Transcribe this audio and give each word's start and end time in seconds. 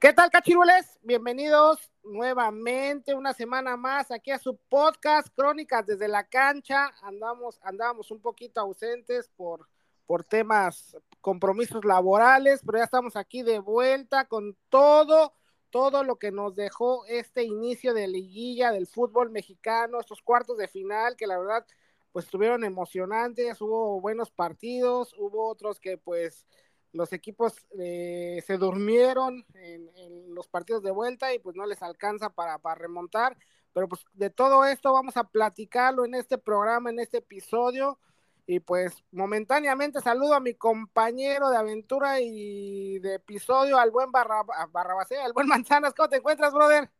¿Qué 0.00 0.12
tal, 0.12 0.30
cachirules? 0.30 0.96
Bienvenidos 1.02 1.90
nuevamente 2.04 3.14
una 3.14 3.34
semana 3.34 3.76
más 3.76 4.12
aquí 4.12 4.30
a 4.30 4.38
su 4.38 4.56
podcast 4.56 5.26
Crónicas 5.34 5.84
desde 5.86 6.06
la 6.06 6.22
cancha. 6.22 6.94
Andamos, 7.02 7.58
andábamos 7.64 8.12
un 8.12 8.20
poquito 8.20 8.60
ausentes 8.60 9.28
por, 9.30 9.68
por 10.06 10.22
temas, 10.22 10.96
compromisos 11.20 11.84
laborales, 11.84 12.60
pero 12.64 12.78
ya 12.78 12.84
estamos 12.84 13.16
aquí 13.16 13.42
de 13.42 13.58
vuelta 13.58 14.26
con 14.26 14.56
todo, 14.68 15.32
todo 15.70 16.04
lo 16.04 16.14
que 16.14 16.30
nos 16.30 16.54
dejó 16.54 17.04
este 17.06 17.42
inicio 17.42 17.92
de 17.92 18.06
liguilla 18.06 18.70
del 18.70 18.86
fútbol 18.86 19.30
mexicano, 19.30 19.98
estos 19.98 20.22
cuartos 20.22 20.58
de 20.58 20.68
final 20.68 21.16
que 21.16 21.26
la 21.26 21.38
verdad 21.38 21.66
pues 22.12 22.26
estuvieron 22.26 22.62
emocionantes, 22.62 23.60
hubo 23.60 24.00
buenos 24.00 24.30
partidos, 24.30 25.12
hubo 25.18 25.48
otros 25.48 25.80
que 25.80 25.98
pues 25.98 26.46
los 26.92 27.12
equipos 27.12 27.54
eh, 27.78 28.42
se 28.46 28.56
durmieron 28.58 29.44
en, 29.54 30.34
los 30.34 30.46
partidos 30.46 30.82
de 30.82 30.92
vuelta 30.92 31.34
y 31.34 31.40
pues 31.40 31.56
no 31.56 31.66
les 31.66 31.82
alcanza 31.82 32.30
para, 32.30 32.58
para, 32.58 32.76
remontar. 32.76 33.36
Pero 33.72 33.88
pues 33.88 34.04
de 34.12 34.30
todo 34.30 34.64
esto 34.64 34.92
vamos 34.92 35.16
a 35.16 35.24
platicarlo 35.24 36.04
en 36.04 36.14
este 36.14 36.38
programa, 36.38 36.90
en 36.90 37.00
este 37.00 37.18
episodio. 37.18 37.98
Y 38.46 38.60
pues 38.60 39.04
momentáneamente 39.10 40.00
saludo 40.00 40.34
a 40.34 40.40
mi 40.40 40.54
compañero 40.54 41.50
de 41.50 41.58
aventura 41.58 42.20
y 42.20 42.98
de 43.00 43.16
episodio, 43.16 43.78
al 43.78 43.90
buen 43.90 44.10
Barra, 44.10 44.42
Barrabasé, 44.70 45.18
al 45.18 45.32
buen 45.32 45.48
Manzanas. 45.48 45.92
¿Cómo 45.92 46.08
te 46.08 46.16
encuentras, 46.16 46.52
brother? 46.54 46.90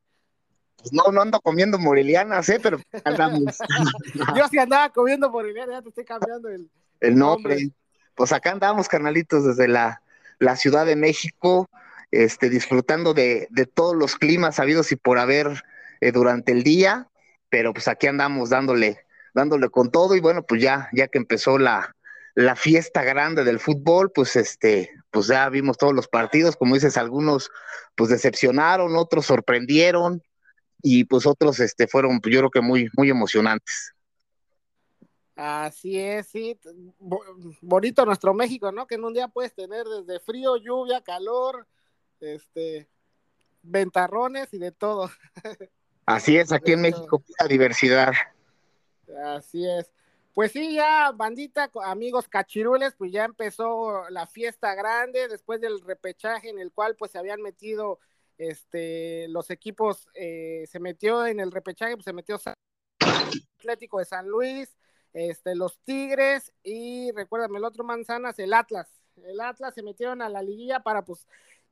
Pues 0.76 0.92
no, 0.92 1.10
no 1.10 1.22
ando 1.22 1.40
comiendo 1.40 1.78
morelianas, 1.78 2.48
¿eh? 2.50 2.60
Pero 2.62 2.78
andamos. 3.04 3.58
Yo 4.36 4.46
sí 4.48 4.58
andaba 4.58 4.90
comiendo 4.90 5.30
morelianas, 5.30 5.76
ya 5.76 5.82
te 5.82 5.88
estoy 5.88 6.04
cambiando 6.04 6.48
el, 6.48 6.70
el 7.00 7.16
nombre 7.16 7.72
pues 8.18 8.32
acá 8.32 8.50
andamos, 8.50 8.88
carnalitos, 8.88 9.44
desde 9.44 9.68
la, 9.68 10.02
Ciudad 10.56 10.84
de 10.84 10.96
México, 10.96 11.70
este, 12.10 12.50
disfrutando 12.50 13.14
de, 13.14 13.48
todos 13.72 13.94
los 13.96 14.16
climas 14.16 14.58
habidos 14.58 14.90
y 14.90 14.96
por 14.96 15.18
haber 15.18 15.62
eh, 16.00 16.10
durante 16.10 16.50
el 16.50 16.64
día, 16.64 17.08
pero 17.48 17.72
pues 17.72 17.86
aquí 17.86 18.08
andamos 18.08 18.50
dándole, 18.50 18.98
dándole 19.34 19.70
con 19.70 19.92
todo, 19.92 20.16
y 20.16 20.20
bueno, 20.20 20.42
pues 20.42 20.60
ya, 20.60 20.88
ya 20.92 21.06
que 21.06 21.18
empezó 21.18 21.58
la, 21.58 21.94
la 22.34 22.56
fiesta 22.56 23.04
grande 23.04 23.44
del 23.44 23.60
fútbol, 23.60 24.10
pues 24.12 24.34
este, 24.34 24.90
pues 25.12 25.28
ya 25.28 25.48
vimos 25.48 25.78
todos 25.78 25.94
los 25.94 26.08
partidos, 26.08 26.56
como 26.56 26.74
dices, 26.74 26.96
algunos 26.96 27.50
pues 27.94 28.10
decepcionaron, 28.10 28.96
otros 28.96 29.26
sorprendieron, 29.26 30.22
y 30.82 31.04
pues 31.04 31.24
otros 31.24 31.60
este 31.60 31.86
fueron, 31.86 32.20
pues, 32.20 32.34
yo 32.34 32.40
creo 32.40 32.50
que 32.50 32.60
muy, 32.62 32.88
muy 32.96 33.10
emocionantes. 33.10 33.94
Así 35.40 35.96
es, 35.96 36.26
sí. 36.26 36.58
Bonito 37.60 38.04
nuestro 38.04 38.34
México, 38.34 38.72
¿no? 38.72 38.88
Que 38.88 38.96
en 38.96 39.04
un 39.04 39.14
día 39.14 39.28
puedes 39.28 39.54
tener 39.54 39.86
desde 39.86 40.18
frío, 40.18 40.56
lluvia, 40.56 41.00
calor, 41.00 41.68
este, 42.18 42.88
ventarrones 43.62 44.52
y 44.52 44.58
de 44.58 44.72
todo. 44.72 45.08
Así 46.06 46.36
es, 46.36 46.50
aquí 46.50 46.72
en 46.72 46.80
México, 46.80 47.22
la 47.38 47.46
diversidad. 47.46 48.12
Así 49.36 49.64
es. 49.64 49.92
Pues 50.34 50.50
sí, 50.50 50.74
ya, 50.74 51.12
bandita, 51.12 51.70
amigos 51.84 52.26
cachirules, 52.26 52.96
pues 52.96 53.12
ya 53.12 53.24
empezó 53.24 54.10
la 54.10 54.26
fiesta 54.26 54.74
grande 54.74 55.28
después 55.28 55.60
del 55.60 55.80
repechaje 55.82 56.48
en 56.48 56.58
el 56.58 56.72
cual 56.72 56.96
pues 56.96 57.12
se 57.12 57.18
habían 57.18 57.42
metido 57.42 58.00
este 58.38 59.28
los 59.28 59.50
equipos, 59.50 60.08
eh, 60.14 60.64
se 60.68 60.80
metió 60.80 61.26
en 61.26 61.38
el 61.38 61.52
repechaje, 61.52 61.94
pues 61.94 62.06
se 62.06 62.12
metió 62.12 62.40
Atlético 63.58 64.00
de 64.00 64.04
San 64.04 64.26
Luis, 64.26 64.76
este, 65.12 65.54
los 65.54 65.78
Tigres 65.80 66.52
y 66.62 67.10
recuérdame 67.12 67.58
el 67.58 67.64
otro 67.64 67.84
Manzanas, 67.84 68.38
el 68.38 68.54
Atlas. 68.54 68.88
El 69.24 69.40
Atlas 69.40 69.74
se 69.74 69.82
metieron 69.82 70.22
a 70.22 70.28
la 70.28 70.42
liguilla 70.42 70.80
para 70.80 71.04
pues 71.04 71.26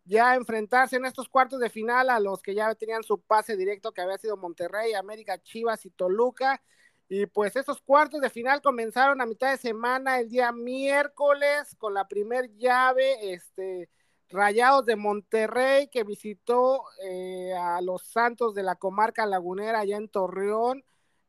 ya 0.05 0.35
enfrentarse 0.35 0.97
en 0.97 1.05
estos 1.05 1.29
cuartos 1.29 1.61
de 1.61 1.71
final 1.71 2.11
a 2.11 2.21
los 2.21 2.43
que 2.43 2.55
ya 2.55 2.75
tenían 2.75 3.03
su 3.03 3.21
pase 3.21 3.57
directo 3.57 3.93
que 3.93 4.01
había 4.01 4.19
sido 4.19 4.37
Monterrey, 4.37 4.95
América, 4.95 5.39
Chivas 5.43 5.85
y 5.85 5.91
Toluca. 5.91 6.63
Y 7.09 7.27
pues 7.27 7.55
esos 7.55 7.81
cuartos 7.81 8.21
de 8.21 8.31
final 8.31 8.63
comenzaron 8.63 9.21
a 9.21 9.27
mitad 9.27 9.53
de 9.53 9.59
semana, 9.59 10.19
el 10.19 10.29
día 10.29 10.51
miércoles, 10.51 11.77
con 11.79 11.95
la 11.95 12.09
primer 12.09 12.53
llave, 12.57 13.33
este, 13.33 13.89
Rayados 14.29 14.87
de 14.87 14.97
Monterrey, 14.97 15.89
que 15.89 16.03
visitó 16.03 16.83
eh, 17.05 17.53
a 17.55 17.81
los 17.81 18.03
Santos 18.03 18.55
de 18.55 18.65
la 18.65 18.75
comarca 18.75 19.25
lagunera 19.25 19.81
allá 19.81 19.97
en 19.99 20.09
Torreón 20.09 20.85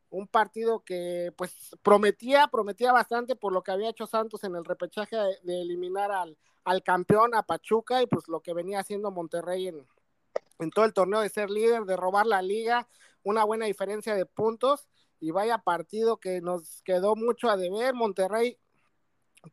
un 0.10 0.28
partido 0.28 0.84
que 0.84 1.34
pues 1.38 1.76
prometía, 1.82 2.48
prometía 2.48 2.92
bastante 2.92 3.36
por 3.36 3.52
lo 3.54 3.64
que 3.64 3.72
había 3.72 3.90
hecho 3.90 4.08
Santos 4.08 4.44
en 4.44 4.56
el 4.56 4.66
repechaje 4.66 5.18
de, 5.44 5.62
eliminar 5.62 6.12
al, 6.12 6.38
al, 6.64 6.84
campeón, 6.84 7.36
a 7.36 7.44
Pachuca, 7.44 8.02
y 8.02 8.08
pues 8.08 8.28
lo 8.28 8.42
que 8.42 8.54
venía 8.54 8.80
haciendo 8.80 9.12
Monterrey 9.12 9.68
en, 9.68 9.88
en 10.60 10.70
todo 10.72 10.86
el 10.86 10.94
torneo 10.94 11.22
de 11.22 11.30
ser 11.30 11.50
líder, 11.50 11.84
de 11.84 11.98
robar 11.98 12.26
la 12.26 12.42
liga, 12.42 12.88
una 13.24 13.44
buena 13.44 13.66
diferencia 13.66 14.16
de 14.16 14.26
puntos, 14.26 14.88
y 15.20 15.32
vaya 15.32 15.58
partido 15.58 16.18
que 16.18 16.42
nos 16.42 16.82
quedó 16.84 17.16
mucho 17.16 17.50
a 17.50 17.58
deber, 17.58 17.94
Monterrey 17.94 18.58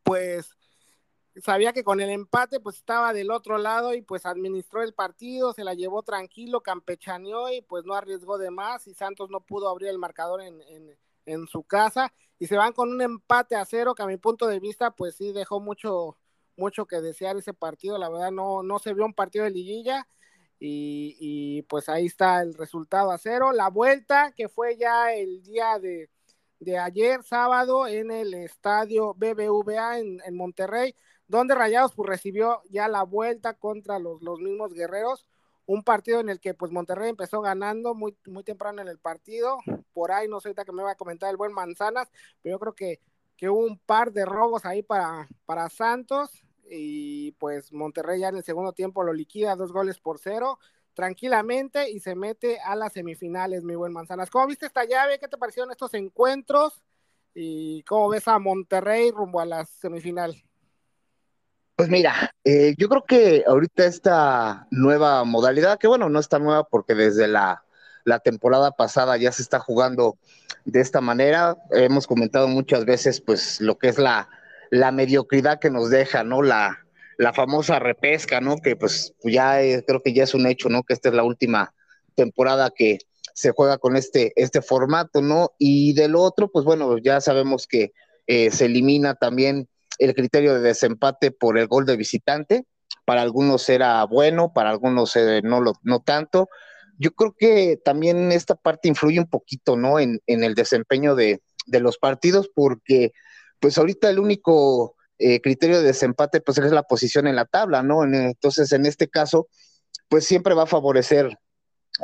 pues 0.03 0.51
sabía 1.43 1.73
que 1.73 1.85
con 1.85 2.01
el 2.01 2.11
empate 2.11 2.61
pues 2.61 2.77
estaba 2.77 3.13
del 3.13 3.31
otro 3.31 3.59
lado 3.59 3.95
y 3.95 4.03
pues 4.03 4.27
administró 4.27 4.83
el 4.83 4.95
partido, 4.95 5.53
se 5.53 5.65
la 5.65 5.75
llevó 5.75 6.03
tranquilo, 6.03 6.63
campechaneó 6.63 7.53
y 7.53 7.63
pues 7.63 7.85
no 7.85 7.95
arriesgó 7.95 8.39
de 8.39 8.51
más 8.51 8.87
y 8.87 8.95
Santos 8.95 9.31
no 9.31 9.41
pudo 9.41 9.69
abrir 9.69 9.89
el 9.89 9.99
marcador 9.99 10.43
en, 10.43 10.63
en, 11.27 11.47
su 11.47 11.63
casa 11.65 12.13
y 12.39 12.47
se 12.47 12.57
van 12.57 12.73
con 12.73 12.91
un 12.91 13.01
empate 13.01 13.57
a 13.57 13.65
cero 13.65 13.95
que 13.95 14.03
a 14.03 14.07
mi 14.07 14.17
punto 14.17 14.47
de 14.47 14.61
vista 14.61 14.91
pues 14.93 15.17
sí 15.17 15.33
dejó 15.33 15.59
mucho, 15.59 16.17
mucho 16.57 16.87
que 16.87 17.01
desear 17.01 17.37
ese 17.37 17.55
partido, 17.55 17.99
la 17.99 18.09
verdad 18.09 18.31
no, 18.31 18.63
no 18.63 18.79
se 18.79 18.95
vio 18.95 19.05
un 19.05 19.15
partido 19.15 19.45
de 19.45 19.51
liguilla 19.51 20.07
y, 20.61 21.17
y 21.19 21.63
pues 21.63 21.89
ahí 21.89 22.07
está 22.07 22.43
el 22.43 22.55
resultado 22.55 23.11
a 23.11 23.19
cero, 23.19 23.53
la 23.53 23.71
vuelta 23.71 24.33
que 24.37 24.49
fue 24.49 24.77
ya 24.77 25.13
el 25.15 25.43
día 25.43 25.79
de, 25.79 26.11
de 26.61 26.79
ayer 26.79 27.23
sábado 27.23 27.87
en 27.87 28.11
el 28.11 28.35
estadio 28.35 29.15
BBVA 29.15 29.99
en, 29.99 30.21
en 30.25 30.37
Monterrey, 30.37 30.95
donde 31.29 31.55
Rayados 31.55 31.95
pues 31.95 32.09
recibió 32.09 32.63
ya 32.71 32.89
la 32.89 33.03
vuelta 33.03 33.55
contra 33.55 33.99
los, 33.99 34.23
los 34.23 34.41
mismos 34.41 34.73
guerreros, 34.73 35.27
un 35.67 35.83
partido 35.83 36.21
en 36.21 36.29
el 36.29 36.41
que 36.41 36.55
pues 36.55 36.71
Monterrey 36.71 37.11
empezó 37.11 37.41
ganando 37.41 37.95
muy, 37.95 38.17
muy 38.27 38.45
temprano 38.45 38.83
en 38.83 38.89
el 38.89 38.99
partido, 38.99 39.59
por 39.93 40.13
ahí 40.13 40.29
no 40.29 40.41
sé 40.41 40.49
ahorita 40.49 40.65
que 40.65 40.73
me 40.73 40.83
va 40.83 40.93
a 40.93 40.97
comentar 40.97 41.31
el 41.31 41.37
buen 41.37 41.53
Manzanas, 41.53 42.11
pero 42.43 42.57
yo 42.57 42.61
creo 42.61 42.75
que, 42.75 43.01
que 43.37 43.49
hubo 43.49 43.65
un 43.65 43.79
par 43.79 44.13
de 44.13 44.25
robos 44.27 44.65
ahí 44.67 44.83
para, 44.83 45.29
para 45.47 45.69
Santos 45.71 46.45
y 46.71 47.33
pues 47.33 47.73
Monterrey 47.73 48.21
ya 48.21 48.29
en 48.29 48.37
el 48.37 48.45
segundo 48.45 48.73
tiempo 48.73 49.03
lo 49.03 49.13
liquida 49.13 49.57
dos 49.57 49.73
goles 49.73 49.99
por 49.99 50.19
cero 50.19 50.59
tranquilamente 50.95 51.91
y 51.91 52.01
se 52.01 52.15
mete 52.15 52.61
a 52.61 52.77
las 52.77 52.93
semifinales, 52.93 53.65
mi 53.65 53.75
buen 53.75 53.93
Manzanas. 53.93 54.31
¿Cómo 54.31 54.47
viste 54.47 54.67
esta 54.67 54.85
llave? 54.85 55.19
¿Qué 55.19 55.29
te 55.29 55.37
parecieron 55.37 55.71
estos 55.73 55.93
encuentros? 55.95 56.83
¿Y 57.35 57.83
cómo 57.83 58.09
ves 58.09 58.29
a 58.29 58.39
Monterrey 58.39 59.11
rumbo 59.11 59.41
a 59.41 59.45
la 59.45 59.65
semifinal? 59.65 60.41
Pues 61.77 61.89
mira, 61.89 62.33
eh, 62.45 62.75
yo 62.79 62.89
creo 62.89 63.05
que 63.05 63.43
ahorita 63.49 63.85
esta 63.85 64.69
nueva 64.71 65.25
modalidad, 65.25 65.79
que 65.79 65.89
bueno, 65.89 66.09
no 66.09 66.21
está 66.21 66.39
nueva 66.39 66.65
porque 66.69 66.95
desde 66.95 67.27
la, 67.27 67.63
temporada 68.23 68.71
pasada 68.71 69.17
ya 69.17 69.33
se 69.33 69.43
está 69.43 69.59
jugando 69.59 70.17
de 70.65 70.81
esta 70.81 71.01
manera, 71.01 71.57
hemos 71.73 72.07
comentado 72.07 72.47
muchas 72.47 72.85
veces 72.85 73.21
pues 73.21 73.61
lo 73.61 73.77
que 73.77 73.89
es 73.89 73.99
la, 73.99 74.29
mediocridad 74.93 75.59
que 75.59 75.71
nos 75.71 75.91
deja, 75.91 76.23
¿no? 76.23 76.43
La, 76.43 76.85
la 77.19 77.33
famosa 77.33 77.81
repesca, 77.81 78.41
¿no? 78.41 78.59
Que 78.59 78.77
pues 78.77 79.15
ya 79.25 79.59
creo 79.87 80.03
que 80.03 80.13
ya 80.13 80.25
es 80.25 80.35
un 80.35 80.47
hecho, 80.47 80.69
¿no? 80.69 80.85
Que 80.85 80.95
esta 80.95 81.09
es 81.09 81.15
la 81.15 81.25
última 81.25 81.75
temporada 82.15 82.71
que 82.75 82.99
se 83.35 83.51
juega 83.51 83.79
con 83.79 83.97
este, 83.97 84.33
este 84.37 84.63
formato, 84.63 85.23
¿no? 85.23 85.53
Y 85.59 85.93
del 85.95 86.15
otro, 86.15 86.49
pues 86.49 86.65
bueno, 86.65 86.99
ya 86.99 87.21
sabemos 87.21 87.67
que 87.67 87.93
eh, 88.27 88.51
se 88.53 88.67
elimina 88.67 89.15
también 89.15 89.69
el 89.99 90.15
criterio 90.15 90.55
de 90.55 90.61
desempate 90.61 91.31
por 91.31 91.59
el 91.59 91.67
gol 91.67 91.87
de 91.87 91.97
visitante. 91.97 92.67
Para 93.05 93.23
algunos 93.23 93.69
era 93.69 94.05
bueno, 94.05 94.53
para 94.53 94.71
algunos 94.71 95.15
eh, 95.17 95.43
no, 95.43 95.61
lo, 95.61 95.75
no 95.83 96.01
tanto. 96.01 96.49
Yo 96.99 97.13
creo 97.13 97.35
que 97.37 97.79
también 97.85 98.33
esta 98.33 98.55
parte 98.55 98.89
influye 98.89 99.19
un 99.19 99.29
poquito, 99.29 99.77
¿no? 99.77 99.99
En, 99.99 100.21
el 100.27 100.55
desempeño 100.55 101.15
de, 101.15 101.43
los 101.67 101.99
partidos, 101.99 102.51
porque 102.55 103.13
pues 103.61 103.79
ahorita 103.79 104.11
el 104.11 104.19
único 104.19 104.97
eh, 105.19 105.41
criterio 105.41 105.79
de 105.79 105.85
desempate 105.85 106.41
pues 106.41 106.59
es 106.59 106.73
la 106.73 106.83
posición 106.83 107.27
en 107.27 107.37
la 107.37 107.47
tabla, 107.47 107.83
¿no? 107.83 108.05
Entonces, 108.05 108.73
en 108.73 108.87
este 108.87 109.09
caso, 109.09 109.49
pues 110.09 110.27
siempre 110.27 110.55
va 110.55 110.65
a 110.65 110.67
favorecer 110.67 111.39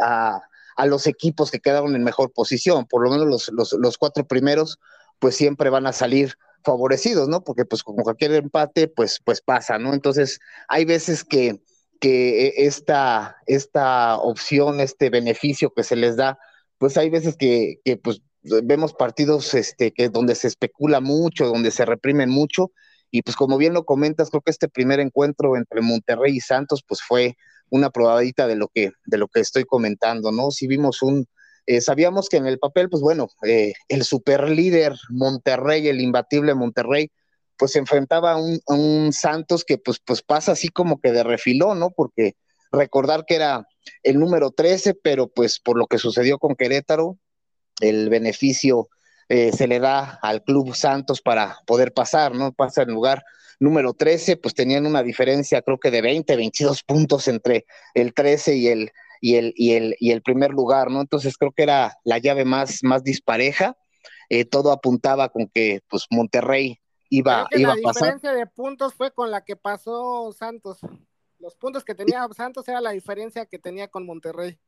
a, 0.00 0.42
los 0.86 1.06
equipos 1.06 1.50
que 1.50 1.60
quedaron 1.60 1.94
en 1.94 2.02
mejor 2.02 2.32
posición, 2.32 2.86
por 2.86 3.04
lo 3.04 3.10
menos 3.10 3.26
los, 3.26 3.50
los, 3.52 3.74
los 3.74 3.98
cuatro 3.98 4.26
primeros, 4.26 4.78
pues 5.18 5.36
siempre 5.36 5.68
van 5.68 5.86
a 5.86 5.92
salir 5.92 6.36
favorecidos, 6.64 7.28
¿no? 7.28 7.42
Porque 7.42 7.64
pues 7.64 7.82
como 7.82 8.02
cualquier 8.02 8.32
empate, 8.34 8.88
pues, 8.88 9.20
pues 9.24 9.40
pasa, 9.40 9.78
¿no? 9.78 9.94
Entonces, 9.94 10.40
hay 10.68 10.84
veces 10.84 11.24
que, 11.24 11.60
que 12.00 12.54
esta, 12.56 13.36
esta 13.46 14.16
opción, 14.18 14.80
este 14.80 15.10
beneficio 15.10 15.72
que 15.74 15.84
se 15.84 15.96
les 15.96 16.16
da, 16.16 16.38
pues 16.78 16.96
hay 16.96 17.10
veces 17.10 17.36
que, 17.36 17.80
que 17.84 17.96
pues 17.96 18.22
vemos 18.42 18.94
partidos 18.94 19.52
este, 19.54 19.92
que 19.92 20.08
donde 20.08 20.34
se 20.34 20.48
especula 20.48 21.00
mucho, 21.00 21.46
donde 21.46 21.70
se 21.70 21.84
reprimen 21.84 22.30
mucho, 22.30 22.72
y 23.10 23.22
pues 23.22 23.36
como 23.36 23.58
bien 23.58 23.74
lo 23.74 23.84
comentas, 23.84 24.30
creo 24.30 24.40
que 24.42 24.52
este 24.52 24.68
primer 24.68 25.00
encuentro 25.00 25.56
entre 25.56 25.80
Monterrey 25.82 26.36
y 26.36 26.40
Santos, 26.40 26.82
pues 26.86 27.02
fue, 27.02 27.36
una 27.70 27.90
probadita 27.90 28.46
de 28.46 28.56
lo 28.56 28.68
que, 28.68 28.92
de 29.06 29.18
lo 29.18 29.28
que 29.28 29.40
estoy 29.40 29.64
comentando, 29.64 30.32
¿no? 30.32 30.50
Si 30.50 30.66
vimos 30.66 31.02
un, 31.02 31.26
eh, 31.66 31.80
sabíamos 31.80 32.28
que 32.28 32.36
en 32.36 32.46
el 32.46 32.58
papel, 32.58 32.88
pues 32.88 33.02
bueno, 33.02 33.28
eh, 33.46 33.72
el 33.88 34.04
superlíder 34.04 34.94
Monterrey, 35.10 35.88
el 35.88 36.00
imbatible 36.00 36.54
Monterrey, 36.54 37.10
pues 37.56 37.72
se 37.72 37.78
enfrentaba 37.78 38.32
a 38.32 38.36
un, 38.36 39.12
Santos 39.12 39.64
que 39.64 39.78
pues, 39.78 39.98
pues 40.04 40.22
pasa 40.22 40.52
así 40.52 40.68
como 40.68 41.00
que 41.00 41.12
de 41.12 41.22
refilón, 41.22 41.78
¿no? 41.78 41.90
Porque 41.90 42.34
recordar 42.72 43.24
que 43.26 43.34
era 43.34 43.66
el 44.02 44.18
número 44.18 44.50
13, 44.50 44.94
pero 44.94 45.28
pues 45.28 45.60
por 45.60 45.76
lo 45.76 45.86
que 45.86 45.98
sucedió 45.98 46.38
con 46.38 46.56
Querétaro, 46.56 47.18
el 47.80 48.08
beneficio 48.08 48.88
eh, 49.28 49.52
se 49.52 49.66
le 49.66 49.78
da 49.78 50.18
al 50.22 50.42
Club 50.42 50.74
Santos 50.74 51.20
para 51.20 51.58
poder 51.66 51.92
pasar, 51.92 52.34
¿no? 52.34 52.52
Pasa 52.52 52.82
en 52.82 52.90
lugar 52.90 53.22
número 53.58 53.92
13, 53.92 54.38
pues 54.38 54.54
tenían 54.54 54.86
una 54.86 55.02
diferencia 55.02 55.62
creo 55.62 55.78
que 55.78 55.90
de 55.90 56.00
20, 56.00 56.34
22 56.34 56.82
puntos 56.82 57.28
entre 57.28 57.66
el 57.94 58.14
13 58.14 58.56
y 58.56 58.68
el, 58.68 58.90
y 59.20 59.36
el, 59.36 59.52
y 59.56 59.72
el, 59.72 59.96
y 60.00 60.12
el 60.12 60.22
primer 60.22 60.50
lugar, 60.50 60.90
¿no? 60.90 61.00
Entonces 61.00 61.36
creo 61.36 61.52
que 61.52 61.62
era 61.62 61.96
la 62.04 62.18
llave 62.18 62.44
más, 62.44 62.82
más 62.82 63.04
dispareja. 63.04 63.76
Eh, 64.28 64.44
todo 64.44 64.72
apuntaba 64.72 65.28
con 65.28 65.48
que 65.48 65.80
pues 65.88 66.06
Monterrey 66.10 66.80
iba, 67.08 67.46
iba 67.50 67.72
a 67.72 67.76
pasar. 67.82 67.82
La 67.82 68.14
diferencia 68.14 68.32
de 68.32 68.46
puntos 68.46 68.94
fue 68.94 69.12
con 69.12 69.30
la 69.30 69.44
que 69.44 69.56
pasó 69.56 70.32
Santos. 70.32 70.78
Los 71.38 71.56
puntos 71.56 71.84
que 71.84 71.94
tenía 71.94 72.26
Santos 72.36 72.68
era 72.68 72.80
la 72.80 72.92
diferencia 72.92 73.46
que 73.46 73.58
tenía 73.58 73.88
con 73.88 74.06
Monterrey. 74.06 74.58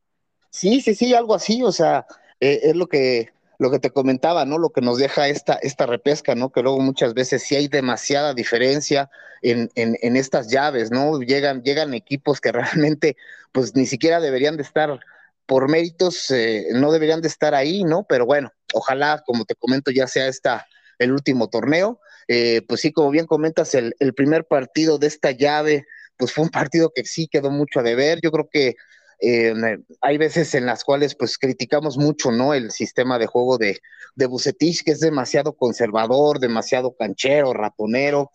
Sí, 0.51 0.81
sí, 0.81 0.95
sí, 0.95 1.15
algo 1.15 1.35
así, 1.35 1.63
o 1.63 1.73
sea, 1.73 2.07
eh, 2.41 2.61
es 2.65 2.77
lo 2.77 2.87
que 2.87 3.31
lo 3.63 3.71
que 3.71 3.79
te 3.79 3.91
comentaba, 3.91 4.45
¿no? 4.45 4.59
Lo 4.59 4.71
que 4.71 4.81
nos 4.81 4.99
deja 4.99 5.29
esta, 5.29 5.55
esta 5.55 5.87
repesca, 5.87 6.35
¿no? 6.35 6.51
Que 6.51 6.63
luego 6.63 6.81
muchas 6.81 7.15
veces 7.15 7.45
sí 7.45 7.55
hay 7.55 7.69
demasiada 7.69 8.35
diferencia 8.35 9.09
en, 9.41 9.71
en, 9.77 10.17
estas 10.17 10.49
llaves, 10.49 10.91
¿no? 10.91 11.21
Llegan, 11.21 11.63
llegan 11.63 11.95
equipos 11.95 12.41
que 12.41 12.51
realmente, 12.53 13.17
pues 13.53 13.75
ni 13.77 13.87
siquiera 13.87 14.21
deberían 14.21 14.57
de 14.57 14.65
estar 14.65 14.99
por 15.47 15.71
méritos, 15.71 16.31
eh, 16.31 16.67
no 16.73 16.91
deberían 16.91 17.21
de 17.21 17.29
estar 17.29 17.55
ahí, 17.55 17.85
¿no? 17.85 18.05
Pero 18.09 18.27
bueno, 18.27 18.53
ojalá, 18.75 19.23
como 19.25 19.45
te 19.45 19.55
comento, 19.55 19.93
ya 19.93 20.09
sea 20.09 20.27
esta 20.27 20.67
el 20.99 21.13
último 21.13 21.49
torneo. 21.49 22.01
Eh, 22.27 22.63
pues 22.67 22.81
sí, 22.81 22.93
como 22.93 23.11
bien 23.11 23.27
comentas, 23.27 23.75
el, 23.75 23.95
el 24.01 24.13
primer 24.13 24.45
partido 24.45 24.99
de 24.99 25.07
esta 25.07 25.31
llave, 25.31 25.87
pues 26.17 26.33
fue 26.33 26.45
un 26.45 26.51
partido 26.51 26.93
que 26.95 27.05
sí 27.05 27.29
quedó 27.29 27.51
mucho 27.51 27.79
a 27.81 27.85
deber. 27.85 28.21
Yo 28.23 28.33
creo 28.33 28.49
que 28.51 28.75
eh, 29.23 29.55
hay 30.01 30.19
veces 30.19 30.55
en 30.55 30.67
las 30.67 30.83
cuales 30.83 31.15
pues 31.15 31.39
criticamos 31.39 31.97
mucho, 31.97 32.33
¿no? 32.33 32.55
El 32.55 32.73
sistema 32.73 33.19
de 33.19 33.27
juego 33.27 33.57
de, 33.57 33.81
de 34.17 34.27
Bucetich, 34.27 34.83
que 34.83 34.91
es 34.91 35.01
demasiado 35.01 35.55
conservador, 35.55 36.41
demasiado 36.41 36.97
canchero, 36.97 37.53
ratonero, 37.53 38.31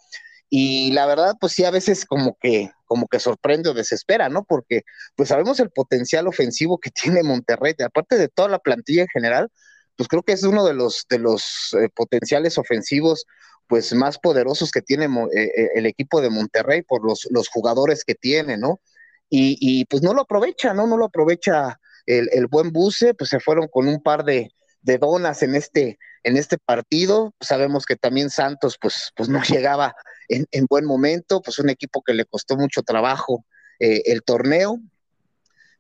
y 0.50 0.92
la 0.94 1.06
verdad, 1.06 1.36
pues 1.40 1.54
sí, 1.54 1.66
a 1.66 1.72
veces 1.72 2.06
como 2.06 2.38
que, 2.40 2.72
como 2.86 3.08
que 3.08 3.20
sorprende 3.20 3.70
o 3.70 3.74
desespera, 3.74 4.30
¿no? 4.30 4.46
Porque 4.46 4.84
pues 5.16 5.30
sabemos 5.30 5.60
el 5.60 5.72
potencial 5.72 6.28
ofensivo 6.28 6.80
que 6.80 6.90
tiene 7.20 7.24
Monterrey, 7.24 7.76
aparte 7.86 8.18
de 8.18 8.30
toda 8.30 8.48
la 8.48 8.60
plantilla 8.60 9.02
en 9.04 9.10
general, 9.10 9.52
pues 9.98 10.08
creo 10.08 10.24
que 10.24 10.34
es 10.34 10.44
uno 10.44 10.66
de 10.66 10.74
los, 10.74 11.06
de 11.10 11.20
los 11.20 11.76
eh, 11.82 11.90
potenciales 11.94 12.58
ofensivos 12.58 13.26
pues 13.68 13.94
más 13.94 14.18
poderosos 14.20 14.72
que 14.72 14.82
tiene 14.82 15.08
eh, 15.36 15.70
el 15.76 15.86
equipo 15.86 16.22
de 16.22 16.30
Monterrey 16.30 16.84
por 16.84 17.04
los, 17.06 17.28
los 17.32 17.50
jugadores 17.50 18.06
que 18.06 18.16
tiene, 18.16 18.56
¿no? 18.58 18.80
Y, 19.30 19.86
pues 19.86 20.02
no 20.04 20.14
lo 20.14 20.22
aprovecha, 20.22 20.74
¿no? 20.74 20.88
No 20.88 20.98
lo 20.98 21.06
aprovecha 21.06 21.80
el, 22.06 22.48
buen 22.48 22.72
Buce, 22.72 23.14
pues 23.14 23.30
se 23.30 23.40
fueron 23.40 23.68
con 23.68 23.88
un 23.88 24.02
par 24.02 24.24
de, 24.24 24.52
donas 24.82 25.44
en 25.44 25.56
este, 25.56 26.00
en 26.24 26.38
este 26.38 26.58
partido. 26.58 27.34
Sabemos 27.42 27.86
que 27.86 27.96
también 27.96 28.30
Santos, 28.30 28.78
pues, 28.82 29.12
pues 29.16 29.28
no 29.28 29.42
llegaba 29.44 29.96
en, 30.30 30.66
buen 30.70 30.86
momento, 30.86 31.42
pues 31.42 31.60
un 31.60 31.70
equipo 31.70 32.02
que 32.02 32.14
le 32.14 32.26
costó 32.26 32.56
mucho 32.56 32.84
trabajo 32.84 33.46
eh, 33.80 34.04
el 34.06 34.24
torneo. 34.24 34.80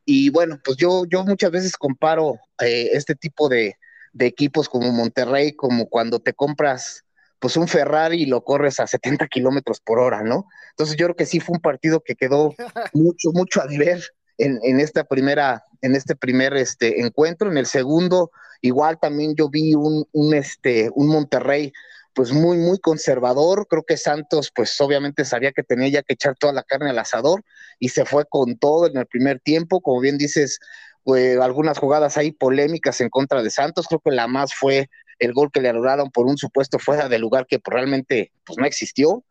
Y 0.05 0.29
bueno, 0.29 0.59
pues 0.63 0.77
yo, 0.77 1.05
yo 1.05 1.23
muchas 1.25 1.51
veces 1.51 1.75
comparo 1.75 2.39
eh, 2.61 2.91
este 2.93 3.15
tipo 3.15 3.49
de, 3.49 3.75
de, 4.13 4.25
equipos 4.25 4.69
como 4.69 4.91
Monterrey, 4.91 5.53
como 5.53 5.87
cuando 5.87 6.19
te 6.19 6.33
compras 6.33 7.03
pues 7.39 7.57
un 7.57 7.67
Ferrari 7.67 8.23
y 8.23 8.25
lo 8.25 8.43
corres 8.43 8.79
a 8.79 8.87
70 8.87 9.27
kilómetros 9.27 9.79
por 9.79 9.99
hora, 9.99 10.23
¿no? 10.23 10.47
Entonces 10.71 10.95
yo 10.95 11.05
creo 11.07 11.15
que 11.15 11.25
sí 11.25 11.39
fue 11.39 11.55
un 11.55 11.61
partido 11.61 12.01
que 12.01 12.15
quedó 12.15 12.53
mucho, 12.93 13.31
mucho 13.33 13.61
a 13.61 13.67
deber 13.67 14.03
en, 14.37 14.59
en 14.63 14.79
esta 14.79 15.03
primera, 15.03 15.63
en 15.81 15.95
este 15.95 16.15
primer 16.15 16.55
este, 16.55 17.01
encuentro. 17.01 17.51
En 17.51 17.57
el 17.57 17.65
segundo, 17.65 18.31
igual 18.61 18.99
también 18.99 19.35
yo 19.35 19.49
vi 19.49 19.75
un, 19.75 20.05
un, 20.11 20.33
este, 20.33 20.89
un 20.93 21.07
Monterrey 21.07 21.71
pues 22.13 22.31
muy, 22.31 22.57
muy 22.57 22.79
conservador. 22.79 23.67
Creo 23.69 23.83
que 23.83 23.95
Santos, 23.95 24.51
pues 24.53 24.79
obviamente 24.81 25.23
sabía 25.23 25.51
que 25.51 25.61
tenía 25.61 25.89
ya 25.89 26.01
que 26.01 26.13
echar 26.13 26.35
toda 26.35 26.51
la 26.51 26.63
carne 26.63 26.89
al 26.89 26.97
asador 26.97 27.43
y 27.77 27.89
se 27.89 28.05
fue 28.05 28.25
con 28.25 28.57
todo 28.57 28.87
en 28.87 28.97
el 28.97 29.05
primer 29.05 29.39
tiempo. 29.39 29.81
Como 29.81 30.01
bien 30.01 30.17
dices, 30.17 30.59
pues, 31.03 31.39
algunas 31.39 31.77
jugadas 31.77 32.17
ahí 32.17 32.31
polémicas 32.31 33.01
en 33.01 33.09
contra 33.09 33.43
de 33.43 33.51
Santos. 33.51 33.85
Creo 33.87 34.01
que 34.03 34.09
la 34.09 34.25
más 34.25 34.55
fue 34.55 34.89
el 35.19 35.33
gol 35.33 35.51
que 35.51 35.61
le 35.61 35.69
anularon 35.69 36.11
por 36.11 36.25
un 36.25 36.37
supuesto 36.37 36.79
fuera 36.79 37.09
de 37.09 37.19
lugar 37.19 37.45
que 37.47 37.59
realmente 37.63 38.31
pues, 38.45 38.57
no 38.57 38.65
existió. 38.65 39.23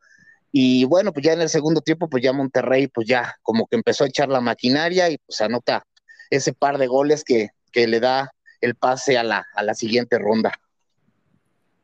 Y 0.52 0.84
bueno, 0.84 1.12
pues 1.12 1.26
ya 1.26 1.32
en 1.32 1.40
el 1.40 1.48
segundo 1.48 1.80
tiempo, 1.80 2.08
pues 2.08 2.22
ya 2.22 2.32
Monterrey, 2.32 2.88
pues 2.88 3.06
ya 3.06 3.36
como 3.42 3.66
que 3.66 3.76
empezó 3.76 4.04
a 4.04 4.08
echar 4.08 4.28
la 4.28 4.40
maquinaria 4.40 5.10
y 5.10 5.18
pues 5.18 5.40
anota 5.40 5.86
ese 6.30 6.52
par 6.52 6.78
de 6.78 6.86
goles 6.86 7.24
que, 7.24 7.50
que 7.72 7.86
le 7.86 8.00
da 8.00 8.30
el 8.60 8.74
pase 8.74 9.18
a 9.18 9.22
la, 9.22 9.46
a 9.54 9.62
la 9.62 9.74
siguiente 9.74 10.18
ronda. 10.18 10.52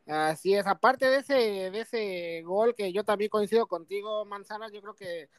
Así 0.05 0.53
es, 0.53 0.67
aparte 0.67 1.05
de 1.05 1.17
ese, 1.17 1.33
de 1.71 1.79
ese 1.79 2.41
gol 2.43 2.75
que 2.75 2.91
yo 2.91 3.05
también 3.05 3.29
coincido 3.29 3.67
contigo, 3.67 4.25
Manzana, 4.25 4.69
yo 4.69 4.81
creo 4.81 4.95
que, 4.95 5.29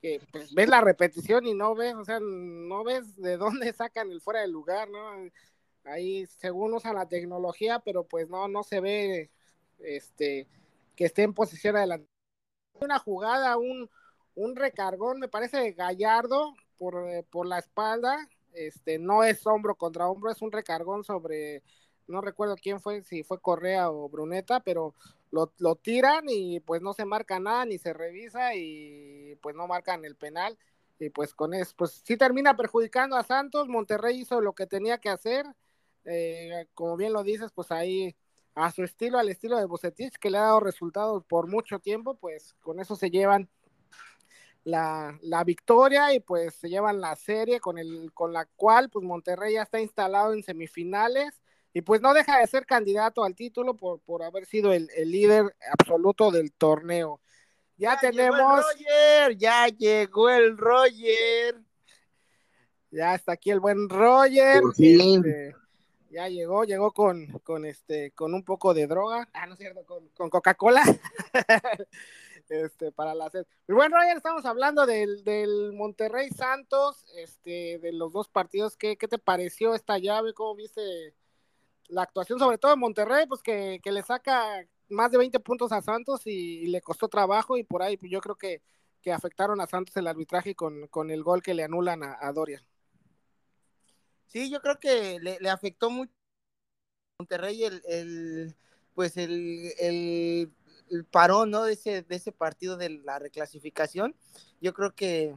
que 0.00 0.20
pues, 0.30 0.54
ves 0.54 0.68
la 0.68 0.80
repetición 0.80 1.44
y 1.44 1.54
no 1.54 1.74
ves, 1.74 1.94
o 1.94 2.04
sea, 2.04 2.20
no 2.20 2.84
ves 2.84 3.16
de 3.16 3.36
dónde 3.36 3.72
sacan 3.72 4.12
el 4.12 4.20
fuera 4.20 4.42
de 4.42 4.48
lugar, 4.48 4.88
¿no? 4.90 5.00
Ahí 5.84 6.26
según 6.26 6.74
usan 6.74 6.94
la 6.94 7.08
tecnología, 7.08 7.80
pero 7.80 8.04
pues 8.04 8.28
no, 8.28 8.48
no 8.48 8.62
se 8.62 8.80
ve 8.80 9.30
este 9.78 10.48
que 10.96 11.04
esté 11.04 11.22
en 11.22 11.34
posición 11.34 11.76
adelante. 11.76 12.08
Una 12.80 12.98
jugada, 12.98 13.56
un, 13.56 13.90
un 14.34 14.56
recargón, 14.56 15.20
me 15.20 15.28
parece 15.28 15.72
Gallardo 15.72 16.54
por, 16.78 17.08
eh, 17.08 17.24
por 17.30 17.46
la 17.46 17.58
espalda, 17.58 18.28
este 18.52 18.98
no 18.98 19.24
es 19.24 19.46
hombro 19.46 19.74
contra 19.76 20.08
hombro, 20.08 20.30
es 20.30 20.42
un 20.42 20.52
recargón 20.52 21.04
sobre, 21.04 21.62
no 22.06 22.20
recuerdo 22.20 22.56
quién 22.56 22.80
fue, 22.80 23.02
si 23.02 23.22
fue 23.22 23.40
Correa 23.40 23.90
o 23.90 24.08
Bruneta, 24.08 24.60
pero 24.60 24.94
lo, 25.30 25.52
lo 25.58 25.76
tiran 25.76 26.24
y 26.28 26.60
pues 26.60 26.82
no 26.82 26.92
se 26.92 27.04
marca 27.04 27.40
nada, 27.40 27.64
ni 27.64 27.78
se 27.78 27.92
revisa 27.92 28.54
y 28.54 29.36
pues 29.42 29.56
no 29.56 29.66
marcan 29.66 30.04
el 30.04 30.16
penal 30.16 30.58
y 30.98 31.10
pues 31.10 31.34
con 31.34 31.54
eso, 31.54 31.74
pues 31.76 32.02
sí 32.04 32.16
termina 32.16 32.56
perjudicando 32.56 33.16
a 33.16 33.24
Santos, 33.24 33.68
Monterrey 33.68 34.20
hizo 34.20 34.40
lo 34.40 34.54
que 34.54 34.66
tenía 34.66 34.98
que 34.98 35.08
hacer, 35.08 35.46
eh, 36.04 36.66
como 36.74 36.96
bien 36.96 37.12
lo 37.12 37.22
dices, 37.22 37.50
pues 37.54 37.70
ahí 37.70 38.16
a 38.54 38.70
su 38.70 38.82
estilo, 38.82 39.18
al 39.18 39.28
estilo 39.28 39.58
de 39.58 39.64
Bucetich, 39.64 40.16
que 40.18 40.30
le 40.30 40.38
ha 40.38 40.42
dado 40.42 40.60
resultados 40.60 41.24
por 41.24 41.46
mucho 41.48 41.78
tiempo, 41.78 42.14
pues 42.14 42.54
con 42.60 42.80
eso 42.80 42.96
se 42.96 43.10
llevan 43.10 43.48
la, 44.64 45.18
la, 45.22 45.42
victoria 45.42 46.14
y 46.14 46.20
pues 46.20 46.54
se 46.54 46.68
llevan 46.68 47.00
la 47.00 47.16
serie 47.16 47.60
con, 47.60 47.78
el, 47.78 48.12
con 48.14 48.32
la 48.32 48.46
cual 48.56 48.90
pues 48.90 49.04
Monterrey 49.04 49.54
ya 49.54 49.62
está 49.62 49.80
instalado 49.80 50.32
en 50.32 50.42
semifinales 50.42 51.42
y 51.72 51.80
pues 51.80 52.00
no 52.00 52.14
deja 52.14 52.38
de 52.38 52.46
ser 52.46 52.66
candidato 52.66 53.24
al 53.24 53.34
título 53.34 53.74
por, 53.76 54.00
por 54.00 54.22
haber 54.22 54.44
sido 54.46 54.72
el, 54.72 54.88
el 54.94 55.10
líder 55.10 55.56
absoluto 55.72 56.30
del 56.30 56.52
torneo. 56.52 57.20
Ya, 57.76 57.98
tenemos... 57.98 58.64
ya 59.36 59.66
llegó 59.66 60.30
el 60.30 60.56
Roger. 60.56 61.56
Ya 62.90 63.14
está 63.14 63.32
aquí 63.32 63.50
el 63.50 63.58
buen 63.58 63.88
Roger. 63.88 64.62
Este, 64.70 65.54
ya 66.12 66.28
llegó, 66.28 66.64
llegó 66.64 66.92
con, 66.92 67.26
con 67.42 67.64
este, 67.64 68.10
con 68.12 68.34
un 68.34 68.44
poco 68.44 68.74
de 68.74 68.86
droga, 68.86 69.28
ah, 69.32 69.46
no 69.46 69.54
es 69.54 69.58
cierto, 69.58 69.84
con, 69.86 70.08
con 70.10 70.28
Coca-Cola, 70.28 70.82
este, 72.48 72.92
para 72.92 73.14
la 73.14 73.30
sed. 73.30 73.46
Pero 73.64 73.78
bueno, 73.78 73.96
ayer 73.98 74.18
estamos 74.18 74.44
hablando 74.44 74.84
del, 74.84 75.24
del, 75.24 75.72
Monterrey 75.72 76.28
Santos, 76.30 77.06
este, 77.16 77.78
de 77.78 77.92
los 77.92 78.12
dos 78.12 78.28
partidos, 78.28 78.76
¿qué, 78.76 78.96
¿qué, 78.96 79.08
te 79.08 79.18
pareció 79.18 79.74
esta 79.74 79.98
llave? 79.98 80.34
¿Cómo 80.34 80.54
viste 80.54 81.14
la 81.88 82.02
actuación, 82.02 82.38
sobre 82.38 82.58
todo 82.58 82.74
en 82.74 82.80
Monterrey, 82.80 83.26
pues 83.26 83.42
que, 83.42 83.80
que 83.82 83.92
le 83.92 84.02
saca 84.02 84.66
más 84.90 85.10
de 85.10 85.18
20 85.18 85.40
puntos 85.40 85.72
a 85.72 85.80
Santos 85.80 86.26
y, 86.26 86.66
le 86.66 86.82
costó 86.82 87.08
trabajo 87.08 87.56
y 87.56 87.64
por 87.64 87.82
ahí 87.82 87.96
pues, 87.96 88.12
yo 88.12 88.20
creo 88.20 88.36
que, 88.36 88.62
que 89.00 89.12
afectaron 89.12 89.60
a 89.60 89.66
Santos 89.66 89.96
el 89.96 90.06
arbitraje 90.06 90.54
con, 90.54 90.86
con 90.88 91.10
el 91.10 91.22
gol 91.22 91.42
que 91.42 91.54
le 91.54 91.64
anulan 91.64 92.02
a, 92.02 92.18
a 92.20 92.32
Doria. 92.32 92.62
Sí, 94.32 94.48
yo 94.48 94.62
creo 94.62 94.80
que 94.80 95.18
le, 95.20 95.50
afectó 95.50 95.90
mucho 95.90 96.10
a 97.18 97.22
Monterrey 97.22 97.64
el, 97.64 97.82
el 97.86 98.56
pues 98.94 99.18
el, 99.18 99.72
el, 99.78 101.04
parón 101.10 101.50
¿no? 101.50 101.64
de, 101.64 101.74
ese, 101.74 102.00
de 102.00 102.16
ese 102.16 102.32
partido 102.32 102.78
de 102.78 102.88
la 102.88 103.18
reclasificación. 103.18 104.16
Yo 104.62 104.72
creo 104.72 104.94
que 104.94 105.34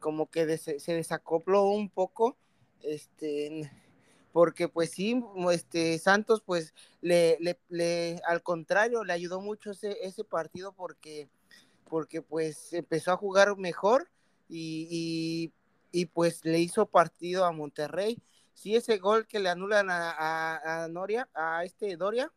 como 0.00 0.28
que 0.28 0.58
se 0.58 0.92
desacopló 0.92 1.66
un 1.66 1.88
poco, 1.88 2.36
este, 2.80 3.70
porque 4.32 4.66
pues 4.66 4.90
sí, 4.90 5.22
este, 5.52 6.00
Santos 6.00 6.42
pues 6.44 6.74
le, 7.00 7.38
le, 7.38 7.60
le, 7.68 8.20
al 8.26 8.42
contrario, 8.42 9.04
le 9.04 9.12
ayudó 9.12 9.40
mucho 9.40 9.70
ese, 9.70 9.98
ese 10.02 10.24
partido 10.24 10.72
porque, 10.72 11.28
porque 11.88 12.22
pues 12.22 12.72
empezó 12.72 13.12
a 13.12 13.16
jugar 13.16 13.56
mejor 13.56 14.10
y, 14.48 15.52
y 15.92 16.06
pues 16.06 16.44
le 16.44 16.58
hizo 16.58 16.86
partido 16.86 17.44
a 17.44 17.52
Monterrey. 17.52 18.20
Si 18.54 18.76
ese 18.76 18.98
gol 18.98 19.26
que 19.26 19.40
le 19.40 19.48
anulan 19.48 19.88
a, 19.90 20.84
a, 20.84 20.88
Noria, 20.88 21.28
a 21.34 21.64
este 21.64 21.96
Doria, 21.96 22.32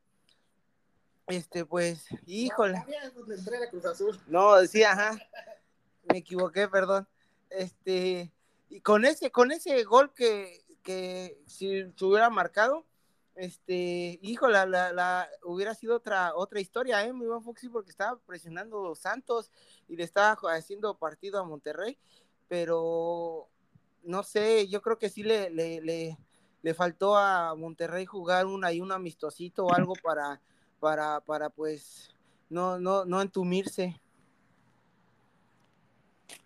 este 1.28 1.66
pues, 1.66 2.06
híjole. 2.26 2.84
No, 4.28 4.56
decía, 4.56 4.92
ajá, 4.92 5.18
me 6.10 6.20
equivoqué, 6.20 6.68
perdón. 6.68 7.08
Este, 7.50 8.32
y 8.70 8.82
con 8.82 9.06
ese, 9.06 9.32
con 9.32 9.52
ese 9.52 9.84
gol 9.84 10.14
que, 10.14 10.66
que 10.84 11.42
si 11.46 11.84
se 11.96 12.06
hubiera 12.06 12.30
marcado, 12.30 12.86
este, 13.36 14.18
hijo, 14.22 14.48
la, 14.48 14.66
la, 14.66 15.30
hubiera 15.44 15.76
sido 15.76 15.98
otra, 15.98 16.34
otra 16.36 16.62
historia, 16.62 17.04
¿eh? 17.04 17.12
Mi 17.12 17.26
buen 17.26 17.44
Foxy, 17.44 17.68
porque 17.68 17.92
estaba 17.92 18.18
presionando 18.20 18.96
Santos 18.96 19.52
y 19.90 19.98
le 19.98 20.04
estaba 20.04 20.38
haciendo 20.54 20.98
partido 20.98 21.40
a 21.40 21.44
Monterrey, 21.44 21.98
pero 22.48 23.50
no 24.06 24.24
sé, 24.24 24.68
yo 24.68 24.82
creo 24.82 24.98
que 24.98 25.10
sí 25.10 25.24
le, 25.24 25.50
le, 25.50 25.82
le, 25.82 26.18
le 26.62 26.74
faltó 26.74 27.18
a 27.18 27.56
Monterrey 27.56 28.06
jugar 28.06 28.46
un, 28.46 28.64
ahí 28.64 28.82
un 28.82 28.92
amistosito 28.92 29.66
o 29.66 29.74
algo 29.74 29.94
para, 30.02 30.42
para, 30.80 31.22
para 31.22 31.50
pues, 31.50 32.16
no, 32.50 32.80
no, 32.80 33.06
no 33.06 33.22
entumirse. 33.22 34.00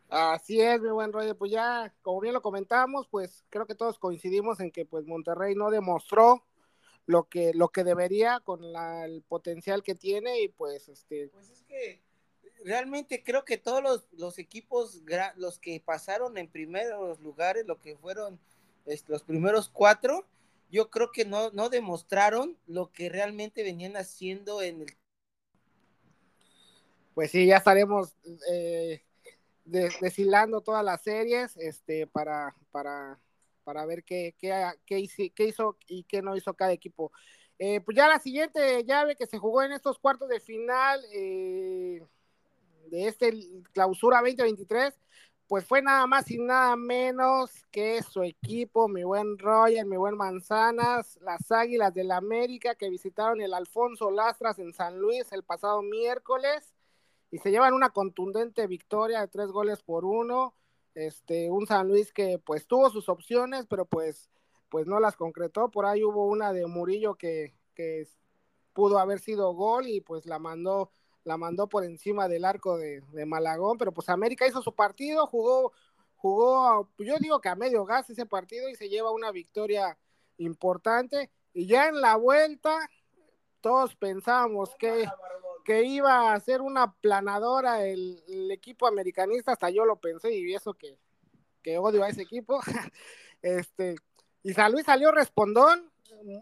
Así 0.10 0.60
es, 0.60 0.82
mi 0.82 0.90
buen 0.90 1.14
Roger, 1.14 1.38
pues 1.38 1.52
ya, 1.52 1.94
como 2.02 2.20
bien 2.20 2.34
lo 2.34 2.42
comentamos, 2.42 3.08
pues 3.08 3.46
creo 3.50 3.68
que 3.68 3.76
todos 3.76 4.00
coincidimos 4.00 4.60
en 4.60 4.72
que 4.72 4.84
pues 4.84 5.06
Monterrey 5.06 5.54
no 5.54 5.70
demostró 5.70 6.44
lo 7.06 7.30
que, 7.30 7.54
lo 7.54 7.70
que 7.70 7.84
debería 7.84 8.40
con 8.40 8.64
el 8.64 9.22
potencial 9.22 9.84
que 9.84 9.94
tiene 9.94 10.42
y 10.42 10.48
pues 10.48 10.90
este... 10.90 11.30
Pues 11.30 11.50
es 11.52 11.64
que 11.64 12.02
realmente 12.64 13.24
creo 13.24 13.46
que 13.46 13.58
todos 13.58 13.82
los, 13.82 14.08
los 14.14 14.40
equipos, 14.40 15.02
los 15.36 15.60
que 15.60 15.80
pasaron 15.80 16.38
en 16.38 16.48
primeros 16.48 17.20
lugares, 17.20 17.66
lo 17.66 17.80
que 17.80 17.96
fueron 17.98 18.40
los 19.08 19.24
primeros 19.24 19.70
cuatro, 19.70 20.26
yo 20.72 20.90
creo 20.90 21.12
que 21.12 21.26
no, 21.26 21.52
no 21.52 21.70
demostraron 21.70 22.58
lo 22.68 22.92
que 22.92 23.10
realmente 23.10 23.64
venían 23.64 23.98
haciendo 23.98 24.62
en 24.62 24.82
el... 24.82 24.88
Pues 27.14 27.32
sí, 27.32 27.46
ya 27.46 27.58
estaremos 27.58 28.16
eh, 28.52 29.04
deshilando 29.66 30.62
todas 30.62 30.84
las 30.84 31.02
series 31.02 31.58
este, 31.58 32.08
para, 32.08 32.56
para 32.72 33.20
para 33.70 33.86
ver 33.86 34.04
qué, 34.04 34.34
qué, 34.40 34.68
qué, 34.84 34.98
hizo, 34.98 35.78
y 35.86 36.04
qué 36.06 36.24
no 36.24 36.36
hizo 36.36 36.56
cada 36.56 36.72
equipo. 36.72 37.12
Eh, 37.60 37.80
pues 37.82 37.96
ya 37.96 38.08
la 38.08 38.18
siguiente 38.18 38.84
llave 38.84 39.16
que 39.16 39.28
se 39.28 39.38
jugó 39.38 39.62
en 39.62 39.74
estos 39.74 40.00
cuartos 40.00 40.28
de 40.28 40.40
final 40.40 41.00
eh, 41.14 42.02
de 42.90 43.08
este 43.08 43.34
clausura 43.74 44.18
2023, 44.18 45.00
pues 45.48 45.66
fue 45.66 45.82
nada 45.82 46.06
más 46.08 46.30
y 46.30 46.38
nada 46.38 46.76
menos 46.76 47.52
que 47.72 48.04
su 48.04 48.24
equipo, 48.24 48.88
mi 48.88 49.04
buen 49.04 49.38
Roger, 49.38 49.86
mi 49.86 49.98
buen 49.98 50.16
Manzanas, 50.16 51.18
las 51.22 51.52
Águilas 51.52 51.94
del 51.94 52.10
la 52.10 52.18
América 52.18 52.76
que 52.76 52.90
visitaron 52.90 53.42
el 53.42 53.54
Alfonso 53.54 54.12
Lastras 54.12 54.60
en 54.60 54.74
San 54.74 55.00
Luis 55.00 55.32
el 55.32 55.44
pasado 55.44 55.82
miércoles 55.82 56.74
y 57.32 57.40
se 57.40 57.52
llevan 57.52 57.74
una 57.74 57.90
contundente 57.90 58.68
victoria 58.68 59.22
de 59.22 59.28
tres 59.28 59.50
goles 59.50 59.82
por 59.82 60.06
uno 60.06 60.56
este, 60.96 61.50
un 61.50 61.66
San 61.68 61.88
Luis 61.88 62.12
que 62.12 62.40
pues 62.40 62.68
tuvo 62.68 62.90
sus 62.90 63.10
opciones, 63.10 63.66
pero 63.68 63.86
pues, 63.86 64.30
pues 64.70 64.88
no 64.88 65.00
las 65.00 65.16
concretó. 65.16 65.70
Por 65.70 65.86
ahí 65.86 66.04
hubo 66.04 66.26
una 66.26 66.52
de 66.54 66.66
Murillo 66.68 67.16
que, 67.16 67.54
que 67.74 68.08
pudo 68.74 69.00
haber 69.00 69.20
sido 69.20 69.54
gol 69.54 69.88
y 69.88 70.02
pues 70.02 70.26
la 70.26 70.40
mandó, 70.40 70.92
la 71.30 71.38
mandó 71.38 71.70
por 71.70 71.86
encima 71.86 72.28
del 72.28 72.44
arco 72.44 72.78
de, 72.78 73.02
de, 73.12 73.26
Malagón, 73.26 73.78
pero 73.78 73.94
pues 73.94 74.10
América 74.10 74.48
hizo 74.48 74.62
su 74.62 74.74
partido, 74.74 75.28
jugó, 75.28 75.72
jugó, 76.16 76.90
yo 76.98 77.16
digo 77.20 77.40
que 77.40 77.50
a 77.50 77.56
medio 77.56 77.86
gas 77.86 78.10
ese 78.10 78.26
partido 78.26 78.68
y 78.68 78.76
se 78.76 78.90
lleva 78.90 79.12
una 79.12 79.32
victoria 79.32 79.98
importante. 80.38 81.30
Y 81.54 81.68
ya 81.68 81.88
en 81.88 82.02
la 82.02 82.16
vuelta, 82.16 82.90
todos 83.62 83.96
pensábamos 83.96 84.76
que 84.76 85.08
que 85.70 85.84
iba 85.84 86.34
a 86.34 86.40
ser 86.40 86.62
una 86.62 86.94
planadora 86.94 87.86
el, 87.86 88.50
equipo 88.50 88.88
americanista, 88.88 89.52
hasta 89.52 89.70
yo 89.70 89.86
lo 89.86 89.98
pensé 89.98 90.34
y 90.34 90.56
eso 90.56 90.74
que, 90.74 90.98
que 91.62 91.78
odio 91.78 92.04
a 92.04 92.10
ese 92.10 92.24
equipo. 92.24 92.60
este, 93.44 93.96
y 94.42 94.54
San 94.54 94.72
Luis 94.72 94.88
salió 94.88 95.12
respondón 95.12 95.92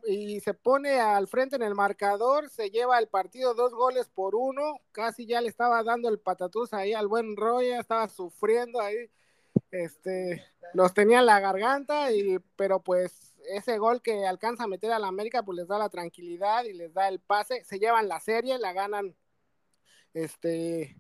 y 0.08 0.40
se 0.40 0.54
pone 0.54 1.00
al 1.00 1.28
frente 1.28 1.56
en 1.56 1.64
el 1.64 1.76
marcador, 1.76 2.50
se 2.50 2.70
lleva 2.70 3.00
el 3.00 3.08
partido 3.08 3.54
dos 3.54 3.74
goles 3.74 4.10
por 4.10 4.36
uno, 4.36 4.80
casi 4.92 5.26
ya 5.26 5.42
le 5.42 5.50
estaba 5.50 5.84
dando 5.84 6.10
el 6.10 6.20
patatús 6.20 6.74
ahí 6.74 6.94
al 6.94 7.08
buen 7.08 7.36
Roya, 7.36 7.80
estaba 7.80 8.08
sufriendo 8.08 8.80
ahí, 8.82 9.10
este, 9.72 10.46
los 10.74 10.94
tenía 10.94 11.20
en 11.20 11.26
la 11.26 11.40
garganta, 11.40 12.12
y, 12.12 12.40
pero 12.56 12.82
pues 12.82 13.36
ese 13.50 13.78
gol 13.78 14.02
que 14.02 14.26
alcanza 14.26 14.64
a 14.64 14.68
meter 14.68 14.92
a 14.92 15.00
la 15.00 15.08
América, 15.08 15.44
pues 15.44 15.58
les 15.58 15.68
da 15.68 15.78
la 15.78 15.90
tranquilidad 15.90 16.64
y 16.66 16.74
les 16.74 16.94
da 16.94 17.08
el 17.08 17.20
pase, 17.20 17.64
se 17.64 17.80
llevan 17.80 18.08
la 18.08 18.20
serie, 18.20 18.58
la 18.58 18.74
ganan, 18.74 19.16
este, 20.14 20.98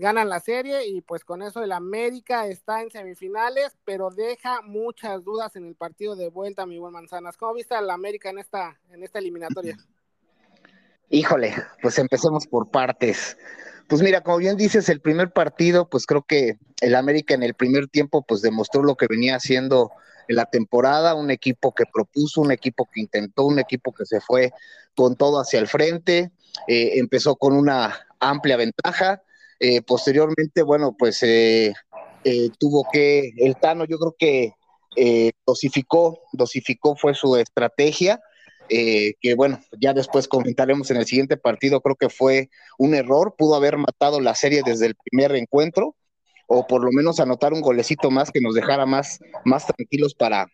ganan 0.00 0.28
la 0.28 0.40
serie 0.40 0.86
y 0.86 1.02
pues 1.02 1.24
con 1.24 1.42
eso 1.42 1.62
el 1.62 1.72
América 1.72 2.46
está 2.46 2.82
en 2.82 2.90
semifinales, 2.90 3.76
pero 3.84 4.10
deja 4.10 4.62
muchas 4.62 5.22
dudas 5.22 5.54
en 5.54 5.66
el 5.66 5.76
partido 5.76 6.16
de 6.16 6.30
vuelta, 6.30 6.66
mi 6.66 6.78
buen 6.78 6.92
Manzanas. 6.92 7.36
¿Cómo 7.36 7.54
viste 7.54 7.74
al 7.74 7.90
América 7.90 8.30
en 8.30 8.38
esta, 8.38 8.80
en 8.90 9.04
esta 9.04 9.18
eliminatoria? 9.18 9.76
Híjole, 11.10 11.54
pues 11.82 11.98
empecemos 11.98 12.46
por 12.46 12.70
partes. 12.70 13.36
Pues 13.88 14.02
mira, 14.02 14.22
como 14.22 14.38
bien 14.38 14.56
dices, 14.56 14.88
el 14.88 15.00
primer 15.00 15.32
partido, 15.32 15.88
pues 15.88 16.06
creo 16.06 16.22
que 16.22 16.58
el 16.80 16.94
América 16.94 17.34
en 17.34 17.42
el 17.42 17.54
primer 17.54 17.88
tiempo, 17.88 18.22
pues 18.22 18.40
demostró 18.40 18.82
lo 18.82 18.96
que 18.96 19.06
venía 19.08 19.36
haciendo 19.36 19.90
en 20.28 20.36
la 20.36 20.46
temporada, 20.46 21.14
un 21.14 21.30
equipo 21.30 21.74
que 21.74 21.84
propuso, 21.92 22.40
un 22.40 22.52
equipo 22.52 22.88
que 22.90 23.00
intentó, 23.00 23.44
un 23.44 23.58
equipo 23.58 23.92
que 23.92 24.06
se 24.06 24.20
fue 24.20 24.52
con 24.94 25.16
todo 25.16 25.40
hacia 25.40 25.58
el 25.58 25.66
frente, 25.66 26.30
eh, 26.68 26.92
empezó 26.94 27.36
con 27.36 27.54
una 27.54 28.06
amplia 28.20 28.56
ventaja, 28.56 29.22
eh, 29.60 29.82
posteriormente, 29.82 30.62
bueno, 30.62 30.94
pues 30.98 31.22
eh, 31.22 31.72
tuvo 32.58 32.84
que, 32.92 33.30
el 33.36 33.56
Tano 33.56 33.84
yo 33.84 33.98
creo 33.98 34.14
que 34.18 34.52
dosificó, 35.46 36.18
dosificó 36.32 36.96
fue 36.96 37.14
su 37.14 37.36
estrategia, 37.36 38.20
que 38.68 39.34
bueno, 39.36 39.60
ya 39.80 39.92
después 39.92 40.26
comentaremos 40.26 40.90
en 40.90 40.96
el 40.96 41.06
siguiente 41.06 41.36
partido, 41.36 41.80
creo 41.80 41.96
que 41.96 42.08
fue 42.08 42.50
un 42.78 42.94
error, 42.94 43.34
pudo 43.38 43.54
haber 43.54 43.76
matado 43.78 44.20
la 44.20 44.34
serie 44.34 44.62
desde 44.64 44.86
el 44.86 44.96
primer 44.96 45.34
encuentro, 45.36 45.94
o 46.52 46.66
por 46.66 46.84
lo 46.84 46.90
menos 46.90 47.20
anotar 47.20 47.52
un 47.52 47.60
golecito 47.60 48.10
más 48.10 48.32
que 48.32 48.40
nos 48.40 48.54
dejara 48.54 48.84
más, 48.84 49.20
más 49.44 49.66
tranquilos 49.66 50.14
para 50.14 50.48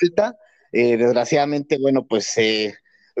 vuelta. 0.00 0.36
Eh, 0.72 0.96
desgraciadamente, 0.96 1.78
bueno, 1.78 2.06
pues 2.06 2.36
eh, 2.38 2.74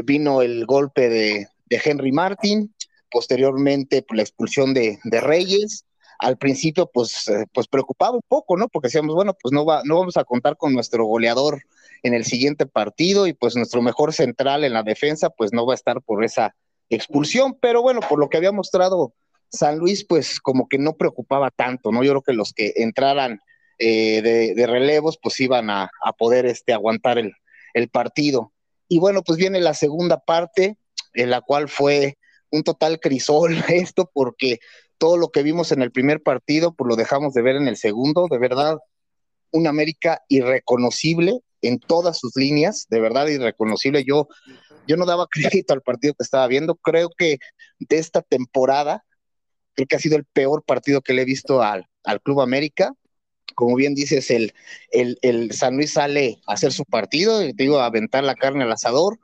vino 0.04 0.42
el 0.42 0.66
golpe 0.66 1.08
de, 1.08 1.46
Henry 1.68 2.10
Martin, 2.10 2.74
posteriormente 3.10 4.02
pues, 4.02 4.16
la 4.16 4.22
expulsión 4.22 4.74
de, 4.74 4.98
Reyes. 5.04 5.84
Al 6.18 6.36
principio, 6.36 6.90
pues, 6.92 7.28
eh, 7.28 7.46
pues 7.52 7.66
preocupaba 7.66 8.16
un 8.16 8.24
poco, 8.28 8.56
¿no? 8.56 8.68
Porque 8.68 8.88
decíamos, 8.88 9.14
bueno, 9.14 9.34
pues 9.40 9.52
no, 9.52 9.64
va, 9.64 9.82
no 9.84 9.98
vamos 9.98 10.16
a 10.16 10.24
contar 10.24 10.56
con 10.56 10.74
nuestro 10.74 11.04
goleador 11.06 11.62
en 12.02 12.14
el 12.14 12.24
siguiente 12.24 12.66
partido 12.66 13.26
y 13.26 13.32
pues 13.32 13.56
nuestro 13.56 13.82
mejor 13.82 14.12
central 14.12 14.64
en 14.64 14.72
la 14.72 14.82
defensa, 14.82 15.30
pues 15.30 15.52
no 15.52 15.66
va 15.66 15.74
a 15.74 15.76
estar 15.76 16.02
por 16.02 16.24
esa 16.24 16.54
expulsión, 16.88 17.56
pero 17.60 17.82
bueno, 17.82 18.00
por 18.06 18.18
lo 18.18 18.28
que 18.28 18.36
había 18.36 18.52
mostrado 18.52 19.14
San 19.50 19.78
Luis 19.78 20.04
pues 20.04 20.40
como 20.40 20.68
que 20.68 20.78
no 20.78 20.96
preocupaba 20.96 21.50
tanto, 21.50 21.92
¿no? 21.92 22.02
Yo 22.02 22.10
creo 22.10 22.22
que 22.22 22.32
los 22.32 22.52
que 22.52 22.72
entraran 22.76 23.40
eh, 23.78 24.54
de, 24.54 24.66
relevos 24.66 25.18
pues 25.20 25.40
iban 25.40 25.70
a, 25.70 25.90
poder 26.18 26.46
este, 26.46 26.72
aguantar 26.72 27.18
el, 27.18 27.34
partido. 27.90 28.52
Y 28.88 28.98
bueno, 28.98 29.22
pues 29.22 29.38
viene 29.38 29.60
la 29.60 29.74
segunda 29.74 30.18
parte, 30.18 30.76
en 31.14 31.30
la 31.30 31.40
cual 31.40 31.68
fue 31.68 32.18
un 32.50 32.62
total 32.62 33.00
crisol 33.00 33.56
esto, 33.68 34.10
porque 34.12 34.60
todo 34.98 35.16
lo 35.16 35.30
que 35.30 35.42
vimos 35.42 35.72
en 35.72 35.82
el 35.82 35.92
primer 35.92 36.22
partido, 36.22 36.74
pues 36.74 36.88
lo 36.88 36.96
dejamos 36.96 37.32
de 37.34 37.42
ver 37.42 37.56
en 37.56 37.68
el 37.68 37.76
segundo, 37.76 38.28
de 38.30 38.38
verdad, 38.38 38.78
un 39.50 39.66
América 39.66 40.22
irreconocible 40.28 41.40
en 41.62 41.78
todas 41.78 42.18
sus 42.18 42.36
líneas, 42.36 42.86
de 42.88 43.00
verdad 43.00 43.26
irreconocible. 43.26 44.04
Yo, 44.04 44.28
yo 44.86 44.96
no 44.96 45.06
daba 45.06 45.26
crédito 45.30 45.72
al 45.72 45.82
partido 45.82 46.14
que 46.14 46.22
estaba 46.22 46.46
viendo, 46.46 46.74
creo 46.76 47.10
que 47.16 47.38
de 47.78 47.98
esta 47.98 48.22
temporada 48.22 49.04
creo 49.74 49.86
que 49.86 49.96
ha 49.96 50.00
sido 50.00 50.16
el 50.16 50.24
peor 50.24 50.64
partido 50.64 51.00
que 51.00 51.14
le 51.14 51.22
he 51.22 51.26
visto 51.26 51.62
al, 51.62 51.86
Club 52.22 52.40
América. 52.40 52.92
Como 53.54 53.76
bien 53.76 53.94
dices, 53.94 54.30
el, 54.30 54.52
el, 54.90 55.52
San 55.52 55.76
Luis 55.76 55.92
sale 55.92 56.40
a 56.46 56.54
hacer 56.54 56.72
su 56.72 56.84
partido, 56.84 57.40
te 57.40 57.52
digo, 57.56 57.78
a 57.78 57.86
aventar 57.86 58.24
la 58.24 58.34
carne 58.34 58.64
al 58.64 58.72
asador, 58.72 59.18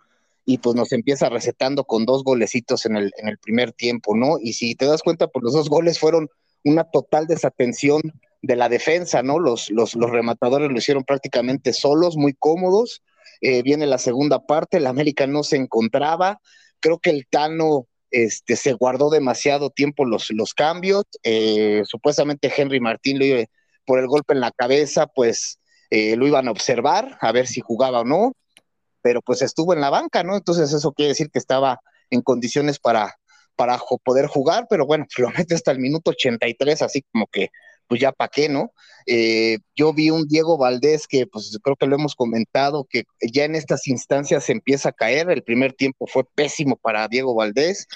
y 0.49 0.59
pues 0.59 0.77
nos 0.77 0.93
empieza 0.93 1.29
recetando 1.29 1.85
con 1.85 2.07
dos 2.07 2.23
golecitos 2.23 2.87
en 2.87 2.97
el, 2.97 3.13
en 3.19 3.29
el 3.29 3.37
primer 3.37 3.73
tiempo, 3.73 4.17
¿no? 4.17 4.39
Y 4.41 4.53
si 4.53 4.77
te 4.77 4.87
das 4.87 5.03
cuenta, 5.03 5.27
pues 5.27 5.43
los 5.43 5.53
dos 5.53 5.69
goles 5.69 5.99
fueron 5.99 6.31
una 6.65 6.85
total 6.85 7.27
desatención 7.27 8.01
de 8.43 8.55
la 8.57 8.69
defensa, 8.69 9.25
¿no? 9.25 9.41
Los, 9.41 9.71
los, 9.71 9.97
los 9.97 10.09
rematadores 10.09 10.71
lo 10.71 10.79
hicieron 10.79 11.03
prácticamente 11.03 11.73
solos, 11.73 12.17
muy 12.17 12.33
cómodos. 12.33 13.03
Eh, 13.41 13.63
viene 13.63 13.87
la 13.87 13.99
segunda 13.99 14.47
parte, 14.47 14.77
el 14.77 14.87
América 14.87 15.27
no 15.27 15.43
se 15.43 15.57
encontraba. 15.57 16.41
Creo 16.79 17.01
que 17.01 17.11
el 17.11 17.27
Tano 17.29 17.89
este, 18.13 18.55
se 18.55 18.73
guardó 18.73 19.11
demasiado 19.11 19.71
tiempo 19.71 20.05
los, 20.05 20.31
los 20.31 20.55
cambios. 20.55 21.05
Eh, 21.25 21.83
supuestamente 21.85 22.53
Henry 22.57 22.79
Martín 22.79 23.19
por 23.85 23.99
el 23.99 24.07
golpe 24.07 24.33
en 24.33 24.41
la 24.41 24.53
cabeza, 24.53 25.09
pues 25.09 25.59
eh, 25.91 26.15
lo 26.15 26.27
iban 26.27 26.47
a 26.47 26.53
observar, 26.53 27.19
a 27.21 27.33
ver 27.33 27.49
si 27.49 27.61
jugaba 27.61 28.01
o 28.01 28.05
no, 28.05 28.33
pero 29.07 29.23
pues 29.23 29.41
estuvo 29.41 29.73
en 29.73 29.81
la 29.81 29.89
banca, 29.89 30.25
¿no? 30.25 30.35
Entonces 30.35 30.73
eso 30.73 30.93
quiere 30.93 31.11
decir 31.11 31.31
que 31.31 31.39
estaba 31.39 31.79
en 32.11 32.23
condiciones 32.23 32.81
para, 32.81 33.15
para 33.55 33.79
poder 34.03 34.27
jugar, 34.27 34.67
pero 34.69 34.85
bueno, 34.85 35.07
lo 35.19 35.31
mete 35.31 35.55
hasta 35.55 35.71
el 35.71 35.79
minuto 35.79 36.11
83, 36.11 36.83
así 36.83 37.03
como 37.13 37.29
que 37.29 37.51
pues 37.87 38.01
ya 38.01 38.11
para 38.11 38.31
qué, 38.35 38.49
¿no? 38.49 38.73
Eh, 39.07 39.59
yo 39.77 39.95
vi 39.95 40.11
un 40.11 40.27
Diego 40.27 40.59
Valdés 40.59 41.07
que, 41.07 41.29
pues 41.29 41.57
creo 41.63 41.77
que 41.77 41.87
lo 41.87 41.95
hemos 41.95 42.17
comentado, 42.17 42.85
que 42.91 43.05
ya 43.33 43.45
en 43.45 43.55
estas 43.55 43.87
instancias 43.87 44.43
se 44.43 44.51
empieza 44.51 44.89
a 44.89 44.93
caer. 44.93 45.31
El 45.31 45.45
primer 45.45 45.73
tiempo 45.73 46.09
fue 46.09 46.25
pésimo 46.35 46.75
para 46.75 47.07
Diego 47.07 47.33
Valdés. 47.37 47.87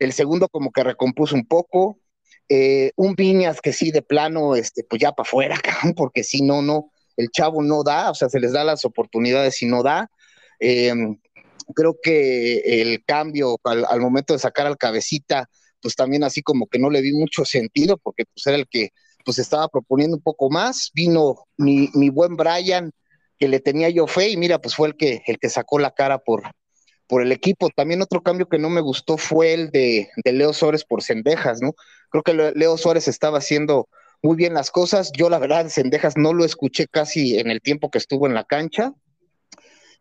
El 0.00 0.12
segundo, 0.12 0.48
como 0.48 0.72
que 0.72 0.82
recompuso 0.82 1.36
un 1.36 1.46
poco. 1.46 2.00
Eh, 2.48 2.90
un 2.96 3.14
Viñas 3.14 3.60
que 3.60 3.72
sí, 3.72 3.92
de 3.92 4.02
plano, 4.02 4.56
este, 4.56 4.82
pues 4.82 5.00
ya 5.00 5.12
para 5.12 5.28
afuera, 5.28 5.60
porque 5.96 6.24
si 6.24 6.42
no, 6.42 6.60
no, 6.60 6.90
el 7.16 7.30
chavo 7.30 7.62
no 7.62 7.84
da, 7.84 8.10
o 8.10 8.14
sea, 8.16 8.28
se 8.28 8.40
les 8.40 8.52
da 8.52 8.64
las 8.64 8.84
oportunidades 8.84 9.62
y 9.62 9.66
no 9.66 9.84
da. 9.84 10.10
Em, 10.58 11.18
creo 11.74 11.96
que 12.02 12.82
el 12.82 13.04
cambio 13.04 13.58
al, 13.64 14.00
momento 14.00 14.32
de 14.32 14.38
sacar 14.38 14.66
al 14.66 14.76
cabecita, 14.76 15.48
pues 15.80 15.94
también 15.96 16.24
así 16.24 16.42
como 16.42 16.66
que 16.66 16.78
no 16.78 16.90
le 16.90 17.00
vi 17.00 17.12
mucho 17.12 17.44
sentido, 17.44 17.98
porque 17.98 18.24
pues 18.24 18.46
era 18.46 18.56
el 18.56 18.66
que 18.68 18.90
pues 19.24 19.38
estaba 19.38 19.68
proponiendo 19.68 20.16
un 20.16 20.22
poco 20.22 20.50
más. 20.50 20.90
Vino 20.94 21.46
mi, 21.56 21.90
mi 21.94 22.10
buen 22.10 22.36
Brian, 22.36 22.92
que 23.38 23.48
le 23.48 23.60
tenía 23.60 23.90
yo 23.90 24.06
fe, 24.06 24.30
y 24.30 24.36
mira, 24.36 24.60
pues 24.60 24.74
fue 24.74 24.88
el 24.88 24.96
que, 24.96 25.22
el 25.26 25.38
que 25.38 25.50
sacó 25.50 25.78
la 25.78 25.90
cara 25.92 26.18
por, 26.18 26.42
por 27.06 27.22
el 27.22 27.32
equipo. 27.32 27.68
También 27.74 28.02
otro 28.02 28.22
cambio 28.22 28.48
que 28.48 28.58
no 28.58 28.70
me 28.70 28.80
gustó 28.80 29.16
fue 29.16 29.54
el 29.54 29.70
de, 29.70 30.10
de 30.24 30.32
Leo 30.32 30.52
Suárez 30.52 30.84
por 30.84 31.02
Cendejas, 31.02 31.60
¿no? 31.60 31.74
Creo 32.10 32.22
que 32.22 32.52
Leo 32.54 32.78
Suárez 32.78 33.08
estaba 33.08 33.38
haciendo 33.38 33.88
muy 34.22 34.36
bien 34.36 34.54
las 34.54 34.70
cosas. 34.70 35.12
Yo, 35.12 35.28
la 35.28 35.38
verdad, 35.38 35.68
Cendejas 35.68 36.16
no 36.16 36.32
lo 36.32 36.44
escuché 36.44 36.86
casi 36.86 37.38
en 37.38 37.50
el 37.50 37.60
tiempo 37.60 37.90
que 37.90 37.98
estuvo 37.98 38.26
en 38.26 38.34
la 38.34 38.44
cancha. 38.44 38.92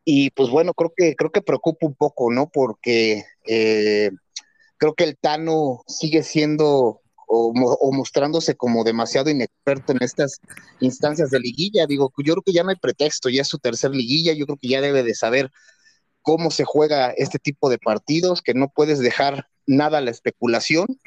Y 0.06 0.30
pues 0.32 0.50
bueno, 0.50 0.74
creo 0.74 0.94
que, 0.96 1.16
creo 1.16 1.32
que 1.32 1.42
preocupa 1.42 1.88
un 1.88 1.96
poco, 1.96 2.32
¿no? 2.32 2.50
Porque 2.50 3.26
eh, 3.48 4.12
creo 4.78 4.94
que 4.94 5.04
el 5.04 5.18
Tano 5.18 5.82
sigue 5.88 6.24
siendo 6.24 7.02
o, 7.28 7.92
mostrándose 7.92 8.56
como 8.56 8.84
demasiado 8.84 9.30
inexperto 9.30 9.92
en 9.92 10.04
estas 10.04 10.40
instancias 10.80 11.32
de 11.32 11.40
liguilla. 11.40 11.88
Digo, 11.88 12.14
yo 12.20 12.34
creo 12.34 12.44
que 12.44 12.54
ya 12.54 12.64
no 12.64 12.70
hay 12.70 12.76
pretexto, 12.76 13.30
ya 13.30 13.42
es 13.42 13.48
su 13.48 13.58
tercer 13.58 13.92
liguilla, 13.92 14.34
yo 14.34 14.46
creo 14.46 14.58
que 14.58 14.68
ya 14.68 14.82
debe 14.82 15.04
de 15.04 15.16
saber 15.16 15.52
cómo 16.22 16.52
se 16.52 16.66
juega 16.66 17.12
este 17.12 17.40
tipo 17.40 17.70
de 17.70 17.78
partidos, 17.78 18.42
que 18.42 18.54
no 18.54 18.70
puedes 18.70 19.00
dejar 19.00 19.48
nada 19.66 20.00
a 20.00 20.02
la 20.02 20.12
especulación. 20.12 21.00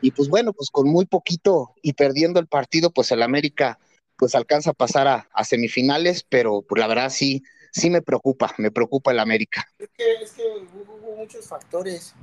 Y 0.00 0.10
pues 0.10 0.28
bueno, 0.28 0.52
pues 0.52 0.70
con 0.70 0.88
muy 0.88 1.06
poquito 1.06 1.74
y 1.82 1.92
perdiendo 1.92 2.40
el 2.40 2.48
partido, 2.48 2.90
pues 2.90 3.12
el 3.12 3.22
América 3.22 3.78
pues 4.16 4.34
alcanza 4.34 4.70
a 4.70 4.74
pasar 4.74 5.08
a, 5.08 5.44
semifinales, 5.44 6.24
pero 6.28 6.62
pues 6.62 6.80
la 6.80 6.86
verdad 6.86 7.10
sí, 7.10 7.42
sí 7.72 7.90
me 7.90 8.02
preocupa, 8.02 8.54
me 8.58 8.70
preocupa 8.70 9.10
el 9.10 9.18
América. 9.18 9.66
Es 9.78 9.88
que, 9.96 10.12
es 10.22 10.32
que 10.32 10.42
hubo 10.44 11.16
muchos 11.16 11.48
factores. 11.48 12.14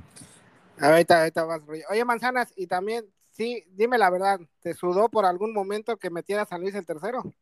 Ahorita, 0.78 1.20
ahorita 1.20 1.44
vas, 1.44 1.60
Oye, 1.90 2.04
Manzanas, 2.04 2.52
y 2.56 2.66
también, 2.66 3.04
sí, 3.30 3.64
dime 3.72 3.98
la 3.98 4.08
verdad, 4.08 4.40
¿te 4.60 4.72
sudó 4.72 5.10
por 5.10 5.26
algún 5.26 5.52
momento 5.52 5.96
que 5.98 6.08
metiera 6.08 6.46
San 6.46 6.62
Luis 6.62 6.74
el 6.74 6.86
tercero? 6.86 7.34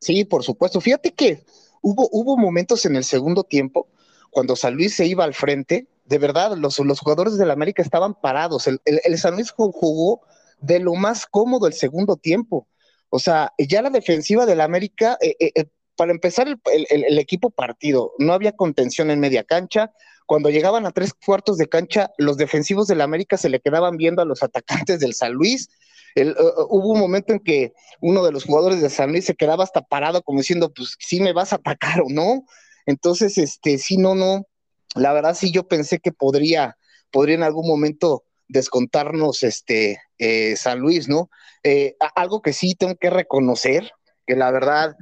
Sí, 0.00 0.24
por 0.24 0.42
supuesto. 0.42 0.80
Fíjate 0.80 1.12
que 1.12 1.44
hubo, 1.80 2.08
hubo 2.12 2.36
momentos 2.36 2.84
en 2.84 2.96
el 2.96 3.04
segundo 3.04 3.44
tiempo 3.44 3.88
cuando 4.30 4.56
San 4.56 4.74
Luis 4.74 4.94
se 4.96 5.06
iba 5.06 5.24
al 5.24 5.32
frente, 5.32 5.86
de 6.04 6.18
verdad, 6.18 6.56
los, 6.56 6.78
los 6.80 7.00
jugadores 7.00 7.38
del 7.38 7.50
América 7.50 7.82
estaban 7.82 8.14
parados. 8.14 8.66
El, 8.66 8.80
el, 8.84 9.16
San 9.16 9.34
Luis 9.34 9.52
jugó 9.52 10.22
de 10.60 10.80
lo 10.80 10.94
más 10.94 11.24
cómodo 11.26 11.66
el 11.66 11.72
segundo 11.72 12.16
tiempo. 12.16 12.66
O 13.10 13.18
sea, 13.18 13.52
ya 13.58 13.80
la 13.80 13.90
defensiva 13.90 14.44
del 14.44 14.60
América, 14.60 15.16
eh, 15.20 15.36
eh, 15.38 15.52
eh, 15.54 15.66
para 15.96 16.12
empezar 16.12 16.48
el, 16.48 17.18
equipo 17.18 17.50
partido, 17.50 18.12
no 18.18 18.32
había 18.32 18.52
contención 18.52 19.10
en 19.10 19.20
media 19.20 19.44
cancha, 19.44 19.92
cuando 20.26 20.50
llegaban 20.50 20.86
a 20.86 20.90
tres 20.90 21.12
cuartos 21.12 21.58
de 21.58 21.68
cancha, 21.68 22.10
los 22.18 22.36
defensivos 22.36 22.86
del 22.86 23.00
América 23.00 23.36
se 23.36 23.48
le 23.48 23.60
quedaban 23.60 23.96
viendo 23.96 24.22
a 24.22 24.24
los 24.24 24.42
atacantes 24.42 25.00
del 25.00 25.14
San 25.14 25.32
Luis. 25.32 25.68
Uh, 26.16 26.20
uh, 26.20 26.66
hubo 26.70 26.92
un 26.92 27.00
momento 27.00 27.32
en 27.32 27.40
que 27.40 27.72
uno 28.00 28.24
de 28.24 28.32
los 28.32 28.44
jugadores 28.44 28.80
de 28.80 28.88
San 28.88 29.10
Luis 29.10 29.24
se 29.26 29.34
quedaba 29.34 29.64
hasta 29.64 29.82
parado 29.82 30.22
como 30.22 30.38
diciendo, 30.38 30.72
pues 30.72 30.96
sí 30.98 31.20
me 31.20 31.32
vas 31.32 31.52
a 31.52 31.56
atacar 31.56 32.00
o 32.00 32.06
no. 32.08 32.44
Entonces, 32.86 33.36
este, 33.36 33.78
sí, 33.78 33.96
no, 33.96 34.14
no. 34.14 34.46
La 34.94 35.12
verdad 35.12 35.34
sí 35.34 35.50
yo 35.50 35.68
pensé 35.68 35.98
que 35.98 36.12
podría, 36.12 36.78
podría 37.10 37.34
en 37.34 37.42
algún 37.42 37.66
momento 37.66 38.24
descontarnos 38.48 39.42
este 39.42 40.00
eh, 40.18 40.56
San 40.56 40.78
Luis, 40.78 41.08
¿no? 41.08 41.30
Eh, 41.62 41.96
algo 42.14 42.42
que 42.42 42.52
sí 42.52 42.74
tengo 42.74 42.96
que 42.96 43.10
reconocer, 43.10 43.90
que 44.26 44.36
la 44.36 44.50
verdad 44.50 44.94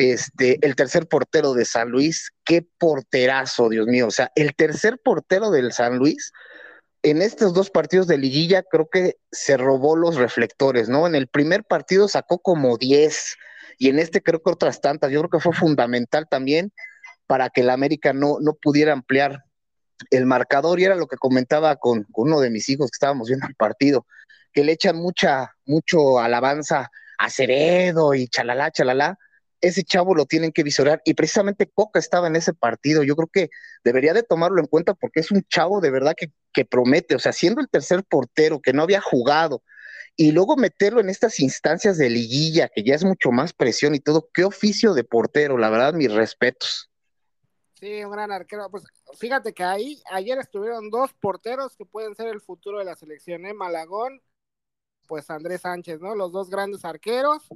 este, 0.00 0.58
el 0.66 0.76
tercer 0.76 1.06
portero 1.06 1.52
de 1.52 1.64
San 1.64 1.90
Luis, 1.90 2.32
qué 2.44 2.66
porterazo, 2.78 3.68
Dios 3.68 3.86
mío. 3.86 4.06
O 4.06 4.10
sea, 4.10 4.32
el 4.34 4.54
tercer 4.54 4.98
portero 5.04 5.50
del 5.50 5.72
San 5.72 5.98
Luis, 5.98 6.32
en 7.02 7.20
estos 7.20 7.52
dos 7.52 7.70
partidos 7.70 8.06
de 8.06 8.16
liguilla, 8.16 8.62
creo 8.62 8.88
que 8.90 9.16
se 9.30 9.56
robó 9.56 9.96
los 9.96 10.16
reflectores, 10.16 10.88
¿no? 10.88 11.06
En 11.06 11.14
el 11.14 11.28
primer 11.28 11.64
partido 11.64 12.08
sacó 12.08 12.38
como 12.38 12.78
10 12.78 13.36
y 13.78 13.88
en 13.88 13.98
este 13.98 14.22
creo 14.22 14.42
que 14.42 14.50
otras 14.50 14.80
tantas. 14.80 15.10
Yo 15.10 15.20
creo 15.20 15.30
que 15.30 15.40
fue 15.40 15.54
fundamental 15.54 16.26
también 16.30 16.72
para 17.26 17.50
que 17.50 17.60
el 17.60 17.70
América 17.70 18.12
no, 18.12 18.38
no 18.40 18.54
pudiera 18.54 18.92
ampliar 18.92 19.44
el 20.10 20.26
marcador 20.26 20.80
y 20.80 20.84
era 20.84 20.94
lo 20.94 21.06
que 21.06 21.16
comentaba 21.16 21.76
con, 21.76 22.04
con 22.04 22.28
uno 22.28 22.40
de 22.40 22.50
mis 22.50 22.68
hijos 22.70 22.90
que 22.90 22.96
estábamos 22.96 23.28
viendo 23.28 23.46
el 23.46 23.54
partido, 23.54 24.06
que 24.52 24.64
le 24.64 24.72
echan 24.72 24.96
mucha, 24.96 25.52
mucho 25.66 26.18
alabanza 26.18 26.90
a 27.18 27.30
Ceredo 27.30 28.14
y 28.14 28.28
chalala, 28.28 28.70
chalala, 28.70 29.18
ese 29.60 29.84
chavo 29.84 30.14
lo 30.14 30.26
tienen 30.26 30.52
que 30.52 30.62
visorar 30.62 31.02
y 31.04 31.14
precisamente 31.14 31.70
Coca 31.70 31.98
estaba 31.98 32.26
en 32.26 32.36
ese 32.36 32.54
partido. 32.54 33.02
Yo 33.02 33.16
creo 33.16 33.28
que 33.28 33.50
debería 33.84 34.12
de 34.14 34.22
tomarlo 34.22 34.60
en 34.60 34.66
cuenta 34.66 34.94
porque 34.94 35.20
es 35.20 35.30
un 35.30 35.42
chavo 35.44 35.80
de 35.80 35.90
verdad 35.90 36.14
que, 36.16 36.64
promete, 36.64 37.14
o 37.14 37.18
sea, 37.18 37.32
siendo 37.32 37.60
el 37.60 37.68
tercer 37.68 38.04
portero 38.04 38.60
que 38.60 38.72
no 38.72 38.82
había 38.82 39.00
jugado 39.00 39.62
y 40.16 40.32
luego 40.32 40.56
meterlo 40.56 41.00
en 41.00 41.08
estas 41.08 41.40
instancias 41.40 41.96
de 41.96 42.10
liguilla 42.10 42.68
que 42.74 42.82
ya 42.82 42.94
es 42.94 43.04
mucho 43.04 43.30
más 43.30 43.52
presión 43.52 43.94
y 43.94 44.00
todo, 44.00 44.28
qué 44.34 44.44
oficio 44.44 44.92
de 44.92 45.04
portero, 45.04 45.56
la 45.56 45.70
verdad, 45.70 45.94
mis 45.94 46.12
respetos. 46.12 46.90
Sí, 47.74 48.04
un 48.04 48.10
gran 48.10 48.30
arquero. 48.30 48.70
Pues 48.70 48.84
fíjate 49.18 49.54
que 49.54 49.64
ahí 49.64 50.02
ayer 50.10 50.38
estuvieron 50.38 50.90
dos 50.90 51.14
porteros 51.14 51.76
que 51.76 51.86
pueden 51.86 52.14
ser 52.14 52.28
el 52.28 52.40
futuro 52.40 52.78
de 52.78 52.84
la 52.84 52.94
selección, 52.94 53.46
¿eh? 53.46 53.54
Malagón, 53.54 54.20
pues 55.06 55.30
Andrés 55.30 55.62
Sánchez, 55.62 56.00
¿no? 56.00 56.14
Los 56.14 56.30
dos 56.30 56.50
grandes 56.50 56.84
arqueros. 56.84 57.48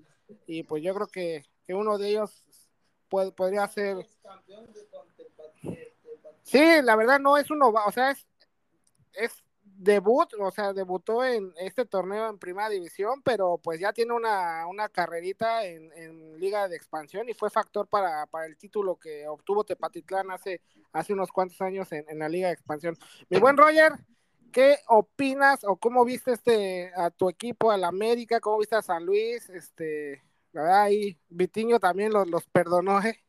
Y 0.46 0.62
pues 0.62 0.82
yo 0.82 0.94
creo 0.94 1.08
que 1.08 1.44
que 1.66 1.74
uno 1.74 1.98
de 1.98 2.10
ellos 2.10 2.44
puede, 3.08 3.32
podría 3.32 3.66
ser. 3.68 4.06
Sí, 6.42 6.62
la 6.82 6.96
verdad 6.96 7.18
no 7.20 7.36
es 7.38 7.50
uno, 7.50 7.68
o 7.68 7.92
sea, 7.92 8.10
es, 8.10 8.26
es 9.14 9.44
debut, 9.62 10.32
o 10.38 10.50
sea, 10.50 10.72
debutó 10.72 11.24
en 11.24 11.52
este 11.56 11.84
torneo 11.84 12.28
en 12.28 12.38
primera 12.38 12.68
división, 12.68 13.22
pero 13.22 13.58
pues 13.58 13.80
ya 13.80 13.92
tiene 13.92 14.12
una, 14.12 14.66
una 14.66 14.88
carrerita 14.88 15.64
en, 15.64 15.90
en, 15.92 16.38
liga 16.38 16.68
de 16.68 16.76
expansión 16.76 17.28
y 17.28 17.34
fue 17.34 17.50
factor 17.50 17.86
para, 17.86 18.26
para, 18.26 18.46
el 18.46 18.56
título 18.56 18.96
que 18.96 19.26
obtuvo 19.26 19.64
Tepatitlán 19.64 20.30
hace, 20.30 20.60
hace 20.92 21.12
unos 21.12 21.30
cuantos 21.30 21.60
años 21.60 21.90
en, 21.92 22.04
en, 22.08 22.18
la 22.18 22.28
liga 22.28 22.48
de 22.48 22.54
expansión. 22.54 22.96
Mi 23.28 23.38
buen 23.38 23.56
Roger, 23.56 23.92
¿qué 24.52 24.78
opinas 24.88 25.64
o 25.64 25.76
cómo 25.76 26.04
viste 26.04 26.32
este 26.32 26.92
a 26.94 27.10
tu 27.10 27.28
equipo, 27.28 27.70
al 27.70 27.84
América, 27.84 28.40
cómo 28.40 28.58
viste 28.58 28.76
a 28.76 28.82
San 28.82 29.04
Luis, 29.04 29.48
este, 29.50 30.22
verdad 30.62 30.82
ahí 30.82 31.18
Vitiño 31.28 31.80
también 31.80 32.12
los, 32.12 32.28
los 32.28 32.44
perdonó, 32.46 33.02
¿eh? 33.02 33.24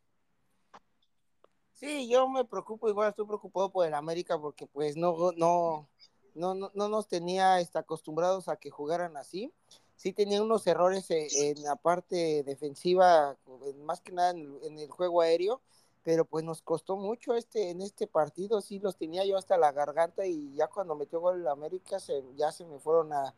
Sí, 1.75 2.07
yo 2.07 2.27
me 2.29 2.45
preocupo, 2.45 2.87
igual 2.87 3.09
estoy 3.09 3.25
preocupado 3.25 3.69
por 3.69 3.85
el 3.85 3.93
América 3.93 4.39
porque 4.39 4.65
pues 4.65 4.95
no, 4.95 5.33
no, 5.35 5.89
no, 6.33 6.55
no, 6.55 6.71
no 6.73 6.89
nos 6.89 7.07
tenía 7.07 7.59
está, 7.59 7.79
acostumbrados 7.79 8.47
a 8.47 8.55
que 8.55 8.69
jugaran 8.69 9.17
así. 9.17 9.53
Sí 9.97 10.13
tenía 10.13 10.41
unos 10.41 10.65
errores 10.67 11.11
en, 11.11 11.27
en 11.37 11.63
la 11.63 11.75
parte 11.75 12.43
defensiva, 12.43 13.37
más 13.83 14.01
que 14.01 14.13
nada 14.13 14.31
en, 14.31 14.57
en, 14.63 14.79
el 14.79 14.89
juego 14.89 15.21
aéreo, 15.21 15.61
pero 16.03 16.25
pues 16.25 16.45
nos 16.45 16.61
costó 16.61 16.95
mucho 16.97 17.33
este 17.35 17.71
en 17.71 17.81
este 17.81 18.07
partido, 18.07 18.61
sí 18.61 18.79
los 18.79 18.97
tenía 18.97 19.25
yo 19.25 19.37
hasta 19.37 19.57
la 19.57 19.71
garganta 19.71 20.25
y 20.25 20.53
ya 20.55 20.67
cuando 20.67 20.95
metió 20.95 21.19
gol 21.19 21.41
el 21.41 21.47
América 21.47 21.99
se, 21.99 22.23
ya 22.35 22.51
se 22.51 22.65
me 22.65 22.79
fueron 22.79 23.11
a, 23.13 23.33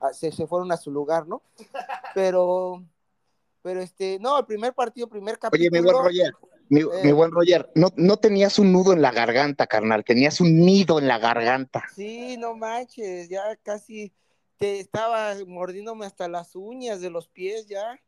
a 0.00 0.12
se, 0.12 0.32
se 0.32 0.46
fueron 0.46 0.72
a 0.72 0.76
su 0.76 0.90
lugar, 0.90 1.26
¿no? 1.26 1.42
Pero 2.14 2.82
pero 3.62 3.80
este, 3.80 4.18
no, 4.20 4.38
el 4.38 4.46
primer 4.46 4.74
partido, 4.74 5.08
primer 5.08 5.38
capítulo. 5.38 5.68
Oye, 5.68 5.70
mi 5.70 5.80
buen 5.80 6.04
Roger, 6.04 6.34
mi, 6.68 6.80
eh, 6.80 7.12
buen 7.12 7.30
Roger, 7.30 7.70
no, 7.74 7.88
no 7.96 8.16
tenías 8.16 8.58
un 8.58 8.72
nudo 8.72 8.92
en 8.92 9.02
la 9.02 9.12
garganta, 9.12 9.66
carnal, 9.66 10.04
tenías 10.04 10.40
un 10.40 10.60
nido 10.60 10.98
en 10.98 11.08
la 11.08 11.18
garganta. 11.18 11.84
Sí, 11.94 12.36
no 12.36 12.54
manches, 12.54 13.28
ya 13.28 13.56
casi 13.62 14.12
te 14.58 14.80
estaba 14.80 15.34
mordiéndome 15.46 16.06
hasta 16.06 16.28
las 16.28 16.54
uñas 16.56 17.00
de 17.00 17.10
los 17.10 17.28
pies 17.28 17.66
ya. 17.66 18.00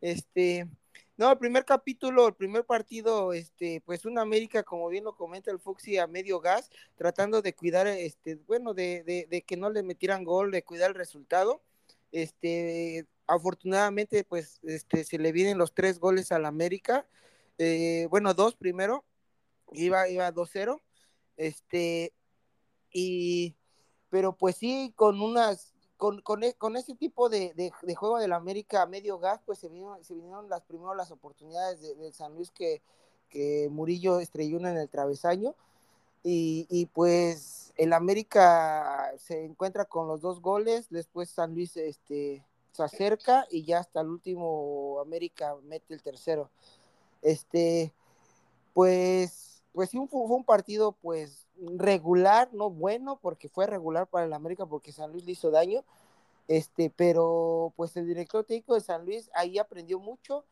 Este, 0.00 0.68
no, 1.16 1.30
el 1.30 1.38
primer 1.38 1.64
capítulo, 1.64 2.28
el 2.28 2.34
primer 2.34 2.64
partido, 2.64 3.32
este, 3.32 3.80
pues 3.84 4.04
una 4.04 4.22
América, 4.22 4.62
como 4.62 4.88
bien 4.88 5.04
lo 5.04 5.16
comenta 5.16 5.50
el 5.50 5.60
Foxy, 5.60 5.98
a 5.98 6.06
medio 6.06 6.40
gas, 6.40 6.70
tratando 6.96 7.42
de 7.42 7.54
cuidar, 7.54 7.86
este, 7.86 8.36
bueno, 8.46 8.74
de, 8.74 9.02
de, 9.04 9.26
de 9.30 9.42
que 9.42 9.56
no 9.56 9.70
le 9.70 9.82
metieran 9.82 10.24
gol, 10.24 10.50
de 10.50 10.62
cuidar 10.62 10.90
el 10.90 10.94
resultado 10.94 11.62
este, 12.14 13.06
afortunadamente, 13.26 14.24
pues, 14.24 14.60
este, 14.62 15.04
se 15.04 15.18
le 15.18 15.32
vienen 15.32 15.58
los 15.58 15.74
tres 15.74 15.98
goles 15.98 16.32
al 16.32 16.46
América. 16.46 17.06
Eh, 17.58 18.06
bueno, 18.10 18.34
dos 18.34 18.56
primero, 18.56 19.04
iba, 19.72 20.08
iba 20.08 20.32
2-0. 20.32 20.80
Este, 21.36 22.12
y, 22.92 23.56
pero 24.10 24.36
pues 24.36 24.56
sí, 24.56 24.92
con 24.96 25.20
unas, 25.20 25.74
con, 25.96 26.20
con, 26.22 26.44
e, 26.44 26.54
con 26.54 26.76
ese 26.76 26.94
tipo 26.94 27.28
de, 27.28 27.52
de, 27.54 27.94
juego 27.94 28.18
del 28.18 28.32
América 28.32 28.82
a 28.82 28.86
medio 28.86 29.18
gas, 29.18 29.40
pues 29.44 29.58
se 29.58 29.68
vinieron, 29.68 30.04
se 30.04 30.14
vinieron 30.14 30.48
las 30.48 30.62
primero 30.62 30.94
las 30.94 31.10
oportunidades 31.10 31.80
del 31.80 32.12
San 32.12 32.34
Luis 32.34 32.50
que, 32.50 32.82
que 33.28 33.68
Murillo 33.70 34.20
estrelló 34.20 34.58
en 34.58 34.66
el 34.66 34.88
travesaño. 34.88 35.54
Y, 36.22 36.66
y, 36.70 36.86
pues 36.86 37.74
el 37.76 37.92
América 37.92 39.12
se 39.18 39.44
encuentra 39.44 39.84
con 39.84 40.08
los 40.08 40.22
dos 40.22 40.40
goles, 40.40 40.88
después 40.88 41.28
San 41.28 41.54
Luis 41.54 41.76
este, 41.76 42.46
se 42.74 42.82
acerca 42.82 43.46
y 43.50 43.62
ya 43.64 43.78
hasta 43.78 44.00
el 44.00 44.08
último 44.08 44.98
América 45.00 45.54
mete 45.62 45.94
el 45.94 46.02
tercero. 46.02 46.50
Este, 47.22 47.92
pues, 48.72 49.62
pues 49.72 49.90
sí, 49.90 49.98
fue 50.10 50.20
un 50.22 50.44
partido 50.44 50.92
pues 50.92 51.46
regular, 51.76 52.52
no 52.52 52.70
bueno, 52.70 53.20
porque 53.22 53.48
fue 53.48 53.66
regular 53.68 54.08
para 54.08 54.26
el 54.26 54.32
América 54.32 54.66
porque 54.66 54.90
San 54.90 55.12
Luis 55.12 55.24
le 55.24 55.32
hizo 55.32 55.52
daño, 55.52 55.84
este, 56.48 56.90
pero 56.90 57.72
pues 57.76 57.96
el 57.96 58.08
director 58.08 58.44
técnico 58.44 58.74
de 58.74 58.80
San 58.80 59.04
Luis 59.04 59.30
ahí 59.34 59.58
aprendió 59.58 60.00
mucho, 60.00 60.44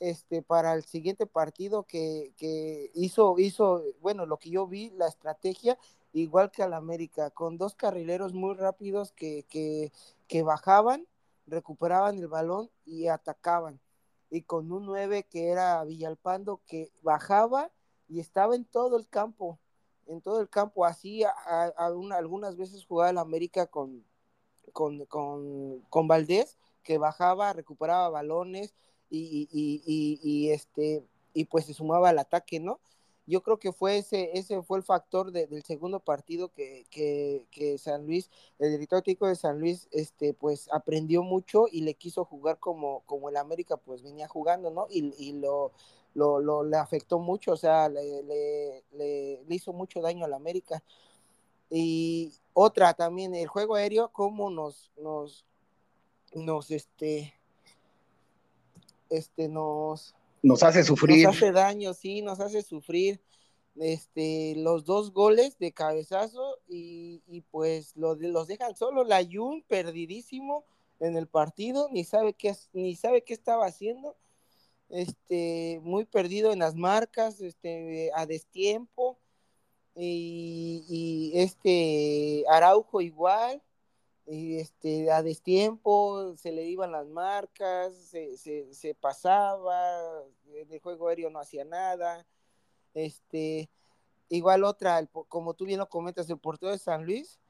este, 0.00 0.42
para 0.42 0.74
el 0.74 0.84
siguiente 0.84 1.26
partido 1.26 1.84
que, 1.84 2.32
que 2.36 2.90
hizo, 2.94 3.38
hizo, 3.38 3.82
bueno, 4.02 4.26
lo 4.26 4.36
que 4.36 4.50
yo 4.50 4.66
vi, 4.66 4.90
la 4.90 5.08
estrategia, 5.08 5.78
igual 6.12 6.50
que 6.50 6.62
al 6.62 6.74
América, 6.74 7.30
con 7.30 7.56
dos 7.56 7.74
carrileros 7.74 8.34
muy 8.34 8.54
rápidos 8.54 9.12
que, 9.12 9.44
que 10.28 10.42
bajaban, 10.42 11.06
recuperaban 11.50 12.18
el 12.18 12.28
balón 12.28 12.70
y 12.84 13.08
atacaban 13.08 13.80
y 14.30 14.42
con 14.42 14.70
un 14.72 14.86
9 14.86 15.24
que 15.24 15.48
era 15.48 15.84
Villalpando 15.84 16.62
que 16.66 16.90
bajaba 17.02 17.70
y 18.08 18.20
estaba 18.20 18.54
en 18.54 18.64
todo 18.64 18.96
el 18.96 19.08
campo, 19.08 19.58
en 20.06 20.20
todo 20.20 20.40
el 20.40 20.48
campo, 20.48 20.84
así 20.86 21.24
a, 21.24 21.32
algunas 21.76 22.56
veces 22.56 22.86
jugaba 22.86 23.10
el 23.10 23.18
América 23.18 23.66
con, 23.66 24.04
con, 24.72 25.04
con, 25.06 25.80
con, 25.90 26.08
Valdés, 26.08 26.58
que 26.82 26.98
bajaba, 26.98 27.52
recuperaba 27.52 28.08
balones 28.08 28.74
y, 29.10 29.48
y, 29.50 29.82
y, 29.84 30.20
y, 30.22 30.50
este 30.50 31.04
y 31.32 31.44
pues 31.44 31.66
se 31.66 31.74
sumaba 31.74 32.08
al 32.08 32.18
ataque, 32.18 32.58
¿no? 32.60 32.80
Yo 33.26 33.42
creo 33.42 33.58
que 33.58 33.72
fue 33.72 33.98
ese, 33.98 34.30
ese 34.38 34.62
fue 34.62 34.78
el 34.78 34.84
factor 34.84 35.30
del 35.30 35.62
segundo 35.62 36.00
partido 36.00 36.52
que, 36.52 36.84
que, 36.90 37.78
San 37.78 38.06
Luis, 38.06 38.30
el 38.58 38.72
director 38.72 39.02
técnico 39.02 39.26
de 39.26 39.36
San 39.36 39.60
Luis, 39.60 39.88
este, 39.92 40.34
pues 40.34 40.68
aprendió 40.72 41.22
mucho 41.22 41.66
y 41.70 41.82
le 41.82 41.94
quiso 41.94 42.24
jugar 42.24 42.58
como, 42.58 43.02
como 43.06 43.28
el 43.28 43.36
América 43.36 43.76
pues 43.76 44.02
venía 44.02 44.26
jugando, 44.26 44.70
¿no? 44.70 44.86
Y, 44.90 45.14
y 45.16 45.32
lo, 45.34 45.72
lo, 46.14 46.40
lo, 46.40 46.64
le 46.64 46.76
afectó 46.76 47.18
mucho, 47.18 47.52
o 47.52 47.56
sea, 47.56 47.88
le, 47.88 48.22
le, 48.22 48.84
le, 48.92 49.44
hizo 49.48 49.72
mucho 49.72 50.00
daño 50.00 50.24
al 50.24 50.34
América. 50.34 50.82
Y 51.70 52.32
otra 52.52 52.94
también, 52.94 53.34
el 53.34 53.46
juego 53.46 53.76
aéreo, 53.76 54.08
cómo 54.12 54.50
nos, 54.50 54.90
nos, 54.96 55.46
nos, 56.34 56.70
este, 56.70 57.34
este, 59.08 59.48
nos, 59.48 60.14
nos 60.42 60.62
hace 60.62 60.84
sufrir. 60.84 61.26
Nos 61.26 61.36
hace 61.36 61.52
daño, 61.52 61.94
sí, 61.94 62.22
nos 62.22 62.40
hace 62.40 62.62
sufrir. 62.62 63.20
Este, 63.76 64.54
los 64.56 64.84
dos 64.84 65.12
goles 65.12 65.56
de 65.58 65.72
cabezazo 65.72 66.58
y, 66.68 67.22
y 67.26 67.42
pues 67.42 67.96
lo, 67.96 68.14
los 68.14 68.48
dejan 68.48 68.74
solo. 68.76 69.04
La 69.04 69.24
Jun 69.24 69.62
perdidísimo 69.68 70.64
en 70.98 71.16
el 71.16 71.26
partido, 71.28 71.88
ni 71.90 72.04
sabe 72.04 72.34
qué, 72.34 72.54
ni 72.72 72.94
sabe 72.96 73.22
qué 73.22 73.32
estaba 73.32 73.66
haciendo. 73.66 74.16
Este, 74.88 75.80
muy 75.82 76.04
perdido 76.04 76.52
en 76.52 76.58
las 76.58 76.74
marcas, 76.74 77.40
este, 77.40 78.10
a 78.14 78.26
destiempo. 78.26 79.18
Y, 79.96 80.84
y 80.88 81.38
este 81.40 82.44
Araujo 82.48 83.00
igual 83.00 83.60
este, 84.32 85.10
a 85.10 85.24
destiempo 85.24 86.36
se 86.36 86.52
le 86.52 86.62
iban 86.64 86.92
las 86.92 87.08
marcas, 87.08 87.96
se, 87.96 88.36
se, 88.36 88.94
pasaba, 88.94 90.22
en 90.54 90.72
el 90.72 90.80
juego 90.80 91.08
aéreo 91.08 91.30
no 91.30 91.40
hacía 91.40 91.64
nada. 91.64 92.24
Este, 92.94 93.68
igual 94.28 94.62
otra, 94.62 95.04
como 95.28 95.54
tú 95.54 95.64
bien 95.64 95.80
lo 95.80 95.88
comentas, 95.88 96.30
el 96.30 96.38
portero 96.38 96.70
de 96.70 96.78
San 96.78 97.06
Luis, 97.06 97.40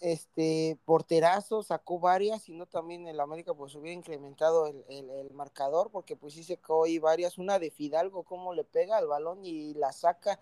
este, 0.00 0.78
porterazo, 0.86 1.62
sacó 1.62 2.00
varias, 2.00 2.48
y 2.48 2.54
no 2.54 2.64
también 2.64 3.06
el 3.06 3.20
América 3.20 3.52
pues 3.52 3.74
hubiera 3.74 3.96
incrementado 3.96 4.68
el, 4.68 5.10
el, 5.10 5.30
marcador, 5.32 5.90
porque 5.90 6.16
pues 6.16 6.32
sí 6.32 6.42
sacó 6.44 6.84
ahí 6.84 6.98
varias, 6.98 7.36
una 7.36 7.58
de 7.58 7.70
Fidalgo, 7.70 8.22
cómo 8.22 8.54
le 8.54 8.64
pega 8.64 8.96
al 8.96 9.06
balón 9.06 9.44
y 9.44 9.74
la 9.74 9.92
saca, 9.92 10.40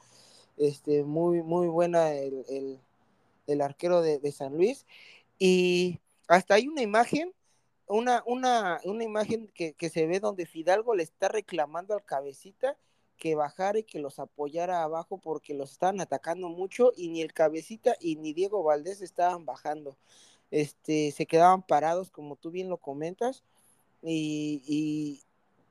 este, 0.57 1.03
muy, 1.03 1.43
muy 1.43 1.67
buena 1.67 2.13
el, 2.15 2.45
el, 2.49 2.81
el 3.49 3.61
arquero 3.61 4.03
de, 4.03 4.21
de 4.21 4.31
San 4.31 4.57
Luis. 4.57 4.87
Y 5.41 6.01
hasta 6.29 6.55
hay 6.55 6.69
una 6.69 6.83
imagen, 6.83 7.33
una, 7.87 8.23
una, 8.27 8.79
una 8.85 9.05
imagen 9.05 9.49
que, 9.55 9.75
se 9.89 10.07
ve 10.07 10.21
donde 10.21 10.45
Fidalgo 10.45 10.95
le 10.95 11.03
está 11.03 11.29
reclamando 11.29 11.95
al 11.95 12.05
cabecita 12.05 12.77
que 13.17 13.35
bajara 13.35 13.79
y 13.79 13.85
que 13.85 14.01
los 14.01 14.19
apoyara 14.19 14.83
abajo 14.83 15.19
porque 15.19 15.55
los 15.55 15.73
estaban 15.73 16.01
atacando 16.01 16.51
mucho 16.51 16.93
y 16.95 17.09
ni 17.09 17.23
el 17.23 17.33
cabecita 17.33 17.97
y 18.01 18.17
ni 18.17 18.35
Diego 18.35 18.63
Valdés 18.63 19.01
estaban 19.01 19.47
bajando. 19.47 19.97
Este, 20.51 21.11
se 21.11 21.25
quedaban 21.27 21.63
parados, 21.63 22.11
como 22.11 22.37
tú 22.37 22.51
bien 22.51 22.69
lo 22.69 22.77
comentas, 22.77 23.43
y, 24.03 24.63
y 24.67 25.23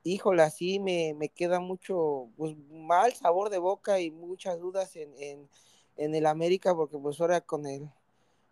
híjole, 0.04 0.42
así 0.44 0.80
me, 0.80 1.14
me, 1.14 1.30
queda 1.30 1.60
mucho 1.60 2.30
pues, 2.38 2.56
mal 2.72 3.14
sabor 3.14 3.50
de 3.50 3.60
boca 3.60 4.00
y 4.00 4.10
muchas 4.10 4.60
dudas 4.60 4.96
en, 4.96 5.14
en, 5.20 5.50
en 5.98 6.16
el 6.16 6.26
América, 6.26 6.76
porque 6.76 6.98
pues 6.98 7.20
ahora 7.22 7.42
con 7.42 7.66
el, 7.68 7.90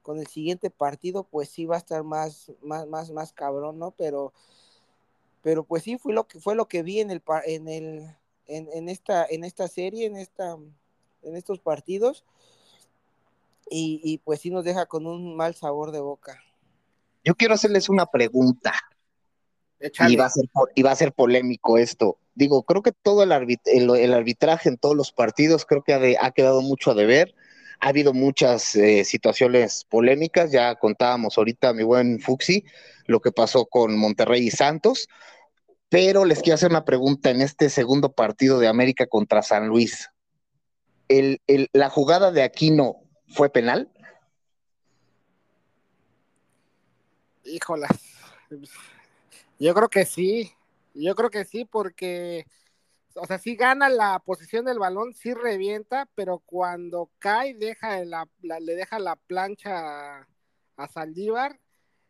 con 0.08 0.20
el 0.20 0.28
siguiente 0.28 0.70
partido, 0.70 1.26
pues 1.26 1.50
sí 1.50 1.66
va 1.66 1.76
a 1.76 1.80
estar 1.80 2.02
más, 2.02 2.50
más, 2.62 2.88
más, 2.88 3.12
más 3.12 3.34
cabrón, 3.34 3.78
¿no? 3.78 3.92
Pero, 3.92 4.32
pero 5.42 5.66
pues 5.66 5.84
sí 5.84 5.98
fue 5.98 6.14
lo 6.14 6.26
que 6.30 6.40
fue 6.40 6.56
lo 6.56 6.70
que 6.70 6.82
vi 6.82 7.02
en 7.02 7.12
el 7.12 7.22
en 7.46 7.68
el 7.68 8.16
en, 8.48 8.88
esta 8.88 9.26
en 9.30 9.44
esta 9.44 9.68
serie, 9.68 10.06
en 10.06 10.16
esta 10.16 10.56
en 11.24 11.36
estos 11.36 11.60
partidos. 11.60 12.24
Y, 13.70 14.22
pues 14.24 14.40
sí 14.40 14.50
nos 14.50 14.64
deja 14.64 14.86
con 14.86 15.06
un 15.06 15.36
mal 15.36 15.54
sabor 15.54 15.92
de 15.92 16.00
boca. 16.00 16.42
Yo 17.26 17.36
quiero 17.36 17.56
hacerles 17.56 17.90
una 17.90 18.06
pregunta. 18.06 18.74
Y 20.08 20.16
va, 20.16 20.28
a 20.28 20.30
ser, 20.30 20.46
y 20.74 20.84
va 20.84 20.92
a 20.92 20.96
ser 20.96 21.12
polémico 21.12 21.78
esto. 21.78 22.18
Digo, 22.34 22.64
creo 22.64 22.82
que 22.82 22.94
todo 22.94 23.24
el, 23.24 23.60
el, 23.66 24.14
arbitraje 24.14 24.70
en 24.70 24.78
todos 24.78 24.96
los 24.96 25.12
partidos 25.12 25.66
creo 25.66 25.84
que 25.84 25.94
ha, 25.94 26.26
ha 26.26 26.32
quedado 26.32 26.62
mucho 26.62 26.92
a 26.92 26.94
deber 26.94 27.36
ha 27.80 27.90
habido 27.90 28.14
muchas 28.14 28.76
eh, 28.76 29.04
situaciones 29.04 29.86
polémicas, 29.86 30.52
ya 30.52 30.76
contábamos 30.76 31.38
ahorita, 31.38 31.74
mi 31.74 31.84
buen 31.84 32.20
Fuxi, 32.20 32.64
lo 33.06 33.20
que 33.20 33.32
pasó 33.32 33.66
con 33.66 33.98
Monterrey 33.98 34.48
y 34.48 34.52
Santos, 34.52 35.08
pero 35.90 36.26
les 36.26 36.42
quiero 36.42 36.56
hacer 36.56 36.72
una 36.72 36.86
pregunta 36.86 37.30
en 37.30 37.42
este 37.42 37.70
segundo 37.70 38.12
partido 38.12 38.60
de 38.60 38.68
América 38.68 39.08
contra 39.08 39.42
San 39.42 39.68
Luis. 39.68 40.10
¿El, 41.08 41.40
la 41.72 41.90
jugada 41.90 42.32
de 42.32 42.44
Aquino 42.44 42.98
fue 43.30 43.50
penal? 43.50 43.90
Híjola. 47.46 47.88
Yo 49.60 49.74
creo 49.74 49.90
que 49.90 50.06
sí. 50.06 50.52
Yo 50.94 51.16
creo 51.16 51.30
que 51.30 51.46
sí, 51.46 51.64
porque 51.64 52.46
o 53.20 53.26
sea, 53.26 53.38
sí 53.40 53.56
gana 53.56 53.90
la 53.90 54.20
posición 54.20 54.66
del 54.66 54.80
balón, 54.80 55.14
sí 55.14 55.34
revienta, 55.34 56.08
pero 56.16 56.40
cuando 56.40 57.12
cae 57.20 57.54
deja 57.54 58.04
la, 58.06 58.28
le 58.42 58.76
deja 58.76 59.00
la 59.00 59.16
plancha 59.16 60.28
a, 60.78 60.88
Saldívar 60.88 61.60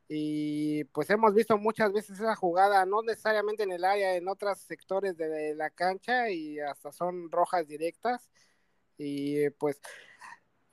y 0.10 0.84
pues 0.86 1.10
hemos 1.10 1.34
visto 1.34 1.58
muchas 1.58 1.92
veces 1.94 2.20
esa 2.20 2.36
jugada, 2.36 2.86
no 2.86 3.02
necesariamente 3.02 3.64
en 3.64 3.72
el 3.72 3.86
área, 3.86 4.16
en 4.16 4.28
otros 4.28 4.60
sectores 4.60 5.18
de 5.18 5.56
la 5.56 5.70
cancha 5.70 6.30
y 6.30 6.60
hasta 6.60 6.92
son 6.92 7.32
rojas 7.32 7.68
directas 7.68 8.30
y 8.98 9.50
pues 9.52 9.80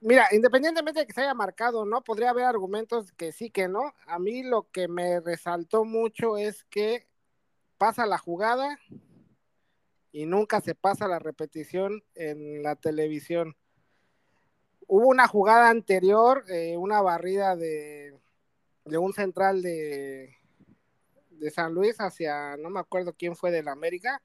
mira, 0.05 0.29
independientemente 0.33 1.01
de 1.01 1.07
que 1.07 1.12
se 1.12 1.23
haya 1.23 1.35
marcado, 1.35 1.85
¿no? 1.85 2.05
Podría 2.05 2.31
haber 2.31 2.44
argumentos 2.44 3.12
que 3.12 3.33
sí, 3.33 3.51
que 3.51 3.68
no. 3.68 3.94
A 4.07 4.18
mí 4.18 4.42
lo 4.42 4.70
que 4.70 4.87
me 4.88 5.20
resaltó 5.20 5.85
mucho 5.85 6.37
es 6.37 6.64
que 6.64 7.07
pasa 7.79 8.07
la 8.07 8.18
jugada, 8.18 8.79
y 10.14 10.27
nunca 10.27 10.61
se 10.61 10.77
pasa 10.77 11.09
la 11.09 11.18
repetición 11.18 12.05
en 12.14 12.62
la 12.62 12.77
televisión. 12.77 13.57
Hubo 14.87 15.09
una 15.09 15.27
jugada 15.27 15.70
anterior, 15.70 16.44
eh, 16.48 16.77
una 16.77 17.03
barrida 17.03 17.57
de, 17.57 18.16
un 18.85 19.12
central 19.12 19.61
de, 19.61 20.37
San 21.53 21.74
Luis 21.74 21.96
hacia, 22.00 22.57
no 22.57 22.70
me 22.70 22.79
acuerdo 22.79 23.12
quién 23.12 23.35
fue 23.35 23.50
de 23.50 23.64
la 23.64 23.72
América, 23.72 24.22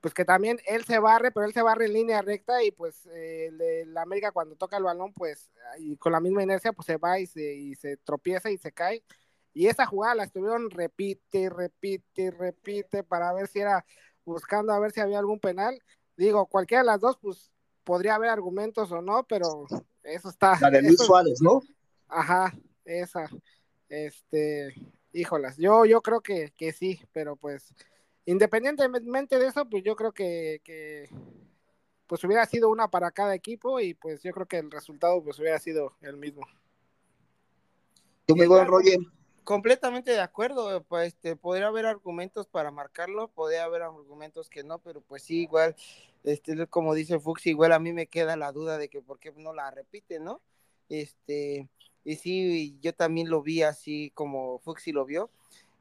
pues 0.00 0.14
que 0.14 0.24
también 0.24 0.58
él 0.66 0.84
se 0.84 0.98
barre, 0.98 1.30
pero 1.30 1.46
él 1.46 1.52
se 1.52 1.62
barre 1.62 1.86
en 1.86 1.92
línea 1.92 2.20
recta 2.20 2.64
y 2.64 2.72
pues 2.72 3.08
eh, 3.12 3.84
la 3.86 4.02
América 4.02 4.32
cuando 4.32 4.56
toca 4.56 4.78
el 4.78 4.82
balón, 4.82 5.12
pues 5.12 5.48
y 5.78 5.96
con 5.96 6.10
la 6.10 6.18
misma 6.18 6.42
inercia, 6.42 6.72
pues 6.72 6.86
se 6.86 6.96
va 6.96 7.20
y 7.20 7.26
se, 7.28 7.54
y 7.54 7.76
se 7.76 7.98
tropieza 7.98 8.50
y 8.50 8.58
se 8.58 8.72
cae. 8.72 9.04
y 9.54 9.68
esa 9.68 9.86
jugada 9.86 10.16
la 10.16 10.24
estuvieron 10.24 10.70
repite, 10.70 11.50
repite, 11.50 12.32
repite 12.32 13.04
para 13.04 13.32
ver 13.32 13.46
si 13.46 13.60
era 13.60 13.84
buscando 14.24 14.72
a 14.72 14.78
ver 14.78 14.92
si 14.92 15.00
había 15.00 15.18
algún 15.18 15.40
penal. 15.40 15.80
Digo, 16.16 16.46
cualquiera 16.46 16.82
de 16.82 16.86
las 16.86 17.00
dos, 17.00 17.18
pues 17.20 17.50
podría 17.84 18.14
haber 18.14 18.30
argumentos 18.30 18.90
o 18.92 19.00
no, 19.02 19.24
pero 19.24 19.66
eso 20.02 20.28
está. 20.28 20.58
La 20.60 20.70
de 20.70 20.82
Luis 20.82 20.98
Suárez, 20.98 21.40
¿no? 21.40 21.60
Ajá, 22.08 22.52
esa. 22.84 23.28
Este, 23.88 24.74
híjolas, 25.12 25.56
yo, 25.58 25.84
yo 25.84 26.00
creo 26.00 26.20
que, 26.20 26.52
que 26.56 26.72
sí, 26.72 27.00
pero 27.12 27.36
pues 27.36 27.74
independientemente 28.24 29.38
de 29.38 29.48
eso, 29.48 29.68
pues 29.68 29.82
yo 29.84 29.96
creo 29.96 30.12
que, 30.12 30.60
que, 30.64 31.10
pues 32.06 32.22
hubiera 32.24 32.46
sido 32.46 32.70
una 32.70 32.88
para 32.88 33.10
cada 33.10 33.34
equipo 33.34 33.80
y 33.80 33.94
pues 33.94 34.22
yo 34.22 34.32
creo 34.32 34.46
que 34.46 34.58
el 34.58 34.70
resultado 34.70 35.22
pues 35.22 35.38
hubiera 35.38 35.58
sido 35.58 35.96
el 36.02 36.16
mismo. 36.16 36.46
¿Tú 38.26 38.36
me 38.36 38.46
Roger? 38.46 38.98
Completamente 39.44 40.12
de 40.12 40.20
acuerdo, 40.20 40.84
pues 40.84 41.08
este, 41.08 41.34
podría 41.34 41.66
haber 41.66 41.84
argumentos 41.86 42.46
para 42.46 42.70
marcarlo, 42.70 43.26
podría 43.28 43.64
haber 43.64 43.82
argumentos 43.82 44.48
que 44.48 44.62
no, 44.62 44.78
pero 44.78 45.00
pues 45.00 45.24
sí, 45.24 45.42
igual, 45.42 45.74
este, 46.22 46.66
como 46.68 46.94
dice 46.94 47.18
Fuxi, 47.18 47.50
igual 47.50 47.72
a 47.72 47.80
mí 47.80 47.92
me 47.92 48.06
queda 48.06 48.36
la 48.36 48.52
duda 48.52 48.78
de 48.78 48.88
que 48.88 49.02
por 49.02 49.18
qué 49.18 49.32
no 49.32 49.52
la 49.52 49.68
repite, 49.72 50.20
¿no? 50.20 50.40
Este, 50.88 51.68
y 52.04 52.16
sí, 52.16 52.78
yo 52.80 52.94
también 52.94 53.30
lo 53.30 53.42
vi 53.42 53.62
así 53.62 54.12
como 54.14 54.60
Fuxi 54.60 54.92
lo 54.92 55.04
vio, 55.04 55.28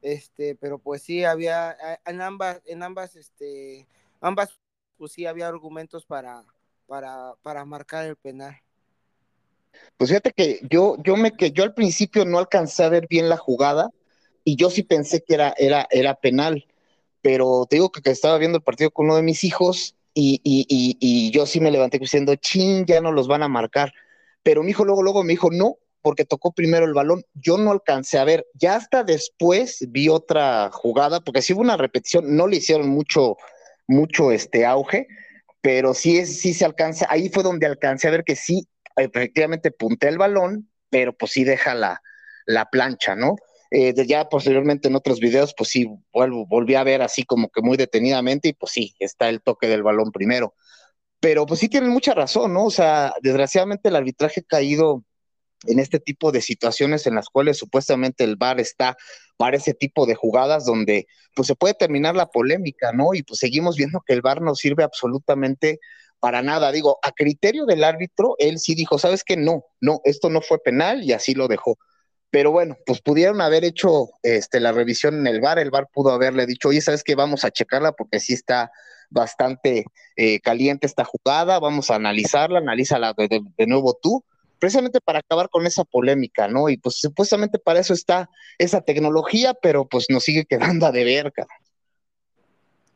este, 0.01 0.55
pero 0.55 0.79
pues 0.79 1.03
sí 1.03 1.23
había, 1.23 1.77
en 2.05 2.21
ambas, 2.21 2.61
en 2.65 2.81
ambas, 2.81 3.15
este, 3.15 3.87
ambas, 4.21 4.59
pues 4.97 5.11
sí 5.11 5.27
había 5.27 5.47
argumentos 5.47 6.05
para, 6.05 6.43
para, 6.87 7.35
para 7.43 7.63
marcar 7.65 8.05
el 8.07 8.15
penal. 8.15 8.59
Pues 9.97 10.09
fíjate 10.09 10.31
que 10.31 10.59
yo, 10.69 10.97
yo 11.03 11.15
me 11.15 11.31
que 11.31 11.51
yo 11.51 11.63
al 11.63 11.73
principio 11.73 12.25
no 12.25 12.39
alcancé 12.39 12.83
a 12.83 12.89
ver 12.89 13.07
bien 13.07 13.29
la 13.29 13.37
jugada 13.37 13.89
y 14.43 14.55
yo 14.55 14.69
sí 14.69 14.83
pensé 14.83 15.23
que 15.23 15.35
era, 15.35 15.53
era, 15.57 15.87
era 15.91 16.15
penal, 16.15 16.65
pero 17.21 17.67
te 17.69 17.75
digo 17.75 17.91
que, 17.91 18.09
estaba 18.09 18.37
viendo 18.37 18.57
el 18.57 18.63
partido 18.63 18.91
con 18.91 19.05
uno 19.05 19.15
de 19.15 19.21
mis 19.21 19.43
hijos 19.43 19.95
y, 20.13 20.41
y, 20.43 20.65
y, 20.67 21.31
yo 21.31 21.45
sí 21.45 21.59
me 21.59 21.71
levanté 21.71 21.99
diciendo, 21.99 22.35
chin, 22.35 22.85
ya 22.85 22.99
no 22.99 23.11
los 23.11 23.27
van 23.27 23.43
a 23.43 23.47
marcar. 23.47 23.93
Pero 24.43 24.63
mi 24.63 24.71
hijo 24.71 24.83
luego, 24.83 25.03
luego 25.03 25.23
me 25.23 25.33
dijo, 25.33 25.49
no, 25.51 25.77
porque 26.01 26.25
tocó 26.25 26.51
primero 26.51 26.85
el 26.85 26.93
balón. 26.93 27.23
Yo 27.35 27.57
no 27.57 27.71
alcancé 27.71 28.17
a 28.17 28.25
ver, 28.25 28.45
ya 28.55 28.75
hasta 28.75 29.03
después 29.03 29.85
vi 29.89 30.09
otra 30.09 30.69
jugada, 30.73 31.21
porque 31.21 31.41
sí 31.41 31.53
hubo 31.53 31.61
una 31.61 31.77
repetición, 31.77 32.35
no 32.35 32.47
le 32.47 32.57
hicieron 32.57 32.89
mucho, 32.89 33.37
mucho 33.87 34.31
este 34.31 34.65
auge, 34.65 35.07
pero 35.61 35.93
sí, 35.93 36.17
es, 36.17 36.39
sí 36.39 36.53
se 36.53 36.65
alcanza, 36.65 37.05
ahí 37.09 37.29
fue 37.29 37.43
donde 37.43 37.67
alcancé 37.67 38.07
a 38.07 38.11
ver 38.11 38.23
que 38.23 38.35
sí 38.35 38.67
efectivamente 38.95 39.71
puntea 39.71 40.09
el 40.09 40.17
balón, 40.17 40.69
pero 40.89 41.15
pues 41.15 41.31
sí 41.31 41.43
deja 41.43 41.73
la, 41.75 42.01
la 42.45 42.65
plancha, 42.65 43.15
¿no? 43.15 43.35
Eh, 43.73 43.93
ya 44.05 44.27
posteriormente 44.27 44.89
en 44.89 44.95
otros 44.95 45.19
videos, 45.21 45.53
pues 45.57 45.69
sí, 45.69 45.87
vuelvo, 46.11 46.45
volví 46.45 46.75
a 46.75 46.83
ver 46.83 47.01
así 47.01 47.23
como 47.23 47.49
que 47.49 47.61
muy 47.61 47.77
detenidamente 47.77 48.49
y 48.49 48.53
pues 48.53 48.73
sí, 48.73 48.95
está 48.99 49.29
el 49.29 49.41
toque 49.41 49.67
del 49.67 49.81
balón 49.81 50.11
primero. 50.11 50.53
Pero 51.21 51.45
pues 51.45 51.61
sí 51.61 51.69
tienen 51.69 51.89
mucha 51.89 52.13
razón, 52.13 52.53
¿no? 52.53 52.65
O 52.65 52.71
sea, 52.71 53.13
desgraciadamente 53.21 53.89
el 53.89 53.95
arbitraje 53.95 54.41
ha 54.41 54.43
caído 54.43 55.05
en 55.67 55.79
este 55.79 55.99
tipo 55.99 56.31
de 56.31 56.41
situaciones 56.41 57.07
en 57.07 57.15
las 57.15 57.29
cuales 57.29 57.57
supuestamente 57.57 58.23
el 58.23 58.35
VAR 58.35 58.59
está 58.59 58.97
para 59.37 59.57
ese 59.57 59.73
tipo 59.73 60.05
de 60.05 60.15
jugadas 60.15 60.65
donde 60.65 61.07
pues 61.35 61.47
se 61.47 61.55
puede 61.55 61.73
terminar 61.73 62.15
la 62.15 62.29
polémica, 62.29 62.91
¿no? 62.91 63.13
Y 63.13 63.23
pues 63.23 63.39
seguimos 63.39 63.77
viendo 63.77 64.01
que 64.05 64.13
el 64.13 64.21
VAR 64.21 64.41
no 64.41 64.55
sirve 64.55 64.83
absolutamente 64.83 65.79
para 66.21 66.41
nada. 66.41 66.71
Digo, 66.71 66.99
a 67.01 67.11
criterio 67.11 67.65
del 67.65 67.83
árbitro, 67.83 68.35
él 68.37 68.59
sí 68.59 68.75
dijo, 68.75 68.97
¿sabes 68.97 69.25
qué? 69.25 69.35
No, 69.35 69.65
no, 69.81 69.99
esto 70.05 70.29
no 70.29 70.39
fue 70.41 70.59
penal 70.59 71.03
y 71.03 71.11
así 71.11 71.33
lo 71.33 71.49
dejó. 71.49 71.77
Pero 72.29 72.51
bueno, 72.51 72.77
pues 72.85 73.01
pudieron 73.01 73.41
haber 73.41 73.65
hecho 73.65 74.07
este, 74.23 74.61
la 74.61 74.71
revisión 74.71 75.15
en 75.15 75.27
el 75.27 75.41
bar, 75.41 75.59
el 75.59 75.71
bar 75.71 75.89
pudo 75.91 76.11
haberle 76.11 76.45
dicho, 76.45 76.69
oye, 76.69 76.79
¿sabes 76.79 77.03
qué? 77.03 77.15
Vamos 77.15 77.43
a 77.43 77.51
checarla 77.51 77.91
porque 77.91 78.21
sí 78.21 78.33
está 78.33 78.71
bastante 79.09 79.85
eh, 80.15 80.39
caliente 80.39 80.87
esta 80.87 81.03
jugada, 81.03 81.59
vamos 81.59 81.91
a 81.91 81.95
analizarla, 81.95 82.59
analízala 82.59 83.13
de, 83.17 83.41
de, 83.57 83.67
nuevo 83.67 83.97
tú, 84.01 84.23
precisamente 84.59 85.01
para 85.01 85.19
acabar 85.19 85.49
con 85.49 85.65
esa 85.65 85.83
polémica, 85.83 86.47
¿no? 86.47 86.69
Y 86.69 86.77
pues 86.77 86.95
supuestamente 86.95 87.59
para 87.59 87.81
eso 87.81 87.93
está 87.93 88.29
esa 88.57 88.79
tecnología, 88.79 89.53
pero 89.53 89.85
pues 89.85 90.05
nos 90.09 90.23
sigue 90.23 90.45
quedando 90.49 90.85
a 90.85 90.91
deber, 90.93 91.33
cara. 91.33 91.49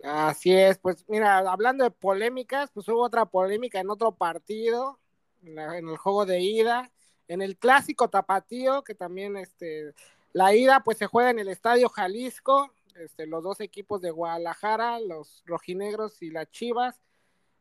Así 0.06 0.54
es, 0.54 0.78
pues 0.78 1.04
mira, 1.08 1.40
hablando 1.40 1.84
de 1.84 1.90
polémicas, 1.90 2.70
pues 2.72 2.88
hubo 2.90 3.02
otra 3.02 3.26
polémica 3.26 3.80
en 3.80 3.90
otro 3.90 4.12
partido, 4.12 5.00
en, 5.42 5.58
el 5.58 5.98
juego 5.98 6.28
de 6.28 6.42
ida, 6.42 6.92
en 7.28 7.42
el 7.42 7.58
clásico 7.58 8.08
tapatío, 8.08 8.84
que 8.84 8.94
también 8.94 9.36
este, 9.36 9.96
la 10.32 10.54
ida 10.54 10.82
pues 10.82 11.00
se 11.00 11.08
juega 11.08 11.32
en 11.32 11.40
el 11.40 11.48
Estadio 11.48 11.90
Jalisco, 11.90 12.72
este, 12.96 13.26
los 13.26 13.44
dos 13.44 13.60
equipos 13.62 14.00
de 14.02 14.12
Guadalajara, 14.12 15.00
los 15.00 15.42
rojinegros 15.48 16.22
y 16.22 16.30
las 16.30 16.52
Chivas. 16.52 17.02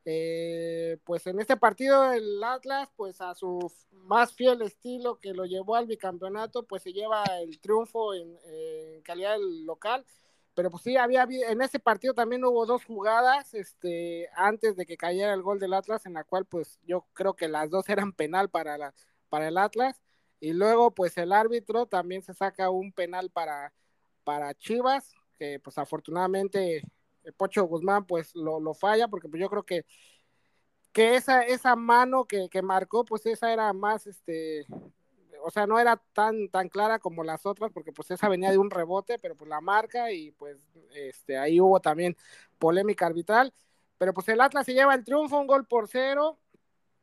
Eh, 0.04 0.98
pues 1.04 1.26
en 1.26 1.40
este 1.40 1.56
partido 1.56 2.12
el 2.12 2.44
Atlas, 2.44 2.90
pues 2.94 3.22
a 3.22 3.34
su 3.34 3.72
más 3.90 4.34
fiel 4.34 4.60
estilo 4.60 5.18
que 5.18 5.32
lo 5.32 5.46
llevó 5.46 5.76
al 5.76 5.86
bicampeonato, 5.86 6.64
pues 6.64 6.82
se 6.82 6.92
lleva 6.92 7.24
el 7.40 7.58
triunfo 7.58 8.12
en, 8.12 8.38
en 8.44 9.00
calidad 9.00 9.38
local 9.40 10.04
pero 10.54 10.70
pues 10.70 10.82
sí, 10.84 10.96
había, 10.96 11.24
en 11.24 11.62
ese 11.62 11.78
partido 11.80 12.14
también 12.14 12.44
hubo 12.44 12.64
dos 12.66 12.84
jugadas, 12.84 13.54
este, 13.54 14.28
antes 14.34 14.76
de 14.76 14.86
que 14.86 14.96
cayera 14.96 15.34
el 15.34 15.42
gol 15.42 15.58
del 15.58 15.74
Atlas, 15.74 16.06
en 16.06 16.14
la 16.14 16.24
cual 16.24 16.44
pues 16.46 16.78
yo 16.86 17.06
creo 17.12 17.34
que 17.34 17.48
las 17.48 17.70
dos 17.70 17.88
eran 17.88 18.12
penal 18.12 18.48
para, 18.48 18.78
la, 18.78 18.94
para 19.28 19.48
el 19.48 19.58
Atlas, 19.58 20.00
y 20.40 20.52
luego 20.52 20.92
pues 20.92 21.16
el 21.18 21.32
árbitro 21.32 21.86
también 21.86 22.22
se 22.22 22.34
saca 22.34 22.70
un 22.70 22.92
penal 22.92 23.30
para, 23.30 23.72
para 24.22 24.54
Chivas, 24.54 25.12
que 25.38 25.58
pues 25.60 25.78
afortunadamente 25.78 26.82
Pocho 27.36 27.64
Guzmán 27.64 28.06
pues 28.06 28.34
lo, 28.34 28.60
lo 28.60 28.74
falla, 28.74 29.08
porque 29.08 29.28
pues 29.28 29.40
yo 29.40 29.48
creo 29.48 29.64
que 29.64 29.84
que 30.94 31.16
esa, 31.16 31.42
esa 31.42 31.74
mano 31.74 32.24
que, 32.24 32.48
que 32.48 32.62
marcó, 32.62 33.04
pues 33.04 33.26
esa 33.26 33.52
era 33.52 33.72
más, 33.72 34.06
este, 34.06 34.64
o 35.44 35.50
sea, 35.50 35.66
no 35.66 35.78
era 35.78 35.96
tan, 36.14 36.48
tan 36.48 36.68
clara 36.68 36.98
como 36.98 37.22
las 37.22 37.44
otras, 37.44 37.70
porque 37.72 37.92
pues 37.92 38.10
esa 38.10 38.28
venía 38.28 38.50
de 38.50 38.58
un 38.58 38.70
rebote, 38.70 39.18
pero 39.18 39.36
pues 39.36 39.48
la 39.48 39.60
marca 39.60 40.10
y 40.10 40.30
pues 40.32 40.56
este, 40.94 41.36
ahí 41.36 41.60
hubo 41.60 41.80
también 41.80 42.16
polémica 42.58 43.06
arbitral, 43.06 43.52
pero 43.98 44.14
pues 44.14 44.28
el 44.28 44.40
Atlas 44.40 44.66
se 44.66 44.74
lleva 44.74 44.94
el 44.94 45.04
triunfo, 45.04 45.38
un 45.38 45.46
gol 45.46 45.66
por 45.66 45.88
cero, 45.88 46.38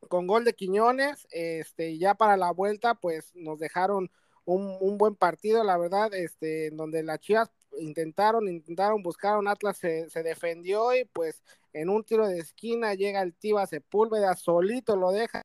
con 0.08 0.26
gol 0.26 0.44
de 0.44 0.54
Quiñones, 0.54 1.28
este, 1.30 1.90
y 1.90 1.98
ya 1.98 2.14
para 2.14 2.36
la 2.36 2.50
vuelta 2.50 2.94
pues 2.94 3.34
nos 3.36 3.60
dejaron 3.60 4.10
un, 4.44 4.76
un 4.80 4.98
buen 4.98 5.14
partido, 5.14 5.62
la 5.62 5.78
verdad, 5.78 6.12
este, 6.14 6.70
donde 6.70 7.04
las 7.04 7.20
Chivas 7.20 7.50
intentaron, 7.78 8.48
intentaron, 8.48 9.02
buscaron, 9.02 9.46
Atlas 9.46 9.78
se, 9.78 10.10
se 10.10 10.22
defendió 10.24 10.94
y 10.94 11.04
pues 11.04 11.42
en 11.72 11.88
un 11.88 12.04
tiro 12.04 12.26
de 12.26 12.40
esquina 12.40 12.94
llega 12.94 13.22
el 13.22 13.34
Tiva 13.34 13.66
Sepúlveda, 13.66 14.34
solito 14.34 14.96
lo 14.96 15.12
deja 15.12 15.42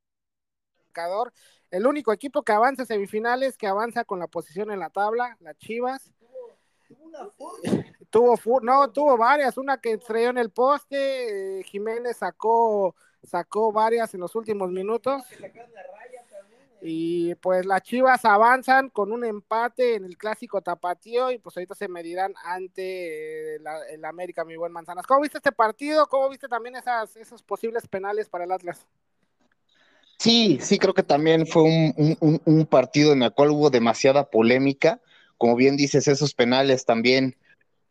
el 1.71 1.85
único 1.85 2.13
equipo 2.13 2.43
que 2.43 2.51
avanza 2.51 2.83
a 2.83 2.85
semifinales, 2.85 3.57
que 3.57 3.67
avanza 3.67 4.05
con 4.05 4.19
la 4.19 4.27
posición 4.27 4.71
en 4.71 4.79
la 4.79 4.89
tabla, 4.89 5.37
las 5.39 5.57
Chivas. 5.57 6.11
Tuvo, 8.09 8.37
no, 8.61 8.89
tuvo 8.91 9.17
varias, 9.17 9.57
una 9.57 9.79
que 9.79 9.93
estrelló 9.93 10.29
en 10.29 10.37
el 10.37 10.49
poste, 10.49 11.59
eh, 11.59 11.63
Jiménez 11.63 12.17
sacó, 12.17 12.95
sacó 13.23 13.71
varias 13.71 14.13
en 14.13 14.21
los 14.21 14.35
últimos 14.35 14.71
minutos. 14.71 15.23
Y 16.79 17.35
pues 17.35 17.65
las 17.65 17.81
Chivas 17.81 18.23
avanzan 18.23 18.89
con 18.89 19.11
un 19.11 19.25
empate 19.25 19.95
en 19.95 20.05
el 20.05 20.17
clásico 20.17 20.61
tapatío 20.61 21.31
y 21.31 21.39
pues 21.39 21.57
ahorita 21.57 21.75
se 21.75 21.87
medirán 21.87 22.33
ante 22.45 23.55
eh, 23.55 23.59
el 23.89 24.05
América, 24.05 24.45
mi 24.45 24.55
buen 24.55 24.71
Manzanas. 24.71 25.05
¿Cómo 25.05 25.21
viste 25.21 25.39
este 25.39 25.51
partido? 25.51 26.07
¿Cómo 26.07 26.29
viste 26.29 26.47
también 26.47 26.75
esas, 26.75 27.15
esos 27.17 27.41
posibles 27.43 27.87
penales 27.87 28.29
para 28.29 28.45
el 28.45 28.51
Atlas? 28.51 28.87
Sí, 30.19 30.57
sí, 30.61 30.79
creo 30.79 30.93
que 30.93 31.03
también 31.03 31.45
fue 31.45 31.63
un, 31.63 32.67
partido 32.69 33.13
en 33.13 33.21
el 33.23 33.33
cual 33.33 33.51
hubo 33.51 33.69
demasiada 33.69 34.29
polémica. 34.29 34.99
Como 35.37 35.55
bien 35.55 35.77
dices, 35.77 36.07
esos 36.07 36.33
penales 36.33 36.85
también, 36.85 37.37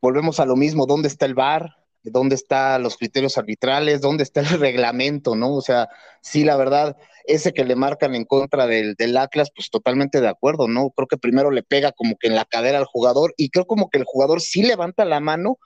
volvemos 0.01 0.41
a 0.41 0.47
lo 0.47 0.57
mismo, 0.57 0.87
¿dónde 0.87 1.09
está 1.09 1.27
el 1.27 1.35
VAR? 1.35 1.77
¿Dónde 2.03 2.35
están 2.35 2.83
los 2.83 2.97
criterios 2.97 3.39
arbitrales? 3.39 4.01
¿Dónde 4.01 4.25
está 4.25 4.41
el 4.41 4.47
reglamento? 4.61 5.37
¿No? 5.37 5.55
O 5.55 5.61
sea, 5.62 5.89
sí, 6.21 6.45
la 6.45 6.57
verdad, 6.57 6.97
ese 7.27 7.53
que 7.53 7.65
le 7.65 7.77
marcan 7.77 8.15
en 8.15 8.25
contra 8.25 8.67
del, 8.67 8.95
del 8.95 9.17
Atlas, 9.17 9.51
pues 9.55 9.71
totalmente 9.71 10.21
de 10.21 10.29
acuerdo, 10.29 10.69
¿no? 10.69 10.91
Creo 10.91 11.07
que 11.07 11.19
primero 11.19 11.51
le 11.53 11.62
pega 11.62 11.93
como 11.93 12.17
que 12.17 12.29
en 12.29 12.35
la 12.35 12.45
cadera 12.45 12.79
al 12.79 12.85
jugador 12.87 13.35
y 13.37 13.51
creo 13.51 13.67
como 13.67 13.89
que 13.89 13.99
el 13.99 14.05
jugador 14.05 14.41
sí 14.41 14.62
levanta 14.62 15.05
la 15.05 15.21
mano, 15.21 15.59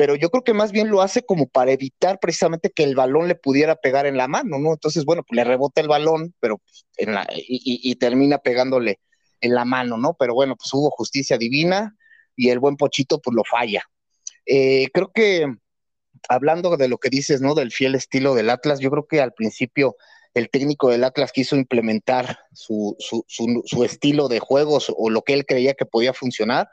pero 0.00 0.16
yo 0.16 0.30
creo 0.30 0.42
que 0.42 0.54
más 0.54 0.72
bien 0.72 0.88
lo 0.88 1.02
hace 1.02 1.26
como 1.26 1.46
para 1.46 1.72
evitar 1.72 2.18
precisamente 2.20 2.70
que 2.70 2.84
el 2.84 2.94
balón 2.94 3.28
le 3.28 3.34
pudiera 3.34 3.76
pegar 3.76 4.06
en 4.06 4.16
la 4.16 4.28
mano, 4.28 4.58
¿no? 4.58 4.72
Entonces, 4.72 5.04
bueno, 5.04 5.22
pues 5.28 5.36
le 5.36 5.44
rebota 5.44 5.82
el 5.82 5.88
balón, 5.88 6.34
pero 6.40 6.62
en 6.96 7.12
la, 7.12 7.28
y, 7.36 7.94
termina 7.96 8.38
pegándole 8.38 8.98
en 9.42 9.54
la 9.54 9.66
mano, 9.66 9.98
¿no? 9.98 10.16
Pero 10.18 10.32
bueno, 10.32 10.56
pues 10.56 10.72
hubo 10.72 10.88
justicia 10.88 11.36
divina 11.36 11.98
y 12.34 12.48
el 12.48 12.60
buen 12.60 12.78
Pochito 12.78 13.20
pues 13.20 13.34
lo 13.34 13.42
falla. 13.44 13.84
Eh, 14.46 14.88
creo 14.94 15.12
que 15.12 15.44
hablando 16.30 16.78
de 16.78 16.88
lo 16.88 16.96
que 16.96 17.10
dices, 17.10 17.42
¿no? 17.42 17.54
Del 17.54 17.70
fiel 17.70 17.94
estilo 17.94 18.34
del 18.34 18.48
Atlas, 18.48 18.80
yo 18.80 18.90
creo 18.90 19.06
que 19.06 19.20
al 19.20 19.34
principio 19.34 19.96
el 20.32 20.48
técnico 20.48 20.88
del 20.88 21.04
Atlas 21.04 21.30
quiso 21.30 21.56
implementar 21.56 22.38
su, 22.54 22.96
su, 22.98 23.26
su, 23.28 23.84
estilo 23.84 24.28
de 24.28 24.40
juegos 24.40 24.90
o 24.96 25.10
lo 25.10 25.20
que 25.20 25.34
él 25.34 25.44
creía 25.44 25.74
que 25.74 25.84
podía 25.84 26.14
funcionar. 26.14 26.70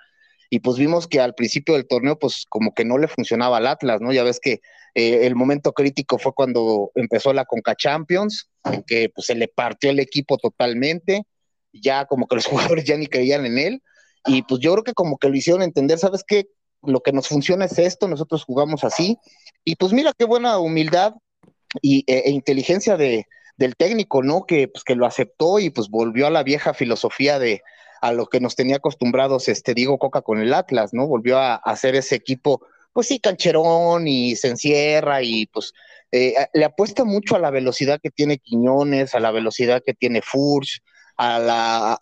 Y 0.50 0.60
pues 0.60 0.78
vimos 0.78 1.08
que 1.08 1.20
al 1.20 1.34
principio 1.34 1.76
del 1.76 1.88
torneo, 1.88 2.18
pues 2.18 2.46
como 2.50 2.74
que 2.74 2.86
no 2.86 2.98
le 2.98 3.08
funcionaba 3.08 3.58
al 3.58 3.68
Atlas, 3.68 4.02
¿no? 4.02 4.14
Ya 4.14 4.24
ves 4.24 4.40
que 4.40 4.62
eh, 4.96 5.26
el 5.28 5.36
momento 5.36 5.74
crítico 5.74 6.18
fue 6.18 6.34
cuando 6.34 6.92
empezó 6.96 7.34
la 7.34 7.46
Conca 7.46 7.76
Champions, 7.76 8.50
que 8.86 9.10
pues 9.14 9.28
se 9.28 9.36
le 9.36 9.48
partió 9.48 9.90
el 9.90 10.00
equipo 10.00 10.38
totalmente, 10.38 11.24
ya 11.74 12.06
como 12.06 12.28
que 12.28 12.36
los 12.36 12.46
jugadores 12.48 12.86
ya 12.86 12.98
ni 12.98 13.08
creían 13.08 13.46
en 13.46 13.58
él. 13.58 13.84
Y 14.26 14.42
pues 14.44 14.62
yo 14.62 14.74
creo 14.74 14.84
que 14.84 14.94
como 14.94 15.18
que 15.18 15.30
lo 15.30 15.36
hicieron 15.36 15.62
entender, 15.62 16.00
¿sabes 16.00 16.24
qué? 16.28 16.48
Lo 16.84 17.02
que 17.02 17.12
nos 17.12 17.28
funciona 17.28 17.66
es 17.66 17.78
esto, 17.80 18.08
nosotros 18.08 18.44
jugamos 18.44 18.84
así. 18.84 19.18
Y 19.64 19.76
pues 19.76 19.94
mira 19.94 20.14
qué 20.18 20.26
buena 20.26 20.58
humildad 20.60 21.14
y, 21.82 22.04
e, 22.08 22.24
e 22.26 22.32
inteligencia 22.32 22.98
de, 22.98 23.26
del 23.58 23.76
técnico, 23.76 24.24
¿no? 24.24 24.46
Que, 24.46 24.68
pues, 24.68 24.84
que 24.84 24.96
lo 24.96 25.06
aceptó 25.06 25.60
y 25.60 25.70
pues 25.70 25.90
volvió 25.90 26.28
a 26.28 26.32
la 26.32 26.44
vieja 26.44 26.74
filosofía 26.74 27.40
de 27.40 27.62
a 28.02 28.12
lo 28.12 28.28
que 28.28 28.40
nos 28.40 28.56
tenía 28.56 28.78
acostumbrados 28.78 29.48
este 29.48 29.74
Diego 29.74 29.98
Coca 29.98 30.22
con 30.22 30.40
el 30.40 30.54
Atlas, 30.54 30.94
¿no? 30.94 31.08
Volvió 31.08 31.38
a, 31.38 31.56
hacer 31.56 31.96
ese 31.96 32.16
equipo, 32.16 32.62
pues 32.94 33.08
sí, 33.08 33.20
cancherón 33.20 34.08
y 34.08 34.36
se 34.36 34.50
encierra 34.50 35.22
y 35.22 35.48
pues 35.48 35.74
eh, 36.12 36.34
le 36.54 36.66
apuesta 36.66 37.04
mucho 37.04 37.36
a 37.36 37.40
la 37.40 37.52
velocidad 37.52 38.00
que 38.02 38.12
tiene 38.12 38.38
Quiñones, 38.38 39.16
a 39.16 39.20
la 39.20 39.32
velocidad 39.32 39.84
que 39.86 39.94
tiene 39.94 40.22
Furch, 40.22 40.82
al, 41.18 41.98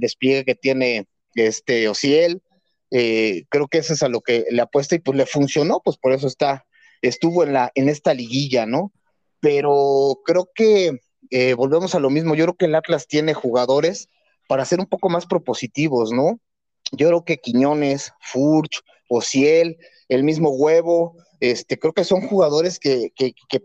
despliegue 0.00 0.44
que 0.44 0.54
tiene 0.54 1.06
este 1.34 1.88
Ociel. 1.88 2.42
Eh, 2.90 3.44
creo 3.48 3.68
que 3.68 3.78
eso 3.78 3.92
es 3.92 4.02
a 4.02 4.08
lo 4.08 4.20
que 4.20 4.46
le 4.50 4.62
apuesta 4.62 4.94
y 4.94 4.98
pues 4.98 5.16
le 5.16 5.26
funcionó, 5.26 5.80
pues 5.84 5.98
por 5.98 6.12
eso 6.12 6.26
está, 6.26 6.66
estuvo 7.02 7.44
en 7.44 7.52
la, 7.52 7.70
en 7.74 7.88
esta 7.88 8.14
liguilla, 8.14 8.66
¿no? 8.66 8.92
pero 9.40 10.20
creo 10.24 10.50
que 10.54 11.00
eh, 11.30 11.54
volvemos 11.54 11.94
a 11.94 12.00
lo 12.00 12.10
mismo. 12.10 12.34
Yo 12.34 12.44
creo 12.44 12.56
que 12.56 12.64
el 12.66 12.74
Atlas 12.74 13.06
tiene 13.06 13.34
jugadores 13.34 14.08
para 14.48 14.64
ser 14.64 14.80
un 14.80 14.86
poco 14.86 15.08
más 15.08 15.26
propositivos, 15.26 16.10
¿no? 16.10 16.40
Yo 16.90 17.06
creo 17.06 17.24
que 17.24 17.36
Quiñones, 17.36 18.12
Furch, 18.20 18.80
Ociel, 19.08 19.76
el 20.08 20.24
mismo 20.24 20.50
Huevo, 20.50 21.16
este, 21.40 21.78
creo 21.78 21.92
que 21.92 22.04
son 22.04 22.26
jugadores 22.26 22.80
que, 22.80 23.12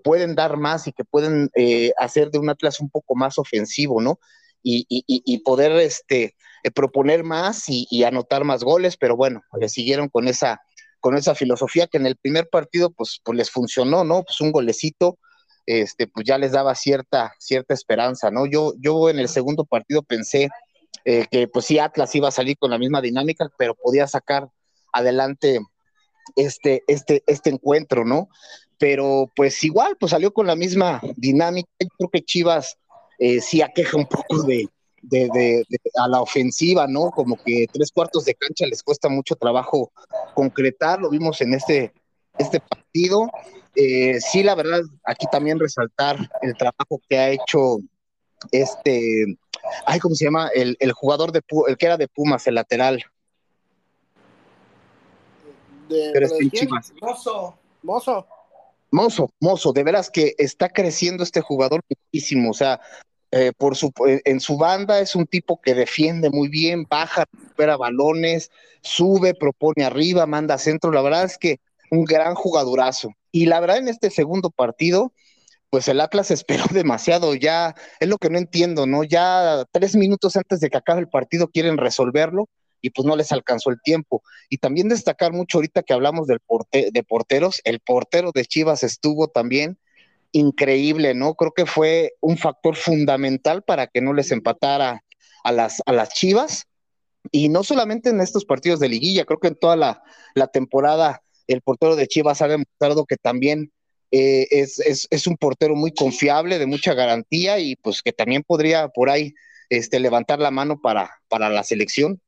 pueden 0.03 0.35
dar 0.35 0.57
más 0.57 0.87
y 0.87 0.91
que 0.91 1.03
pueden 1.03 1.49
eh, 1.55 1.91
hacer 1.97 2.29
de 2.29 2.37
un 2.37 2.49
Atlas 2.49 2.79
un 2.79 2.89
poco 2.89 3.15
más 3.15 3.39
ofensivo, 3.39 4.01
¿no? 4.01 4.19
Y, 4.61 5.37
poder 5.39 5.73
este, 5.73 6.35
eh, 6.63 6.71
proponer 6.71 7.23
más 7.23 7.65
y, 7.67 8.03
anotar 8.03 8.43
más 8.43 8.63
goles, 8.63 8.97
pero 8.97 9.15
bueno, 9.15 9.41
le 9.59 9.69
siguieron 9.69 10.09
con 10.09 10.27
esa, 10.27 10.61
con 10.99 11.17
esa 11.17 11.33
filosofía 11.33 11.87
que 11.87 11.97
en 11.97 12.05
el 12.05 12.17
primer 12.17 12.49
partido 12.49 12.91
pues, 12.91 13.19
pues 13.23 13.37
les 13.37 13.49
funcionó, 13.49 14.03
¿no? 14.03 14.23
Pues 14.23 14.39
un 14.41 14.51
golecito, 14.51 15.17
este, 15.65 16.07
pues 16.07 16.25
ya 16.25 16.37
les 16.37 16.51
daba 16.51 16.75
cierta, 16.75 17.33
cierta 17.39 17.73
esperanza, 17.73 18.31
¿no? 18.31 18.45
Yo, 18.45 18.73
yo 18.79 19.09
en 19.09 19.19
el 19.19 19.29
segundo 19.29 19.65
partido 19.65 20.03
pensé 20.03 20.49
eh, 21.05 21.25
que 21.29 21.47
pues 21.47 21.65
sí, 21.65 21.79
Atlas 21.79 22.13
iba 22.15 22.27
a 22.27 22.31
salir 22.31 22.57
con 22.57 22.71
la 22.71 22.77
misma 22.77 23.01
dinámica, 23.01 23.49
pero 23.57 23.75
podía 23.75 24.07
sacar 24.07 24.49
adelante 24.91 25.59
este, 26.35 26.83
este, 26.87 27.23
este 27.27 27.49
encuentro, 27.49 28.05
¿no? 28.05 28.29
Pero 28.77 29.31
pues 29.35 29.63
igual, 29.63 29.97
pues 29.99 30.11
salió 30.11 30.33
con 30.33 30.47
la 30.47 30.55
misma 30.55 31.01
dinámica. 31.15 31.69
Yo 31.79 31.87
creo 31.97 32.09
que 32.09 32.23
Chivas 32.23 32.77
eh, 33.19 33.41
sí 33.41 33.61
aqueja 33.61 33.97
un 33.97 34.05
poco 34.05 34.43
de, 34.43 34.69
de, 35.01 35.63
a 35.95 36.07
la 36.07 36.21
ofensiva, 36.21 36.87
¿no? 36.87 37.11
Como 37.11 37.35
que 37.43 37.67
tres 37.71 37.91
cuartos 37.91 38.25
de 38.25 38.35
cancha 38.35 38.65
les 38.65 38.83
cuesta 38.83 39.09
mucho 39.09 39.35
trabajo 39.35 39.91
concretar, 40.33 40.99
lo 40.99 41.09
vimos 41.09 41.41
en 41.41 41.53
este, 41.53 41.93
este 42.37 42.59
partido. 42.59 43.29
Eh, 43.75 44.19
sí, 44.21 44.43
la 44.43 44.55
verdad, 44.55 44.81
aquí 45.03 45.25
también 45.31 45.59
resaltar 45.59 46.17
el 46.41 46.55
trabajo 46.55 47.01
que 47.09 47.17
ha 47.17 47.29
hecho 47.29 47.77
este, 48.51 49.37
ay, 49.85 49.99
¿cómo 49.99 50.15
se 50.15 50.25
llama? 50.25 50.49
El, 50.53 50.91
jugador 50.93 51.31
de 51.31 51.41
el 51.67 51.77
que 51.77 51.85
era 51.85 51.97
de 51.97 52.07
Pumas, 52.07 52.45
el 52.47 52.55
lateral. 52.55 53.03
De, 55.89 56.13
Mozo. 57.01 57.57
Mozo. 57.81 58.27
Mozo, 58.91 59.29
Mozo, 59.39 59.73
de 59.73 59.83
veras 59.83 60.11
que 60.11 60.35
está 60.37 60.69
creciendo 60.69 61.23
este 61.23 61.41
jugador 61.41 61.81
muchísimo, 61.89 62.51
o 62.51 62.53
sea, 62.53 62.79
eh, 63.31 63.51
por 63.57 63.75
su, 63.75 63.91
en 64.05 64.39
su 64.39 64.57
banda 64.57 64.99
es 64.99 65.15
un 65.15 65.25
tipo 65.25 65.59
que 65.59 65.73
defiende 65.73 66.29
muy 66.29 66.47
bien, 66.47 66.85
baja, 66.87 67.25
recupera 67.31 67.75
balones, 67.77 68.51
sube, 68.81 69.33
propone 69.33 69.83
arriba, 69.83 70.27
manda 70.27 70.59
centro, 70.59 70.91
la 70.91 71.01
verdad 71.01 71.23
es 71.23 71.39
que 71.39 71.59
un 71.89 72.05
gran 72.05 72.35
jugadorazo. 72.35 73.09
Y 73.31 73.47
la 73.47 73.59
verdad, 73.59 73.77
en 73.77 73.87
este 73.87 74.11
segundo 74.11 74.51
partido, 74.51 75.11
pues 75.73 75.87
el 75.87 76.01
Atlas 76.01 76.29
esperó 76.31 76.65
demasiado, 76.71 77.33
ya 77.33 77.73
es 77.99 78.07
lo 78.07 78.19
que 78.19 78.29
no 78.29 78.37
entiendo, 78.37 78.85
¿no? 78.85 79.03
Ya 79.03 79.65
tres 79.71 79.95
minutos 79.95 80.35
antes 80.35 80.59
de 80.59 80.69
que 80.69 80.77
acabe 80.77 80.99
el 80.99 81.09
partido 81.09 81.47
quieren 81.47 81.77
resolverlo 81.77 82.47
y 82.79 82.91
pues 82.91 83.07
no 83.07 83.15
les 83.15 83.31
alcanzó 83.31 83.71
el 83.71 83.81
tiempo. 83.81 84.21
Y 84.49 84.59
también 84.59 84.87
destacar 84.87 85.33
mucho 85.33 85.57
ahorita 85.57 85.81
que 85.81 85.93
hablamos 85.93 86.27
del 86.27 86.37
de 86.71 87.03
porteros, 87.03 87.59
el 87.63 87.79
portero 87.79 88.31
de 88.31 88.45
Chivas 88.45 88.83
estuvo 88.83 89.29
también 89.29 89.79
increíble, 90.31 91.15
¿no? 91.15 91.33
Creo 91.33 91.53
que 91.53 91.65
fue 91.65 92.13
un 92.21 92.37
factor 92.37 92.75
fundamental 92.75 93.63
para 93.63 93.87
que 93.87 93.99
no 93.99 94.13
les 94.13 94.31
empatara 94.31 95.03
a 95.43 95.51
las, 95.51 95.81
a 95.87 95.91
las 95.91 96.09
Chivas. 96.09 96.67
Y 97.31 97.49
no 97.49 97.63
solamente 97.63 98.11
en 98.11 98.21
estos 98.21 98.45
partidos 98.45 98.79
de 98.79 98.89
liguilla, 98.89 99.25
creo 99.25 99.39
que 99.39 99.47
en 99.47 99.55
toda 99.55 99.75
la, 99.75 100.03
la 100.35 100.45
temporada 100.45 101.23
el 101.47 101.63
portero 101.63 101.95
de 101.95 102.07
Chivas 102.07 102.43
ha 102.43 102.47
demostrado 102.47 103.07
que 103.07 103.17
también 103.17 103.71
eh, 104.15 104.47
es, 104.51 105.25
un 105.27 105.37
portero 105.37 105.75
muy 105.75 105.91
confiable, 105.91 106.59
de 106.59 106.67
mucha 106.67 106.93
garantía 106.93 107.57
y 107.57 107.75
pues 107.75 108.03
que 108.03 108.11
también 108.11 108.43
podría 108.43 108.87
por 108.89 109.09
ahí 109.09 109.33
este, 109.69 109.99
levantar 109.99 110.37
la 110.37 110.51
mano 110.51 110.79
para, 110.79 111.09
para 111.27 111.49
la 111.49 111.63
selección. 111.63 112.21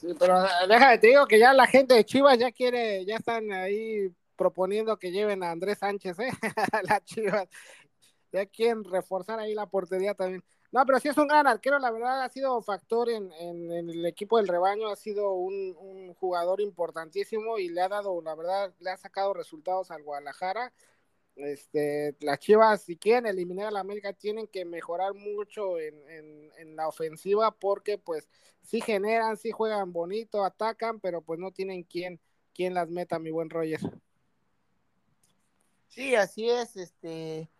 Sí, 0.00 0.08
pero 0.18 0.44
déjame, 0.68 0.98
te 0.98 1.06
digo 1.06 1.24
que 1.26 1.38
ya 1.38 1.54
la 1.54 1.68
gente 1.68 1.94
de 1.94 2.04
Chivas 2.04 2.36
ya 2.36 2.50
quiere, 2.50 3.04
ya 3.04 3.14
están 3.14 3.52
ahí 3.52 4.10
proponiendo 4.34 4.96
que 4.96 5.12
lleven 5.12 5.44
a 5.44 5.52
Andrés 5.52 5.78
Sánchez, 5.78 6.18
¿eh? 6.18 6.32
la 6.82 7.00
Chivas. 7.04 7.46
Ya 8.32 8.46
quieren 8.46 8.82
reforzar 8.82 9.38
ahí 9.38 9.54
la 9.54 9.66
portería 9.66 10.14
también. 10.14 10.42
No, 10.72 10.86
pero 10.86 10.98
sí 11.00 11.08
es 11.08 11.18
un 11.18 11.28
gran 11.28 11.46
arquero, 11.46 11.78
la 11.78 11.90
verdad 11.90 12.22
ha 12.22 12.30
sido 12.30 12.62
factor 12.62 13.10
en, 13.10 13.30
el 13.30 14.06
equipo 14.06 14.38
del 14.38 14.48
rebaño, 14.48 14.88
ha 14.88 14.96
sido 14.96 15.34
un, 15.34 16.14
jugador 16.14 16.62
importantísimo 16.62 17.58
y 17.58 17.68
le 17.68 17.82
ha 17.82 17.88
dado, 17.88 18.22
la 18.22 18.34
verdad, 18.34 18.72
le 18.80 18.90
ha 18.90 18.96
sacado 18.96 19.34
resultados 19.34 19.90
al 19.90 20.02
Guadalajara. 20.02 20.72
Este, 21.36 22.16
las 22.20 22.38
Chivas, 22.38 22.82
si 22.82 22.96
quieren 22.96 23.26
eliminar 23.26 23.66
a 23.66 23.70
la 23.70 23.80
América, 23.80 24.14
tienen 24.14 24.46
que 24.46 24.64
mejorar 24.64 25.12
mucho 25.14 25.78
en, 25.78 25.94
en, 26.58 26.76
la 26.76 26.88
ofensiva 26.88 27.50
porque 27.50 27.98
pues 27.98 28.28
sí 28.62 28.80
generan, 28.80 29.36
sí 29.36 29.50
juegan 29.50 29.92
bonito, 29.92 30.44
atacan, 30.44 31.00
pero 31.00 31.20
pues 31.20 31.38
no 31.38 31.50
tienen 31.50 31.82
quien, 31.82 32.18
quien 32.54 32.72
las 32.72 32.88
meta, 32.88 33.18
mi 33.18 33.30
buen 33.30 33.50
Roger. 33.50 33.80
Sí, 35.88 36.14
así 36.14 36.48
es, 36.48 36.76
este 36.76 37.50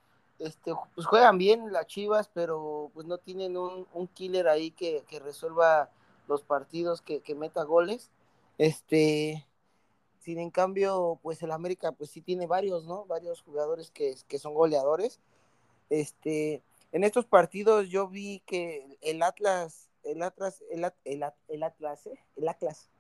este, 0.42 0.72
pues 0.94 1.07
juegan 1.07 1.38
bien 1.38 1.72
las 1.72 1.87
Chivas, 1.87 2.28
pero 2.28 2.90
pues 2.94 3.07
no 3.07 3.18
tienen 3.18 3.57
un, 3.57 4.09
killer 4.09 4.48
ahí 4.48 4.72
que, 4.72 5.05
resuelva 5.24 5.90
los 6.26 6.42
partidos, 6.42 7.00
que, 7.00 7.22
meta 7.37 7.62
goles. 7.62 8.11
Este, 8.59 9.46
sin 10.20 10.38
en 10.38 10.50
cambio, 10.50 11.18
pues 11.22 11.42
el 11.42 11.52
América 11.52 11.92
pues 11.92 12.11
sí 12.11 12.20
tiene 12.20 12.46
varios, 12.46 12.85
¿no? 12.85 13.05
Varios 13.07 13.40
jugadores 13.42 13.90
que, 13.90 14.16
son 14.38 14.55
goleadores. 14.55 15.20
Este, 15.90 16.62
en 16.90 17.05
estos 17.05 17.24
partidos 17.24 17.88
yo 17.88 18.09
vi 18.09 18.40
que 18.46 18.98
el 19.00 19.22
Atlas, 19.22 19.90
el 20.02 20.22
Atlas, 20.22 20.62
el, 20.70 20.85
el, 21.05 21.24
el 21.48 21.62
Atlas, 21.62 22.07
¿eh? 22.07 22.18
el 22.37 22.48
Atlas, 22.48 22.90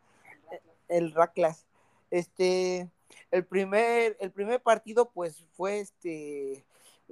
el 0.88 1.12
Raclas, 1.12 1.66
este, 2.10 2.88
el 3.30 3.44
primer, 3.46 4.16
el 4.20 4.30
primer 4.30 4.62
partido 4.62 5.10
pues 5.10 5.42
fue 5.56 5.80
este, 5.80 6.64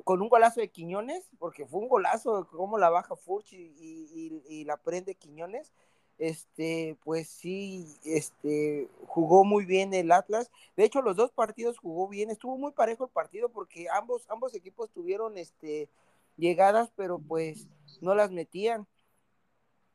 con 0.05 0.22
un 0.22 0.29
golazo 0.29 0.61
de 0.61 0.70
Quiñones, 0.70 1.29
porque 1.38 1.66
fue 1.66 1.81
un 1.81 1.88
golazo, 1.88 2.48
como 2.50 2.79
la 2.79 2.90
baja 2.90 3.16
Furch 3.16 3.53
y, 3.53 4.64
la 4.64 4.76
prende 4.76 5.14
Quiñones, 5.14 5.72
este, 6.18 6.99
pues 7.03 7.28
sí, 7.28 7.86
este, 8.05 8.88
jugó 9.07 9.45
muy 9.45 9.64
bien 9.64 9.95
el 9.95 10.12
Atlas. 10.12 10.51
De 10.76 10.84
hecho, 10.84 11.01
los 11.03 11.16
dos 11.16 11.30
partidos 11.32 11.78
jugó 11.78 12.09
bien, 12.09 12.30
estuvo 12.30 12.59
muy 12.59 12.72
parejo 12.72 13.05
el 13.05 13.11
partido 13.11 13.49
porque 13.49 13.88
ambos, 13.91 14.26
ambos 14.28 14.55
equipos 14.55 14.91
tuvieron 14.91 15.38
este, 15.38 15.88
llegadas, 16.36 16.93
pero 16.95 17.18
pues 17.18 17.66
no 18.01 18.14
las 18.14 18.30
metían. 18.30 18.86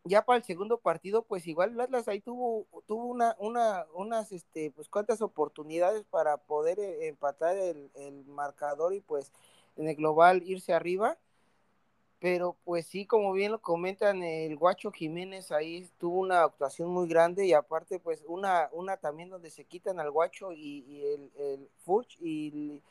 Ya 0.03 0.23
para 0.23 0.37
el 0.37 0.43
segundo 0.43 0.79
partido, 0.79 1.23
pues 1.23 1.47
igual 1.47 1.71
el 1.71 1.81
Atlas 1.81 2.07
ahí 2.07 2.21
tuvo, 2.21 2.67
tuvo 2.87 3.05
una, 3.05 3.35
una, 3.39 3.85
unas, 3.93 4.31
este, 4.31 4.71
pues 4.71 4.87
cuantas 4.87 5.21
oportunidades 5.21 6.05
para 6.05 6.37
poder 6.37 6.79
eh, 6.79 7.07
empatar 7.07 7.57
el, 7.57 7.91
el 7.95 8.25
marcador 8.25 8.93
y 8.93 9.01
pues 9.01 9.31
en 9.77 9.87
el 9.87 9.95
global 9.95 10.43
irse 10.45 10.73
arriba. 10.73 11.17
Pero 12.19 12.55
pues 12.63 12.87
sí, 12.87 13.05
como 13.05 13.33
bien 13.33 13.51
lo 13.51 13.61
comentan, 13.61 14.23
el 14.23 14.55
Guacho 14.55 14.91
Jiménez 14.91 15.51
ahí 15.51 15.87
tuvo 15.99 16.21
una 16.21 16.43
actuación 16.43 16.89
muy 16.89 17.07
grande 17.07 17.45
y 17.45 17.53
aparte 17.53 17.99
pues 17.99 18.23
una, 18.27 18.69
una 18.71 18.97
también 18.97 19.29
donde 19.29 19.51
se 19.51 19.65
quitan 19.65 19.99
al 19.99 20.11
Guacho 20.11 20.51
y, 20.53 21.03
el, 21.03 21.31
el 21.37 21.69
Furch 21.83 22.17
y, 22.21 22.81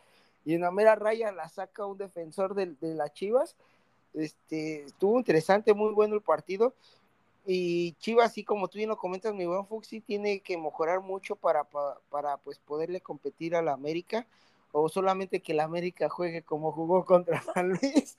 y 0.44 0.54
en 0.54 0.60
la 0.60 0.70
mera 0.70 0.94
raya 0.94 1.32
la 1.32 1.48
saca 1.48 1.86
un 1.86 1.98
defensor 1.98 2.54
de, 2.54 2.74
de 2.80 2.94
las 2.94 3.12
Chivas. 3.12 3.56
Este, 4.12 4.84
estuvo 4.84 5.18
interesante, 5.18 5.74
muy 5.74 5.92
bueno 5.92 6.14
el 6.14 6.22
partido. 6.22 6.74
Y 7.46 7.92
Chivas, 7.94 8.30
así 8.30 8.44
como 8.44 8.68
tú 8.68 8.78
bien 8.78 8.88
lo 8.88 8.96
comentas, 8.96 9.34
mi 9.34 9.44
buen 9.44 9.66
Fuxi, 9.66 10.00
tiene 10.00 10.40
que 10.40 10.56
mejorar 10.56 11.00
mucho 11.00 11.36
para, 11.36 11.64
para, 12.08 12.36
pues 12.38 12.58
poderle 12.58 13.00
competir 13.00 13.54
a 13.54 13.62
la 13.62 13.72
América, 13.72 14.26
o 14.76 14.88
solamente 14.88 15.40
que 15.40 15.54
la 15.54 15.64
América 15.64 16.08
juegue 16.08 16.42
como 16.42 16.72
jugó 16.72 17.04
contra 17.04 17.40
San 17.54 17.68
Luis, 17.68 18.16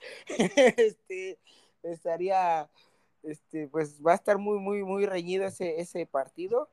este, 0.76 1.38
estaría, 1.82 2.68
este, 3.22 3.68
pues 3.68 4.00
va 4.04 4.12
a 4.12 4.16
estar 4.16 4.38
muy, 4.38 4.58
muy, 4.58 4.82
muy 4.82 5.04
reñido 5.04 5.44
ese, 5.44 5.80
ese 5.80 6.06
partido, 6.06 6.70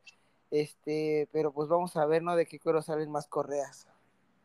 este, 0.52 1.28
pero 1.32 1.52
pues 1.52 1.68
vamos 1.68 1.98
a 1.98 2.06
ver, 2.06 2.24
¿no? 2.24 2.36
De 2.36 2.46
qué 2.46 2.60
cuero 2.60 2.82
salen 2.82 3.12
más 3.12 3.28
correas. 3.28 3.88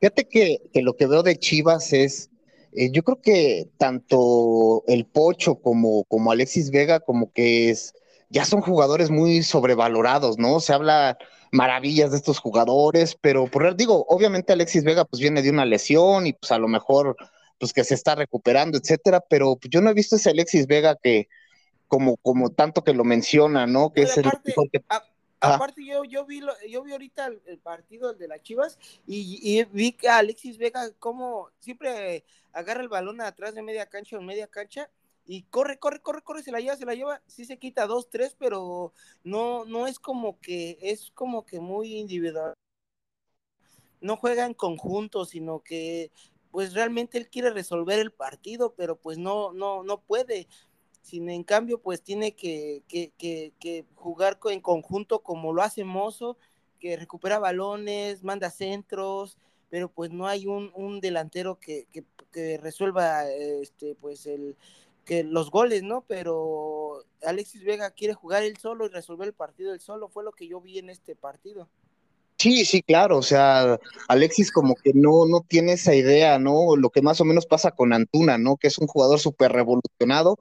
Fíjate 0.01 0.29
que, 0.29 0.71
que 0.73 0.83
lo 0.83 0.95
que 0.97 1.07
veo 1.07 1.23
de 1.23 1.37
Chivas 1.37 1.93
es 1.93 2.31
eh, 2.73 2.91
yo 2.91 3.03
creo 3.03 3.21
que 3.21 3.71
tanto 3.79 4.85
el 4.87 5.07
Pocho 5.07 5.57
como, 5.57 6.05
como 6.05 6.33
Alexis 6.33 6.71
Vega, 6.71 7.01
como 7.01 7.33
que 7.33 7.71
es, 7.71 7.95
ya 8.29 8.45
son 8.45 8.61
jugadores 8.61 9.11
muy 9.11 9.43
sobrevalorados, 9.43 10.39
¿no? 10.39 10.61
Se 10.61 10.73
habla 10.73 11.17
maravillas 11.53 12.11
de 12.11 12.17
estos 12.17 12.39
jugadores, 12.39 13.17
pero 13.21 13.47
por 13.47 13.75
digo, 13.77 14.05
obviamente 14.09 14.53
Alexis 14.53 14.85
Vega 14.85 15.05
pues 15.05 15.21
viene 15.21 15.43
de 15.43 15.51
una 15.51 15.65
lesión 15.65 16.27
y 16.27 16.33
pues 16.33 16.53
a 16.53 16.59
lo 16.59 16.69
mejor 16.69 17.17
pues 17.59 17.73
que 17.73 17.85
se 17.85 17.95
está 17.95 18.15
recuperando, 18.15 18.79
etcétera, 18.79 19.21
pero 19.21 19.57
pues, 19.57 19.71
yo 19.71 19.81
no 19.81 19.91
he 19.91 19.95
visto 19.95 20.17
ese 20.17 20.31
Alexis 20.31 20.67
Vega 20.67 20.97
que 20.97 21.29
como 21.87 22.17
como 22.19 22.51
tanto 22.51 22.85
que 22.85 22.93
lo 22.93 23.05
menciona, 23.05 23.67
¿no? 23.67 23.93
Que 23.93 24.03
es 24.03 24.17
el 24.19 24.25
que... 24.71 24.83
Aparte, 25.41 25.85
yo, 25.85 26.05
yo, 26.05 26.25
vi 26.27 26.41
yo 26.69 26.83
vi 26.83 26.93
ahorita 26.93 27.31
el, 27.47 27.59
partido 27.59 28.13
de 28.13 28.27
las 28.27 28.43
Chivas 28.43 28.77
y, 29.07 29.65
vi 29.73 29.93
que 29.93 30.09
Alexis 30.09 30.59
Vega 30.59 30.91
como 30.99 31.51
siempre 31.61 32.25
agarra 32.53 32.83
el 32.83 32.89
balón 32.89 33.21
atrás 33.21 33.55
de 33.55 33.63
media 33.63 33.87
cancha 33.87 34.19
o 34.19 34.21
media 34.21 34.49
cancha 34.49 34.91
y 35.29 35.43
corre, 35.43 35.79
corre, 35.79 36.01
corre, 36.01 36.23
corre, 36.23 36.43
se 36.43 36.51
la 36.51 36.59
lleva, 36.59 36.77
se 36.77 36.87
la 36.87 36.95
lleva, 36.95 37.23
sí 37.27 37.45
se 37.45 37.59
quita 37.59 37.87
dos, 37.87 38.09
tres, 38.09 38.35
pero 38.39 38.95
no, 39.25 39.67
no 39.67 39.87
es 39.87 39.99
como 39.99 40.41
que, 40.41 40.79
es 40.81 41.11
como 41.11 41.45
que 41.45 41.61
muy 41.61 41.97
individual. 41.99 42.55
No 44.01 44.17
juega 44.17 44.47
en 44.47 44.55
conjunto, 44.55 45.27
sino 45.27 45.61
que 45.61 46.11
pues 46.51 46.73
realmente 46.73 47.19
él 47.19 47.29
quiere 47.29 47.51
resolver 47.51 47.99
el 47.99 48.11
partido, 48.11 48.73
pero 48.75 48.97
pues 48.97 49.19
no, 49.19 49.53
no, 49.53 49.83
no 49.83 50.01
puede 50.01 50.49
sin 51.03 51.29
en 51.29 51.45
cambio 51.45 51.81
pues 51.81 52.03
tiene 52.03 52.35
que, 52.35 52.83
jugar 53.95 54.39
en 54.47 54.61
conjunto 54.63 55.23
como 55.23 55.53
lo 55.53 55.63
hace 55.63 55.85
Mozo, 55.85 56.39
que 56.81 56.97
recupera 56.97 57.39
balones, 57.39 58.23
manda 58.25 58.49
centros, 58.51 59.37
pero 59.69 59.91
pues 59.91 60.11
no 60.11 60.27
hay 60.27 60.47
un, 60.47 61.01
delantero 61.01 61.59
que, 61.61 61.87
resuelva 62.63 63.29
este 63.31 63.95
pues 63.95 64.27
el 64.27 64.57
que 65.09 65.25
los 65.25 65.51
goles, 65.51 65.83
¿no? 65.83 66.05
Pero 66.07 67.03
Alexis 67.25 67.65
Vega 67.65 67.91
quiere 67.91 68.13
jugar 68.13 68.43
él 68.43 68.59
solo 68.59 68.85
y 68.85 68.91
resolver 68.91 69.27
el 69.27 69.33
partido 69.33 69.73
él 69.73 69.81
solo, 69.81 70.11
fue 70.11 70.23
lo 70.23 70.33
que 70.33 70.47
yo 70.47 70.61
vi 70.61 70.79
en 70.79 70.91
este 70.91 71.17
partido. 71.17 71.67
Sí, 72.37 72.67
sí, 72.67 72.83
claro, 72.83 73.17
o 73.17 73.23
sea, 73.23 73.81
Alexis 74.07 74.53
como 74.53 74.77
que 74.77 74.93
no, 74.95 75.27
no 75.27 75.41
tiene 75.49 75.73
esa 75.73 75.95
idea, 75.95 76.39
¿no? 76.39 76.77
Lo 76.77 76.91
que 76.91 77.01
más 77.01 77.21
o 77.23 77.25
menos 77.25 77.47
pasa 77.47 77.71
con 77.71 77.95
Antuna, 77.95 78.37
¿no? 78.37 78.59
Que 78.59 78.69
es 78.69 78.79
un 78.79 78.87
jugador 78.87 79.19
súper 79.19 79.51
revolucionado, 79.51 80.39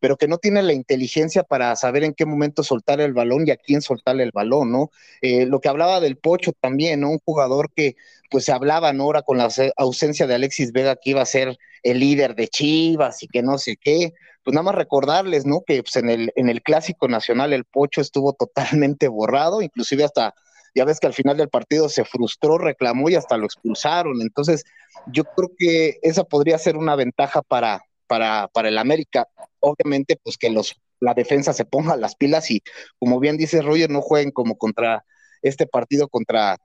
pero 0.00 0.16
que 0.16 0.28
no 0.28 0.38
tiene 0.38 0.62
la 0.62 0.72
inteligencia 0.72 1.42
para 1.42 1.74
saber 1.76 2.04
en 2.04 2.14
qué 2.14 2.26
momento 2.26 2.62
soltar 2.62 3.00
el 3.00 3.12
balón 3.12 3.46
y 3.46 3.50
a 3.50 3.56
quién 3.56 3.82
soltarle 3.82 4.22
el 4.22 4.32
balón, 4.32 4.70
¿no? 4.70 4.90
Eh, 5.22 5.46
lo 5.46 5.60
que 5.60 5.68
hablaba 5.68 6.00
del 6.00 6.16
Pocho 6.16 6.52
también, 6.60 7.00
¿no? 7.00 7.10
Un 7.10 7.18
jugador 7.18 7.70
que 7.74 7.96
pues 8.30 8.44
se 8.44 8.52
hablaba. 8.52 8.90
Ahora 8.90 9.22
con 9.22 9.38
la 9.38 9.48
ausencia 9.76 10.26
de 10.26 10.34
Alexis 10.34 10.72
Vega 10.72 10.96
que 10.96 11.10
iba 11.10 11.22
a 11.22 11.26
ser 11.26 11.58
el 11.82 12.00
líder 12.00 12.34
de 12.34 12.48
Chivas 12.48 13.22
y 13.22 13.28
que 13.28 13.42
no 13.42 13.58
sé 13.58 13.76
qué, 13.76 14.12
pues 14.44 14.54
nada 14.54 14.64
más 14.64 14.74
recordarles, 14.74 15.46
¿no? 15.46 15.62
Que 15.66 15.82
pues, 15.82 15.96
en, 15.96 16.10
el, 16.10 16.32
en 16.36 16.48
el 16.48 16.62
Clásico 16.62 17.08
Nacional 17.08 17.52
el 17.52 17.64
Pocho 17.64 18.00
estuvo 18.00 18.32
totalmente 18.32 19.08
borrado, 19.08 19.62
inclusive 19.62 20.04
hasta 20.04 20.34
ya 20.74 20.84
ves 20.84 21.00
que 21.00 21.06
al 21.06 21.14
final 21.14 21.36
del 21.36 21.48
partido 21.48 21.88
se 21.88 22.04
frustró, 22.04 22.58
reclamó 22.58 23.08
y 23.08 23.14
hasta 23.14 23.36
lo 23.36 23.46
expulsaron. 23.46 24.20
Entonces, 24.20 24.64
yo 25.06 25.24
creo 25.24 25.50
que 25.58 25.98
esa 26.02 26.24
podría 26.24 26.58
ser 26.58 26.76
una 26.76 26.94
ventaja 26.94 27.42
para, 27.42 27.82
para, 28.08 28.48
para 28.48 28.68
el 28.68 28.78
América. 28.78 29.28
Obviamente, 29.60 30.18
pues 30.22 30.36
que 30.36 30.50
los, 30.50 30.74
la 31.00 31.14
defensa 31.14 31.52
se 31.52 31.64
ponga 31.64 31.96
las 31.96 32.16
pilas 32.16 32.50
y, 32.50 32.62
como 32.98 33.20
bien 33.20 33.36
dice 33.36 33.62
Roger, 33.62 33.90
no 33.90 34.02
jueguen 34.02 34.32
como 34.32 34.56
contra 34.56 35.04
este 35.42 35.66
partido 35.66 36.08
contra 36.08 36.56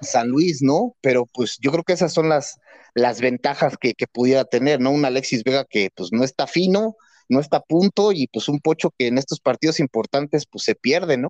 San 0.00 0.28
Luis, 0.28 0.62
¿no? 0.62 0.94
Pero 1.00 1.26
pues 1.26 1.58
yo 1.60 1.72
creo 1.72 1.84
que 1.84 1.92
esas 1.94 2.12
son 2.12 2.28
las, 2.28 2.60
las 2.94 3.20
ventajas 3.20 3.76
que, 3.78 3.94
que 3.94 4.06
pudiera 4.06 4.44
tener, 4.44 4.80
¿no? 4.80 4.90
Un 4.90 5.04
Alexis 5.04 5.42
Vega 5.44 5.64
que 5.68 5.90
pues 5.94 6.10
no 6.12 6.24
está 6.24 6.46
fino, 6.46 6.96
no 7.28 7.40
está 7.40 7.58
a 7.58 7.62
punto 7.62 8.12
y 8.12 8.28
pues 8.28 8.48
un 8.48 8.60
Pocho 8.60 8.90
que 8.96 9.08
en 9.08 9.18
estos 9.18 9.40
partidos 9.40 9.80
importantes 9.80 10.46
pues 10.46 10.64
se 10.64 10.74
pierde, 10.74 11.16
¿no? 11.16 11.28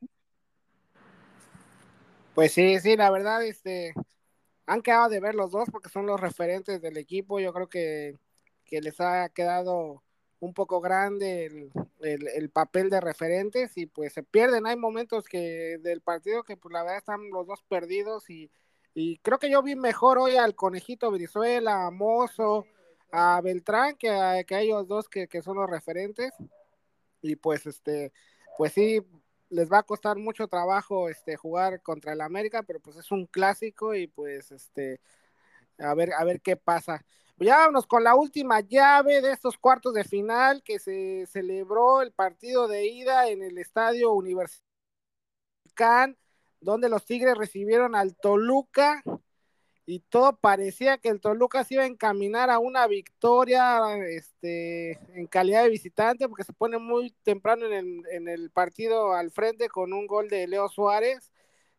Pues 2.35 2.53
sí, 2.53 2.81
sí, 2.81 2.97
la 2.97 3.11
verdad, 3.11 3.45
este, 3.45 3.93
han 4.67 4.81
quedado 4.81 5.11
de 5.11 5.21
ver 5.21 5.35
los 5.35 5.51
dos 5.51 5.69
porque 5.71 5.91
son 5.91 6.07
los 6.07 6.21
referentes 6.21 6.81
del 6.81 6.97
equipo. 6.97 7.41
Yo 7.41 7.53
creo 7.53 7.69
que 7.69 8.17
que 8.73 8.81
les 8.81 8.99
ha 9.03 9.29
quedado 9.29 10.03
un 10.41 10.55
poco 10.55 10.81
grande 10.81 11.71
el, 12.01 12.51
papel 12.51 12.89
de 12.89 13.03
referentes 13.03 13.77
y 13.77 13.85
pues 13.85 14.15
se 14.15 14.23
pierden. 14.23 14.67
Hay 14.67 14.77
momentos 14.77 15.27
que 15.27 15.77
del 15.83 16.01
partido 16.01 16.43
que 16.43 16.57
pues 16.57 16.73
la 16.73 16.83
verdad 16.83 16.97
están 16.97 17.29
los 17.29 17.47
dos 17.47 17.63
perdidos 17.69 18.31
y, 18.31 18.51
creo 19.21 19.39
que 19.39 19.51
yo 19.51 19.63
vi 19.63 19.77
mejor 19.77 20.19
hoy 20.19 20.37
al 20.37 20.55
conejito 20.55 21.11
Brizuela, 21.11 21.87
a 21.87 21.91
Mozo, 21.91 22.65
a 23.11 23.43
Beltrán 23.43 23.95
que 23.97 24.09
a, 24.09 24.43
que 24.45 24.59
ellos 24.61 24.89
dos 24.89 25.07
que, 25.07 25.29
son 25.43 25.59
los 25.59 25.69
referentes 25.69 26.33
y 27.21 27.37
pues 27.37 27.67
este 27.67 28.11
pues 28.57 28.73
sí 28.73 29.03
les 29.51 29.71
va 29.71 29.81
a 29.81 29.83
costar 29.83 30.17
mucho 30.17 30.49
trabajo 30.49 31.11
este 31.11 31.37
jugar 31.37 31.83
contra 31.83 32.15
el 32.15 32.23
América 32.23 32.63
pero 32.63 32.81
pues 32.81 32.97
es 32.97 33.11
un 33.11 33.27
clásico 33.27 33.95
y 33.95 34.07
pues 34.07 34.51
este 34.51 34.99
a 35.79 35.93
ver 35.95 36.15
a 36.15 36.25
ver 36.25 36.41
qué 36.41 36.57
pasa 36.57 37.05
ya 37.43 37.59
vámonos 37.59 37.87
con 37.87 38.05
la 38.05 38.15
última 38.15 38.61
llave 38.61 39.21
de 39.21 39.33
estos 39.33 39.59
cuartos 39.59 39.95
de 39.95 40.05
final 40.05 40.63
que 40.63 40.79
se 40.79 41.27
celebró 41.27 42.03
el 42.03 42.13
partido 42.13 42.69
de 42.69 42.87
ida 42.87 43.29
en 43.29 43.43
el 43.43 43.59
estadio 43.59 44.13
Universitario 44.13 44.73
donde 46.61 46.89
los 46.89 47.05
Tigres 47.05 47.37
recibieron 47.37 47.95
al 47.95 48.17
Toluca 48.17 49.03
y 49.85 50.01
todo 50.01 50.37
parecía 50.37 50.99
que 50.99 51.09
el 51.09 51.21
Toluca 51.21 51.65
se 51.65 51.75
iba 51.75 51.83
a 51.83 51.87
encaminar 51.87 52.51
a 52.51 52.61
una 52.61 52.87
victoria 52.87 53.97
este, 54.07 54.93
en 55.19 55.27
calidad 55.27 55.65
de 55.65 55.71
visitante 55.71 56.29
porque 56.29 56.45
se 56.45 56.53
pone 56.53 56.79
muy 56.79 57.11
temprano 57.25 57.67
en 57.67 57.73
el, 57.73 58.03
en 58.13 58.29
el 58.29 58.51
partido 58.51 59.13
al 59.13 59.33
frente 59.33 59.69
con 59.69 59.93
un 59.93 60.07
gol 60.07 60.29
de 60.29 60.47
Leo 60.47 60.69
Suárez 60.69 61.33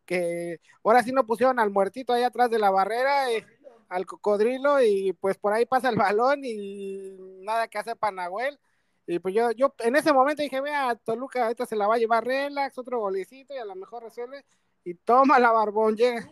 que 0.04 0.60
ahora 0.84 1.02
sí 1.02 1.12
no 1.12 1.26
pusieron 1.26 1.58
al 1.58 1.70
muertito 1.70 2.12
ahí 2.12 2.22
atrás 2.22 2.50
de 2.50 2.58
la 2.58 2.70
barrera. 2.70 3.32
Eh, 3.32 3.46
al 3.88 4.06
cocodrilo 4.06 4.82
y 4.82 5.12
pues 5.12 5.36
por 5.38 5.52
ahí 5.52 5.66
pasa 5.66 5.88
el 5.88 5.96
balón 5.96 6.44
y 6.44 7.16
nada 7.40 7.68
que 7.68 7.78
hacer 7.78 7.96
para 7.96 8.16
Nahuel. 8.16 8.58
Y 9.06 9.18
pues 9.18 9.34
yo, 9.34 9.50
yo 9.52 9.74
en 9.80 9.96
ese 9.96 10.12
momento 10.12 10.42
dije, 10.42 10.60
vea, 10.60 10.94
Toluca 10.96 11.44
ahorita 11.44 11.66
se 11.66 11.76
la 11.76 11.86
va 11.86 11.96
a 11.96 11.98
llevar 11.98 12.24
relax, 12.24 12.78
otro 12.78 13.00
golecito 13.00 13.54
y 13.54 13.58
a 13.58 13.64
lo 13.64 13.74
mejor 13.74 14.02
resuelve. 14.02 14.44
Y 14.84 14.94
toma 14.94 15.38
la 15.38 15.52
barbón, 15.52 15.96
llega. 15.96 16.26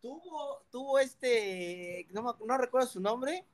Tuvo, 0.00 0.62
tuvo, 0.70 0.98
este, 0.98 2.06
no, 2.10 2.36
no 2.46 2.56
recuerdo 2.56 2.88
su 2.88 3.00
nombre, 3.00 3.44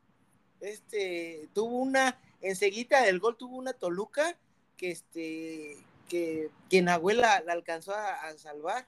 este, 0.61 1.49
tuvo 1.53 1.79
una, 1.79 2.21
enseguida 2.41 3.03
del 3.03 3.19
gol 3.19 3.37
tuvo 3.37 3.57
una 3.57 3.73
Toluca 3.73 4.39
que 4.77 4.93
este, 4.93 5.77
que, 6.09 6.51
que 6.71 6.83
Nahuel 6.83 7.21
la, 7.21 7.43
alcanzó 7.49 7.95
a, 7.95 8.37
salvar. 8.39 8.87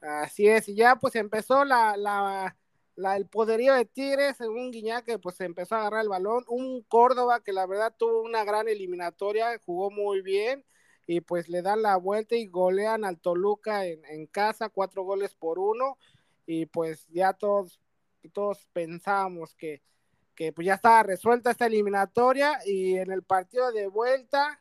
Así 0.00 0.46
es, 0.48 0.68
y 0.68 0.74
ya 0.74 0.96
pues 0.96 1.16
empezó 1.16 1.64
la, 1.64 1.96
la, 1.96 2.56
el 2.96 3.26
poderío 3.26 3.74
de 3.74 3.84
Tigres, 3.84 4.40
un 4.40 4.70
Guiñac 4.70 5.04
que 5.04 5.18
pues 5.18 5.40
empezó 5.40 5.74
a 5.74 5.80
agarrar 5.80 6.02
el 6.02 6.08
balón, 6.08 6.44
un 6.48 6.82
Córdoba 6.82 7.42
que 7.42 7.52
la 7.52 7.66
verdad 7.66 7.94
tuvo 7.96 8.22
una 8.22 8.44
gran 8.44 8.68
eliminatoria, 8.68 9.58
jugó 9.64 9.90
muy 9.90 10.22
bien 10.22 10.64
y 11.06 11.20
pues 11.20 11.48
le 11.48 11.62
dan 11.62 11.82
la 11.82 11.96
vuelta 11.96 12.34
y 12.34 12.46
golean 12.46 13.04
al 13.04 13.20
Toluca 13.20 13.86
en, 13.86 14.26
casa, 14.26 14.70
cuatro 14.70 15.04
goles 15.04 15.34
por 15.34 15.58
uno. 15.58 15.98
Y 16.46 16.66
pues 16.66 17.06
ya 17.08 17.32
todos, 17.32 17.80
todos 18.32 18.66
pensábamos 18.72 19.54
que, 19.54 19.82
que 20.34 20.52
pues 20.52 20.66
ya 20.66 20.74
estaba 20.74 21.04
resuelta 21.04 21.52
esta 21.52 21.66
eliminatoria. 21.66 22.58
Y 22.64 22.96
en 22.96 23.12
el 23.12 23.22
partido 23.22 23.70
de 23.70 23.86
vuelta 23.86 24.60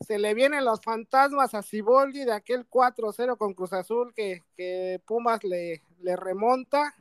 se 0.00 0.18
le 0.18 0.34
vienen 0.34 0.64
los 0.64 0.82
fantasmas 0.82 1.54
a 1.54 1.62
Ciboldi 1.62 2.24
de 2.24 2.32
aquel 2.32 2.68
4-0 2.68 3.38
con 3.38 3.54
Cruz 3.54 3.72
Azul 3.72 4.12
que, 4.14 4.44
que 4.56 5.00
Pumas 5.06 5.42
le, 5.42 5.82
le 6.00 6.16
remonta 6.16 6.94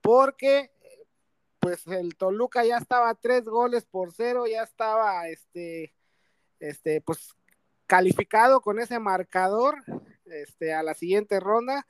porque 0.00 0.70
pues 1.60 1.86
el 1.86 2.16
Toluca 2.16 2.64
ya 2.64 2.78
estaba 2.78 3.14
tres 3.14 3.44
goles 3.44 3.84
por 3.84 4.12
cero, 4.12 4.46
ya 4.46 4.62
estaba 4.62 5.28
este, 5.28 5.94
este, 6.58 7.00
pues 7.02 7.34
calificado 7.86 8.60
con 8.60 8.78
ese 8.78 8.98
marcador 8.98 9.76
este, 10.24 10.72
a 10.72 10.82
la 10.82 10.94
siguiente 10.94 11.40
ronda 11.40 11.86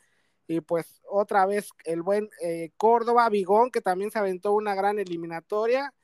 y 0.48 0.60
pues 0.60 1.00
otra 1.08 1.46
vez 1.46 1.70
el 1.84 2.02
buen 2.02 2.28
eh, 2.42 2.72
Córdoba, 2.76 3.28
Bigón, 3.28 3.70
que 3.70 3.80
también 3.80 4.10
se 4.10 4.18
aventó 4.18 4.52
una 4.52 4.74
gran 4.74 4.98
eliminatoria, 4.98 5.94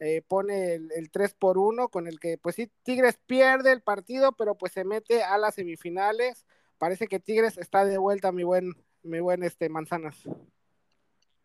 eh, 0.00 0.22
pone 0.26 0.74
el, 0.74 1.10
3 1.12 1.34
por 1.34 1.56
1 1.56 1.88
con 1.88 2.08
el 2.08 2.18
que 2.18 2.36
pues 2.36 2.56
sí, 2.56 2.68
Tigres 2.82 3.20
pierde 3.26 3.70
el 3.70 3.82
partido, 3.82 4.32
pero 4.32 4.56
pues 4.56 4.72
se 4.72 4.82
mete 4.84 5.22
a 5.22 5.38
las 5.38 5.54
semifinales. 5.54 6.46
Parece 6.78 7.06
que 7.06 7.20
Tigres 7.20 7.58
está 7.58 7.84
de 7.84 7.98
vuelta, 7.98 8.32
mi 8.32 8.42
buen, 8.42 8.74
mi 9.04 9.20
buen 9.20 9.44
este 9.44 9.68
Manzanas. 9.68 10.16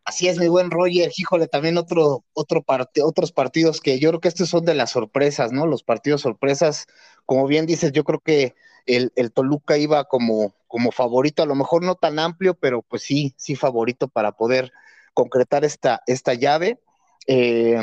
Así 0.08 0.26
es, 0.26 0.38
mi 0.38 0.48
buen 0.48 0.70
Roger, 0.70 1.12
híjole, 1.18 1.48
también 1.48 1.76
otro, 1.76 2.24
otro 2.32 2.62
parte, 2.62 3.02
otros 3.02 3.30
partidos 3.30 3.82
que 3.82 3.98
yo 3.98 4.08
creo 4.08 4.20
que 4.20 4.28
estos 4.28 4.48
son 4.48 4.64
de 4.64 4.74
las 4.74 4.92
sorpresas, 4.92 5.52
¿no? 5.52 5.66
Los 5.66 5.82
partidos 5.82 6.22
sorpresas, 6.22 6.86
como 7.26 7.46
bien 7.46 7.66
dices, 7.66 7.92
yo 7.92 8.04
creo 8.04 8.20
que 8.20 8.54
el, 8.86 9.12
el 9.16 9.32
Toluca 9.32 9.76
iba 9.76 10.04
como, 10.04 10.54
como 10.66 10.92
favorito, 10.92 11.42
a 11.42 11.46
lo 11.46 11.54
mejor 11.54 11.84
no 11.84 11.94
tan 11.94 12.18
amplio, 12.18 12.54
pero 12.54 12.80
pues 12.80 13.02
sí, 13.02 13.34
sí 13.36 13.54
favorito 13.54 14.08
para 14.08 14.32
poder 14.32 14.72
concretar 15.12 15.66
esta, 15.66 16.02
esta 16.06 16.32
llave. 16.32 16.80
Eh, 17.26 17.78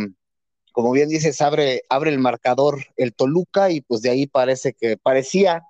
como 0.71 0.91
bien 0.91 1.09
dices, 1.09 1.41
abre, 1.41 1.83
abre 1.89 2.09
el 2.11 2.19
marcador 2.19 2.85
el 2.97 3.13
Toluca 3.13 3.69
y 3.71 3.81
pues 3.81 4.01
de 4.01 4.09
ahí 4.09 4.27
parece 4.27 4.73
que 4.73 4.97
parecía 4.97 5.63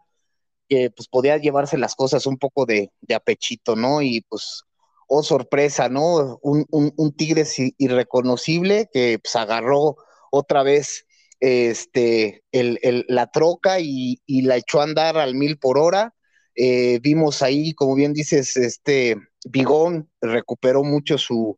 que 0.69 0.89
pues 0.91 1.07
podía 1.07 1.37
llevarse 1.37 1.77
las 1.77 1.95
cosas 1.95 2.25
un 2.25 2.37
poco 2.37 2.65
de, 2.65 2.91
de 3.01 3.15
apechito, 3.15 3.75
¿no? 3.75 4.01
Y 4.01 4.21
pues, 4.21 4.63
oh 5.07 5.23
sorpresa, 5.23 5.89
¿no? 5.89 6.39
Un, 6.41 6.65
un, 6.69 7.15
Tigres 7.15 7.55
irreconocible 7.77 8.89
que 8.93 9.19
pues 9.21 9.35
agarró 9.35 9.97
otra 10.31 10.63
vez 10.63 11.05
este, 11.39 12.43
el, 12.51 12.79
el, 12.81 13.05
la 13.07 13.27
troca 13.27 13.79
y, 13.79 14.21
y, 14.25 14.41
la 14.43 14.57
echó 14.57 14.81
a 14.81 14.83
andar 14.83 15.17
al 15.17 15.35
mil 15.35 15.57
por 15.57 15.77
hora 15.77 16.15
eh, 16.55 16.99
vimos 17.01 17.41
ahí, 17.41 17.73
como 17.73 17.95
bien 17.95 18.13
dices, 18.13 18.55
este 18.55 19.17
Bigón 19.45 20.09
recuperó 20.21 20.83
mucho 20.83 21.17
su, 21.17 21.57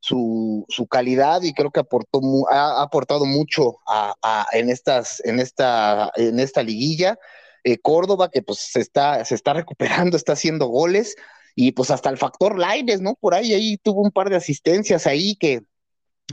su, 0.00 0.64
su 0.68 0.86
calidad 0.88 1.42
y 1.42 1.52
creo 1.52 1.70
que 1.70 1.80
aportó, 1.80 2.20
ha, 2.50 2.82
aportado 2.82 3.26
mucho 3.26 3.78
a, 3.86 4.14
a, 4.22 4.46
en, 4.52 4.70
estas, 4.70 5.22
en, 5.24 5.38
esta, 5.38 6.10
en 6.16 6.40
esta 6.40 6.62
liguilla. 6.62 7.18
Eh, 7.64 7.78
Córdoba, 7.78 8.30
que 8.30 8.42
pues 8.42 8.58
se 8.60 8.80
está, 8.80 9.24
se 9.24 9.34
está 9.34 9.52
recuperando, 9.52 10.16
está 10.16 10.32
haciendo 10.32 10.66
goles, 10.66 11.14
y 11.60 11.72
pues 11.72 11.90
hasta 11.90 12.08
el 12.08 12.18
factor 12.18 12.56
Laines, 12.56 13.00
¿no? 13.00 13.16
Por 13.16 13.34
ahí, 13.34 13.52
ahí 13.52 13.78
tuvo 13.78 14.00
un 14.02 14.12
par 14.12 14.30
de 14.30 14.36
asistencias 14.36 15.08
ahí 15.08 15.34
que, 15.34 15.62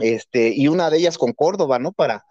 este, 0.00 0.52
y 0.54 0.68
una 0.68 0.88
de 0.88 0.98
ellas 0.98 1.18
con 1.18 1.32
Córdoba, 1.32 1.80
¿no? 1.80 1.90
Para, 1.90 2.24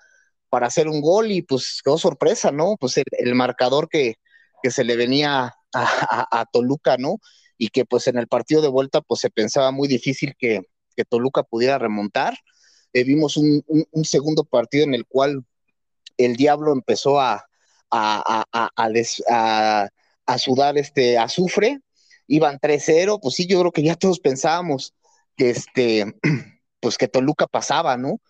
para 0.48 0.68
hacer 0.68 0.88
un 0.88 1.02
gol, 1.02 1.30
y 1.30 1.41
pues 1.41 1.82
quedó 1.84 1.98
sorpresa, 1.98 2.54
¿no? 2.54 2.78
Pues 2.80 2.96
el, 2.98 3.36
marcador 3.36 3.89
que, 3.89 4.16
que 4.64 4.72
se 4.72 4.86
le 4.86 4.96
venía 4.96 5.54
a, 5.74 6.46
Toluca, 6.54 6.96
¿no? 6.98 7.18
Y 7.58 7.68
que 7.68 7.84
pues 7.84 8.08
en 8.08 8.18
el 8.18 8.30
partido 8.30 8.62
de 8.62 8.70
vuelta 8.70 9.02
pues 9.02 9.20
se 9.20 9.30
pensaba 9.30 9.72
muy 9.72 9.89
difícil 9.89 10.34
que, 10.39 10.62
Toluca 11.10 11.43
pudiera 11.43 11.78
remontar. 11.78 12.38
Eh, 12.93 13.04
vimos 13.04 13.36
un, 13.36 13.62
segundo 14.06 14.46
partido 14.46 14.86
en 14.86 14.93
el 14.93 15.06
cual 15.06 15.43
el 16.16 16.38
Diablo 16.38 16.72
empezó 16.72 17.20
a, 17.20 17.46
a, 17.91 18.46
a, 20.26 20.38
sudar 20.38 20.78
este 20.78 21.18
azufre, 21.18 21.82
iban 22.28 22.60
3-0, 22.60 23.20
pues 23.22 23.36
sí, 23.36 23.48
yo 23.48 23.60
creo 23.60 23.72
que 23.72 23.84
ya 23.84 23.96
todos 23.96 24.20
pensábamos 24.20 24.94
que 25.36 25.50
este, 25.52 26.06
pues 26.80 26.98
que 26.98 27.08
Toluca 27.08 27.48
pasaba, 27.48 27.98
¿no? 27.98 28.22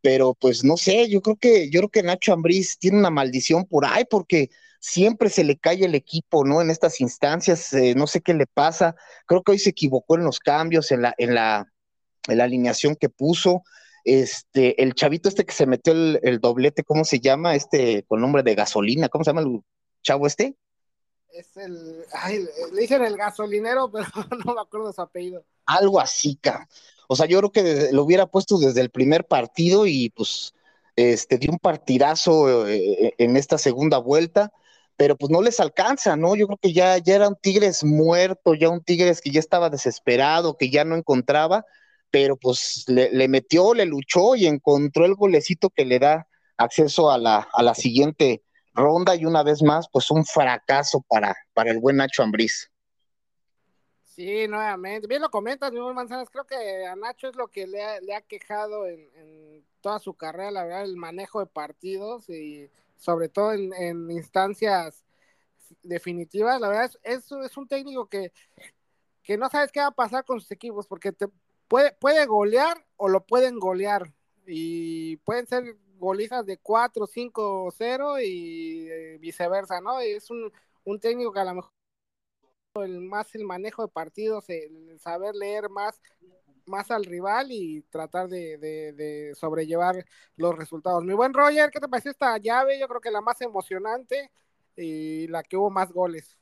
Pero 0.00 0.34
pues 0.34 0.64
no 0.64 0.76
sé, 0.76 1.08
yo 1.08 1.22
creo 1.22 1.36
que, 1.36 1.70
yo 1.70 1.80
creo 1.80 1.90
que 1.90 2.02
Nacho 2.02 2.32
Ambriz 2.32 2.78
tiene 2.78 2.98
una 2.98 3.10
maldición 3.10 3.64
por 3.66 3.84
ahí, 3.84 4.04
porque 4.10 4.50
siempre 4.80 5.30
se 5.30 5.44
le 5.44 5.56
cae 5.56 5.84
el 5.84 5.94
equipo, 5.94 6.44
¿no? 6.44 6.60
En 6.60 6.70
estas 6.70 7.00
instancias, 7.00 7.72
eh, 7.72 7.94
no 7.94 8.06
sé 8.08 8.20
qué 8.20 8.34
le 8.34 8.46
pasa. 8.46 8.96
Creo 9.26 9.42
que 9.42 9.52
hoy 9.52 9.58
se 9.58 9.70
equivocó 9.70 10.16
en 10.16 10.24
los 10.24 10.40
cambios, 10.40 10.90
en 10.90 11.02
la, 11.02 11.14
en 11.18 11.34
la, 11.34 11.72
en 12.28 12.38
la 12.38 12.44
alineación 12.44 12.96
que 12.96 13.08
puso. 13.08 13.62
Este, 14.04 14.82
el 14.82 14.94
chavito 14.94 15.28
este 15.28 15.44
que 15.44 15.54
se 15.54 15.66
metió 15.66 15.92
el, 15.92 16.40
doblete, 16.40 16.82
¿cómo 16.82 17.04
se 17.04 17.20
llama? 17.20 17.54
Este, 17.54 18.02
con 18.08 18.20
nombre 18.20 18.42
de 18.42 18.56
gasolina, 18.56 19.08
¿cómo 19.08 19.24
se 19.24 19.30
llama 19.30 19.42
el 19.42 19.60
chavo 20.02 20.26
este? 20.26 20.56
Es 21.32 21.56
el, 21.56 22.04
ay, 22.12 22.46
le 22.72 22.80
dicen 22.80 23.02
el 23.04 23.16
gasolinero, 23.16 23.90
pero 23.92 24.06
no 24.44 24.54
me 24.54 24.60
acuerdo 24.60 24.92
su 24.92 25.00
apellido. 25.00 25.44
Algo 25.66 26.00
así, 26.00 26.36
ca. 26.36 26.68
O 27.08 27.16
sea, 27.16 27.26
yo 27.26 27.38
creo 27.38 27.52
que 27.52 27.88
lo 27.92 28.04
hubiera 28.04 28.26
puesto 28.26 28.58
desde 28.58 28.80
el 28.80 28.90
primer 28.90 29.26
partido 29.26 29.86
y 29.86 30.10
pues 30.10 30.54
este 30.96 31.38
dio 31.38 31.50
un 31.50 31.58
partidazo 31.58 32.68
eh, 32.68 33.14
en 33.18 33.36
esta 33.36 33.58
segunda 33.58 33.98
vuelta 33.98 34.52
pero 34.96 35.16
pues 35.16 35.30
no 35.30 35.42
les 35.42 35.58
alcanza, 35.60 36.16
¿no? 36.16 36.36
Yo 36.36 36.46
creo 36.46 36.58
que 36.58 36.72
ya, 36.72 36.98
ya 36.98 37.16
era 37.16 37.28
un 37.28 37.36
Tigres 37.36 37.82
muerto, 37.84 38.54
ya 38.54 38.68
un 38.68 38.82
Tigres 38.82 39.20
que 39.20 39.30
ya 39.30 39.40
estaba 39.40 39.70
desesperado, 39.70 40.56
que 40.56 40.70
ya 40.70 40.84
no 40.84 40.96
encontraba, 40.96 41.64
pero 42.10 42.36
pues 42.36 42.84
le, 42.86 43.28
metió, 43.28 43.74
le 43.74 43.86
luchó 43.86 44.36
y 44.36 44.46
encontró 44.46 45.04
el 45.04 45.14
golecito 45.14 45.70
que 45.70 45.84
le 45.84 45.98
da 45.98 46.28
acceso 46.56 47.10
a 47.10 47.18
la, 47.18 47.48
a 47.52 47.62
la 47.62 47.74
siguiente 47.74 48.42
ronda 48.74 49.14
y 49.14 49.24
una 49.24 49.42
vez 49.42 49.62
más, 49.62 49.88
pues 49.90 50.10
un 50.10 50.24
fracaso 50.24 51.04
para, 51.08 51.36
para 51.54 51.70
el 51.70 51.78
buen 51.78 51.96
Nacho 51.96 52.22
Ambriz. 52.22 52.70
Sí, 54.14 54.46
nuevamente. 54.46 55.06
Bien 55.06 55.22
lo 55.22 55.30
comentas, 55.30 55.72
mi 55.72 55.80
buen 55.80 55.94
Manzanas. 55.94 56.28
Creo 56.28 56.44
que 56.44 56.86
a 56.86 56.94
Nacho 56.96 57.28
es 57.28 57.36
lo 57.36 57.48
que 57.48 57.66
le 57.66 57.82
ha, 57.82 58.00
le 58.00 58.14
ha 58.14 58.20
quejado 58.20 58.86
en, 58.86 59.08
en, 59.16 59.64
toda 59.80 59.98
su 59.98 60.14
carrera, 60.14 60.50
la 60.50 60.64
verdad, 60.64 60.84
el 60.84 60.96
manejo 60.96 61.40
de 61.40 61.46
partidos 61.46 62.28
y 62.28 62.70
sobre 62.96 63.28
todo 63.28 63.52
en, 63.52 64.10
instancias 64.10 65.02
definitivas. 65.82 66.60
La 66.60 66.68
verdad, 66.68 66.90
es, 67.02 67.32
es, 67.32 67.56
un 67.56 67.66
técnico 67.66 68.06
que, 68.06 68.32
que 69.22 69.38
no 69.38 69.48
sabes 69.48 69.72
qué 69.72 69.80
va 69.80 69.86
a 69.86 69.92
pasar 69.92 70.24
con 70.24 70.40
sus 70.40 70.50
equipos, 70.50 70.86
porque 70.86 71.10
te 71.12 71.26
puede, 71.66 71.92
puede 71.92 72.26
golear 72.26 72.84
o 72.96 73.08
lo 73.08 73.24
pueden 73.24 73.58
golear. 73.58 74.12
Y 74.46 75.16
pueden 75.18 75.46
ser 75.46 75.76
golizas 76.02 76.44
de 76.44 76.58
4, 76.58 77.06
5, 77.06 77.70
0 77.76 78.20
y 78.20 78.88
eh, 78.90 79.18
viceversa, 79.18 79.80
¿no? 79.80 80.00
Es 80.00 80.30
un, 80.30 80.52
un 80.84 80.98
técnico 80.98 81.32
que 81.32 81.40
a 81.40 81.44
lo 81.44 81.54
mejor 81.54 81.72
el, 82.82 83.00
más 83.00 83.34
el 83.34 83.44
manejo 83.44 83.82
de 83.82 83.88
partidos, 83.88 84.48
el 84.48 84.98
saber 84.98 85.34
leer 85.34 85.68
más 85.68 86.00
más 86.66 86.90
al 86.90 87.04
rival 87.04 87.50
y 87.50 87.82
tratar 87.90 88.28
de, 88.28 89.32
sobrellevar 89.38 90.04
los 90.36 90.56
resultados. 90.56 91.04
Mi 91.04 91.12
buen 91.12 91.34
Roger, 91.34 91.70
¿qué 91.70 91.80
te 91.80 91.88
pareció 91.88 92.10
esta 92.10 92.36
llave? 92.38 92.78
Yo 92.78 92.88
creo 92.88 93.00
que 93.00 93.10
la 93.10 93.20
más 93.20 93.40
emocionante 93.40 94.30
y 94.76 95.26
la 95.28 95.42
que 95.42 95.56
hubo 95.56 95.70
más 95.70 95.92
goles. 95.92 96.38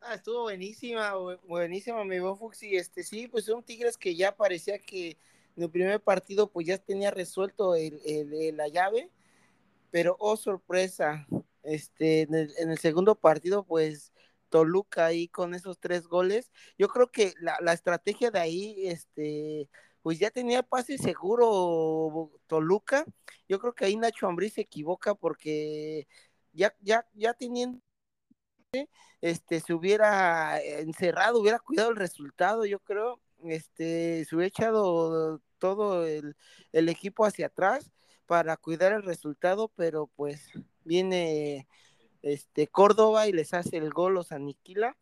Ah, 0.00 0.14
estuvo 0.14 0.42
buenísima, 0.42 1.14
buenísima, 1.44 2.04
mi 2.04 2.18
buen 2.20 2.36
Fuxi. 2.36 2.76
Este, 2.76 3.02
sí, 3.02 3.26
pues 3.26 3.46
son 3.46 3.62
Tigres 3.62 3.96
que 3.96 4.14
ya 4.14 4.36
parecía 4.36 4.78
que 4.78 5.16
en 5.56 5.62
el 5.64 5.70
primer 5.70 6.00
partido 6.00 6.50
pues 6.50 6.66
ya 6.66 6.78
tenía 6.78 7.10
resuelto 7.10 7.74
el, 7.74 8.00
la 8.56 8.68
llave, 8.68 9.10
pero 9.90 10.16
oh 10.18 10.36
sorpresa, 10.36 11.26
este, 11.62 12.22
en 12.22 12.34
el, 12.34 12.52
en 12.58 12.70
el 12.70 12.78
segundo 12.78 13.14
partido 13.14 13.64
pues 13.64 14.12
Toluca 14.54 15.06
ahí 15.06 15.28
con 15.28 15.54
esos 15.54 15.80
tres 15.80 16.06
goles. 16.06 16.52
Yo 16.78 16.88
creo 16.88 17.10
que 17.10 17.34
la, 17.40 17.72
estrategia 17.72 18.30
de 18.30 18.38
ahí, 18.38 18.86
este, 18.86 19.68
pues 20.02 20.18
ya 20.20 20.30
tenía 20.30 20.62
pase 20.62 20.96
seguro 20.98 22.30
Toluca. 22.46 23.04
Yo 23.48 23.58
creo 23.58 23.74
que 23.74 23.86
ahí 23.86 23.96
Nacho 23.96 24.28
Ambrí 24.28 24.50
se 24.50 24.60
equivoca 24.62 25.14
porque 25.16 26.06
ya, 26.52 26.72
ya, 26.82 27.04
ya 27.14 27.34
teniendo 27.34 27.80
este 29.20 29.60
se 29.60 29.74
hubiera 29.74 30.60
encerrado, 30.60 31.40
hubiera 31.40 31.58
cuidado 31.58 31.90
el 31.90 31.96
resultado, 31.96 32.64
yo 32.64 32.78
creo, 32.80 33.20
este, 33.50 34.24
se 34.24 34.34
hubiera 34.34 34.48
echado 34.48 35.40
todo 35.58 36.06
el, 36.06 36.36
el 36.72 36.88
equipo 36.88 37.24
hacia 37.24 37.46
atrás 37.46 37.92
para 38.26 38.56
cuidar 38.56 38.92
el 38.92 39.02
resultado, 39.02 39.70
pero 39.76 40.08
pues 40.16 40.50
viene 40.84 41.66
este, 42.22 42.66
Córdoba 42.68 43.28
y 43.28 43.32
les 43.32 43.54
hace 43.54 43.76
el 43.76 43.90
gol, 43.90 44.14
los 44.14 44.32
aniquila. 44.32 44.96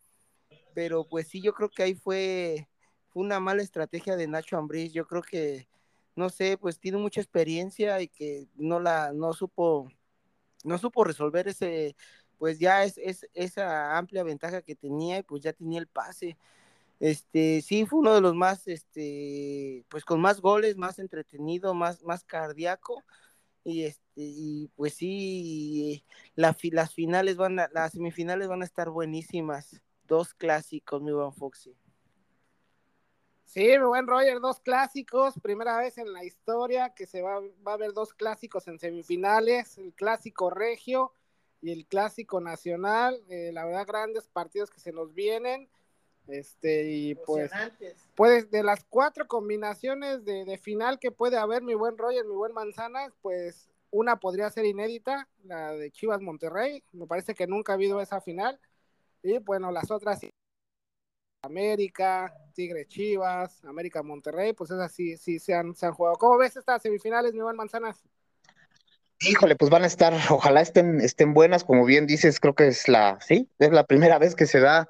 Pero 0.75 1.07
pues 1.09 1.29
sí, 1.29 1.41
yo 1.43 1.53
creo 1.55 1.71
que 1.71 1.83
ahí 1.83 1.95
fue, 1.95 2.69
fue 3.09 3.23
una 3.23 3.41
mala 3.41 3.63
estrategia 3.63 4.17
de 4.17 4.27
Nacho 4.27 4.57
Ambriz. 4.57 4.93
Yo 4.93 5.07
creo 5.07 5.23
que, 5.23 5.69
no 6.17 6.31
sé, 6.31 6.57
pues 6.59 6.79
tiene 6.81 6.99
mucha 6.99 7.21
experiencia 7.21 8.01
y 8.01 8.09
que 8.09 8.49
no 8.57 8.81
la, 8.81 9.13
no 9.13 9.33
supo, 9.35 9.89
no 10.65 10.79
supo 10.79 11.05
resolver 11.05 11.49
ese, 11.49 11.95
pues 12.39 12.59
ya 12.59 12.85
es, 12.85 12.99
es 12.99 13.29
esa 13.35 13.97
amplia 13.99 14.25
ventaja 14.25 14.63
que 14.63 14.75
tenía 14.75 15.19
y 15.19 15.23
pues 15.23 15.43
ya 15.43 15.53
tenía 15.53 15.79
el 15.81 15.87
pase. 15.87 16.37
Este, 17.03 17.63
sí, 17.63 17.85
fue 17.85 17.99
uno 17.99 18.15
de 18.15 18.21
los 18.21 18.37
más, 18.37 18.69
este, 18.69 19.85
pues 19.89 20.05
con 20.05 20.21
más 20.21 20.41
goles, 20.41 20.77
más 20.77 21.01
entretenido, 21.01 21.75
más, 21.75 22.05
más 22.05 22.23
cardíaco. 22.23 23.03
Y 23.65 23.83
este 23.87 24.01
y 24.15 24.69
pues 24.77 24.95
sí 24.95 26.05
las 26.37 26.95
finales 26.95 27.37
van 27.37 27.59
a, 27.59 27.69
las 27.73 27.93
semifinales 27.93 28.47
van 28.47 28.63
a 28.63 28.65
estar 28.65 28.89
buenísimas. 28.89 29.83
Dos 30.05 30.33
clásicos 30.33 31.03
mi 31.03 31.11
buen 31.11 31.33
Foxy. 31.33 31.77
Sí 33.47 33.67
mi 33.67 33.85
buen 33.85 34.07
Roger 34.07 34.39
dos 34.39 34.61
clásicos. 34.61 35.35
Primera 35.43 35.79
vez 35.79 35.99
en 35.99 36.13
la 36.13 36.25
historia 36.25 36.95
que 36.95 37.07
se 37.09 37.21
va, 37.21 37.41
va 37.67 37.73
a 37.73 37.79
ver 37.79 37.95
dos 37.95 38.15
clásicos 38.15 38.69
en 38.69 38.79
semifinales. 38.79 39.77
El 39.77 39.93
clásico 39.93 40.51
regio 40.51 41.13
y 41.61 41.73
el 41.73 41.85
clásico 41.85 42.41
nacional. 42.41 43.21
Eh, 43.29 43.51
la 43.53 43.65
verdad 43.65 43.89
grandes 43.89 44.29
partidos 44.29 44.71
que 44.71 44.79
se 44.79 44.93
nos 44.93 45.15
vienen 45.15 45.69
Este, 46.29 46.85
y 46.89 47.15
pues, 47.15 47.51
pues 48.15 48.51
de 48.51 48.63
las 48.63 48.85
cuatro 48.85 49.27
combinaciones 49.27 50.25
de, 50.25 50.45
de, 50.45 50.57
final 50.59 50.99
que 50.99 51.11
puede 51.11 51.37
haber, 51.37 51.63
mi 51.63 51.75
buen 51.75 51.99
Roger, 51.99 52.25
mi 52.25 52.35
buen 52.35 52.53
Manzanas, 52.53 53.13
pues 53.23 53.69
una 53.91 54.21
podría 54.21 54.49
ser 54.51 54.65
inédita, 54.65 55.29
la 55.45 55.73
de 55.73 55.91
Chivas 55.91 56.21
Monterrey, 56.21 56.85
me 56.93 57.07
parece 57.07 57.35
que 57.35 57.47
nunca 57.47 57.73
ha 57.73 57.75
habido 57.75 58.01
esa 58.01 58.21
final, 58.21 58.61
y 59.23 59.39
bueno, 59.39 59.71
las 59.73 59.91
otras 59.91 60.21
América, 61.45 62.33
Tigre 62.55 62.87
Chivas, 62.87 63.65
América 63.65 64.03
Monterrey, 64.03 64.53
pues 64.53 64.71
esas 64.71 64.93
sí, 64.93 65.17
sí 65.17 65.41
se 65.41 65.55
han, 65.55 65.75
se 65.75 65.87
han 65.87 65.93
jugado. 65.93 66.17
¿Cómo 66.17 66.39
ves 66.39 66.57
estas 66.57 66.81
semifinales, 66.81 67.35
mi 67.35 67.41
buen 67.41 67.57
Manzanas? 67.57 68.01
Híjole, 69.21 69.57
pues 69.57 69.69
van 69.69 69.83
a 69.83 69.87
estar, 69.87 70.15
ojalá 70.31 70.61
estén, 70.61 71.01
estén 71.01 71.35
buenas, 71.35 71.65
como 71.65 71.85
bien 71.85 72.07
dices, 72.07 72.39
creo 72.39 72.55
que 72.55 72.69
es 72.69 72.87
la, 72.87 73.21
sí, 73.21 73.49
es 73.59 73.73
la 73.73 73.87
primera 73.87 74.19
vez 74.19 74.37
que 74.37 74.47
se 74.47 74.61
da 74.61 74.89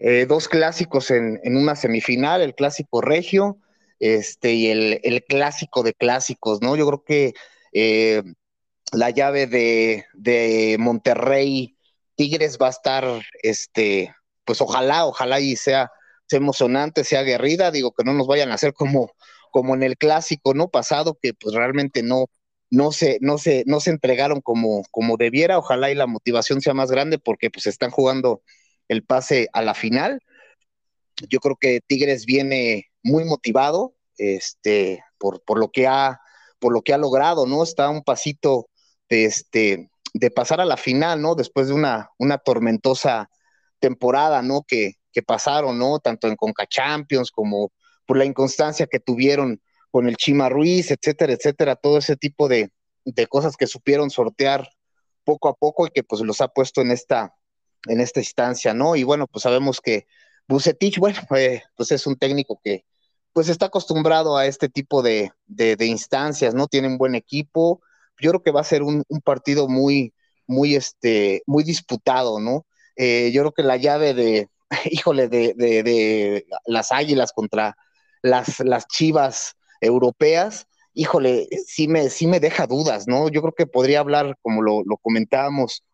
eh, 0.00 0.26
dos 0.26 0.48
clásicos 0.48 1.10
en, 1.10 1.40
en, 1.44 1.56
una 1.56 1.76
semifinal, 1.76 2.40
el 2.40 2.54
clásico 2.54 3.02
regio, 3.02 3.58
este, 3.98 4.54
y 4.54 4.68
el, 4.68 5.00
el 5.04 5.22
clásico 5.24 5.82
de 5.82 5.92
clásicos, 5.92 6.62
¿no? 6.62 6.74
Yo 6.74 6.86
creo 6.86 7.04
que 7.04 7.34
eh, 7.74 8.22
la 8.92 9.10
llave 9.10 9.46
de, 9.46 10.06
de, 10.14 10.76
Monterrey 10.78 11.76
Tigres 12.16 12.58
va 12.60 12.68
a 12.68 12.70
estar, 12.70 13.04
este, 13.42 14.14
pues 14.46 14.60
ojalá, 14.62 15.04
ojalá 15.06 15.38
y 15.38 15.54
sea, 15.56 15.90
sea 16.26 16.38
emocionante, 16.38 17.04
sea 17.04 17.20
aguerrida, 17.20 17.70
digo 17.70 17.92
que 17.92 18.04
no 18.04 18.14
nos 18.14 18.26
vayan 18.26 18.50
a 18.50 18.54
hacer 18.54 18.72
como, 18.72 19.12
como 19.50 19.74
en 19.74 19.82
el 19.82 19.98
clásico, 19.98 20.54
¿no? 20.54 20.68
Pasado, 20.70 21.18
que 21.20 21.34
pues 21.34 21.54
realmente 21.54 22.02
no, 22.02 22.26
no 22.70 22.92
se, 22.92 23.18
no 23.20 23.36
se, 23.36 23.64
no 23.66 23.80
se 23.80 23.90
entregaron 23.90 24.40
como, 24.40 24.82
como 24.90 25.16
debiera. 25.18 25.58
Ojalá 25.58 25.90
y 25.90 25.94
la 25.94 26.06
motivación 26.06 26.60
sea 26.62 26.74
más 26.74 26.90
grande 26.90 27.18
porque 27.18 27.50
pues 27.50 27.66
están 27.66 27.90
jugando 27.90 28.42
el 28.90 29.04
pase 29.04 29.48
a 29.52 29.62
la 29.62 29.74
final. 29.74 30.20
Yo 31.28 31.38
creo 31.38 31.56
que 31.58 31.80
Tigres 31.86 32.26
viene 32.26 32.86
muy 33.04 33.24
motivado, 33.24 33.94
este, 34.18 35.04
por, 35.16 35.42
por 35.44 35.60
lo 35.60 35.70
que 35.70 35.86
ha, 35.86 36.20
por 36.58 36.72
lo 36.72 36.82
que 36.82 36.92
ha 36.92 36.98
logrado, 36.98 37.46
¿no? 37.46 37.62
Está 37.62 37.88
un 37.88 38.02
pasito 38.02 38.66
de 39.08 39.26
este, 39.26 39.90
de 40.12 40.30
pasar 40.32 40.60
a 40.60 40.64
la 40.64 40.76
final, 40.76 41.22
¿no? 41.22 41.36
Después 41.36 41.68
de 41.68 41.74
una, 41.74 42.10
una 42.18 42.38
tormentosa 42.38 43.30
temporada, 43.78 44.42
¿no? 44.42 44.64
Que, 44.66 44.94
que 45.12 45.22
pasaron, 45.22 45.78
¿no? 45.78 46.00
Tanto 46.00 46.26
en 46.26 46.34
Conca 46.34 46.66
Champions 46.66 47.30
como 47.30 47.70
por 48.06 48.16
la 48.16 48.24
inconstancia 48.24 48.88
que 48.88 48.98
tuvieron 48.98 49.62
con 49.92 50.08
el 50.08 50.16
Chima 50.16 50.48
Ruiz, 50.48 50.90
etcétera, 50.90 51.32
etcétera, 51.32 51.76
todo 51.76 51.98
ese 51.98 52.16
tipo 52.16 52.48
de, 52.48 52.70
de, 53.04 53.26
cosas 53.28 53.56
que 53.56 53.68
supieron 53.68 54.10
sortear 54.10 54.68
poco 55.22 55.48
a 55.48 55.54
poco 55.54 55.86
y 55.86 55.90
que 55.90 56.02
pues 56.02 56.22
los 56.22 56.40
ha 56.40 56.48
puesto 56.48 56.80
en 56.80 56.90
esta, 56.90 57.34
en 57.86 58.00
esta 58.00 58.20
instancia, 58.20 58.74
¿no? 58.74 58.96
Y 58.96 59.04
bueno, 59.04 59.26
pues 59.26 59.42
sabemos 59.42 59.80
que 59.80 60.06
Bucetich, 60.48 60.98
bueno, 61.00 61.18
eh, 61.36 61.62
pues 61.76 61.92
es 61.92 62.06
un 62.06 62.16
técnico 62.16 62.60
que 62.62 62.84
pues 63.32 63.48
está 63.48 63.66
acostumbrado 63.66 64.36
a 64.36 64.46
este 64.46 64.68
tipo 64.68 65.02
de, 65.02 65.30
de, 65.46 65.76
de, 65.76 65.86
instancias, 65.86 66.54
¿no? 66.54 66.66
Tiene 66.66 66.88
un 66.88 66.98
buen 66.98 67.14
equipo, 67.14 67.80
yo 68.20 68.30
creo 68.30 68.42
que 68.42 68.50
va 68.50 68.60
a 68.60 68.64
ser 68.64 68.82
un, 68.82 69.04
un 69.08 69.20
partido 69.20 69.68
muy, 69.68 70.12
muy, 70.46 70.74
este, 70.74 71.42
muy 71.46 71.62
disputado, 71.62 72.40
¿no? 72.40 72.66
Eh, 72.96 73.30
yo 73.32 73.42
creo 73.42 73.52
que 73.52 73.62
la 73.62 73.76
llave 73.76 74.14
de, 74.14 74.48
híjole, 74.90 75.28
de, 75.28 75.54
de, 75.56 75.82
de 75.82 76.46
las 76.66 76.92
águilas 76.92 77.32
contra 77.32 77.76
las, 78.22 78.60
las 78.60 78.86
chivas 78.88 79.54
europeas, 79.80 80.66
híjole, 80.92 81.48
sí 81.66 81.88
me, 81.88 82.10
sí 82.10 82.26
me 82.26 82.40
deja 82.40 82.66
dudas, 82.66 83.06
¿no? 83.06 83.28
Yo 83.28 83.42
creo 83.42 83.54
que 83.54 83.66
podría 83.66 84.00
hablar, 84.00 84.36
como 84.42 84.62
lo, 84.62 84.82
lo 84.84 84.96
comentábamos, 84.98 85.84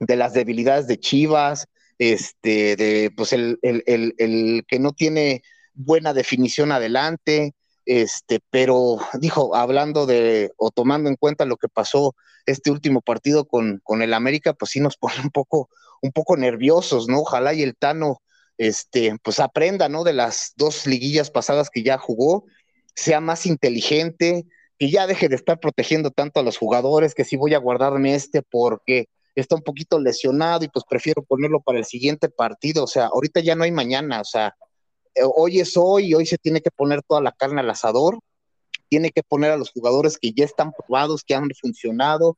de 0.00 0.16
las 0.16 0.32
debilidades 0.32 0.86
de 0.86 0.98
Chivas, 0.98 1.68
este, 1.98 2.76
de 2.76 3.12
pues 3.14 3.32
el, 3.32 3.58
el, 3.62 3.84
el, 3.86 4.64
que 4.66 4.78
no 4.78 4.92
tiene 4.92 5.42
buena 5.74 6.14
definición 6.14 6.72
adelante, 6.72 7.54
este, 7.84 8.40
pero 8.50 8.98
dijo, 9.20 9.54
hablando 9.54 10.06
de, 10.06 10.50
o 10.56 10.70
tomando 10.70 11.08
en 11.08 11.16
cuenta 11.16 11.44
lo 11.44 11.56
que 11.56 11.68
pasó 11.68 12.14
este 12.46 12.70
último 12.70 13.02
partido 13.02 13.46
con, 13.46 13.80
con 13.84 14.02
el 14.02 14.14
América, 14.14 14.54
pues 14.54 14.72
sí 14.72 14.80
nos 14.80 14.96
pone 14.98 15.20
un 15.22 15.30
poco, 15.30 15.68
un 16.02 16.12
poco 16.12 16.36
nerviosos, 16.36 17.08
¿no? 17.08 17.20
Ojalá 17.20 17.52
y 17.54 17.62
el 17.62 17.76
Tano, 17.76 18.22
este, 18.58 19.16
pues 19.22 19.38
aprenda, 19.38 19.88
¿no? 19.88 20.02
De 20.02 20.14
las 20.14 20.54
dos 20.56 20.86
liguillas 20.86 21.30
pasadas 21.30 21.70
que 21.70 21.82
ya 21.82 21.98
jugó 21.98 22.44
sea 22.94 23.20
más 23.20 23.46
inteligente, 23.46 24.46
que 24.78 24.90
ya 24.90 25.06
deje 25.06 25.28
de 25.28 25.36
estar 25.36 25.58
protegiendo 25.60 26.10
tanto 26.10 26.40
a 26.40 26.42
los 26.42 26.58
jugadores, 26.58 27.14
que 27.14 27.24
si 27.24 27.36
voy 27.36 27.54
a 27.54 27.58
guardarme 27.58 28.14
este 28.14 28.42
porque 28.42 29.08
está 29.34 29.56
un 29.56 29.62
poquito 29.62 29.98
lesionado 29.98 30.64
y 30.64 30.68
pues 30.68 30.84
prefiero 30.88 31.22
ponerlo 31.22 31.60
para 31.60 31.78
el 31.78 31.84
siguiente 31.84 32.28
partido, 32.28 32.84
o 32.84 32.86
sea, 32.86 33.06
ahorita 33.06 33.40
ya 33.40 33.54
no 33.54 33.64
hay 33.64 33.72
mañana, 33.72 34.20
o 34.20 34.24
sea, 34.24 34.54
eh, 35.14 35.22
hoy 35.24 35.60
es 35.60 35.76
hoy, 35.76 36.14
hoy 36.14 36.26
se 36.26 36.38
tiene 36.38 36.60
que 36.60 36.70
poner 36.70 37.02
toda 37.02 37.20
la 37.20 37.32
carne 37.32 37.60
al 37.60 37.70
asador, 37.70 38.18
tiene 38.88 39.10
que 39.10 39.22
poner 39.22 39.52
a 39.52 39.56
los 39.56 39.70
jugadores 39.70 40.18
que 40.18 40.32
ya 40.32 40.44
están 40.44 40.72
probados, 40.72 41.22
que 41.24 41.34
han 41.34 41.48
funcionado, 41.60 42.36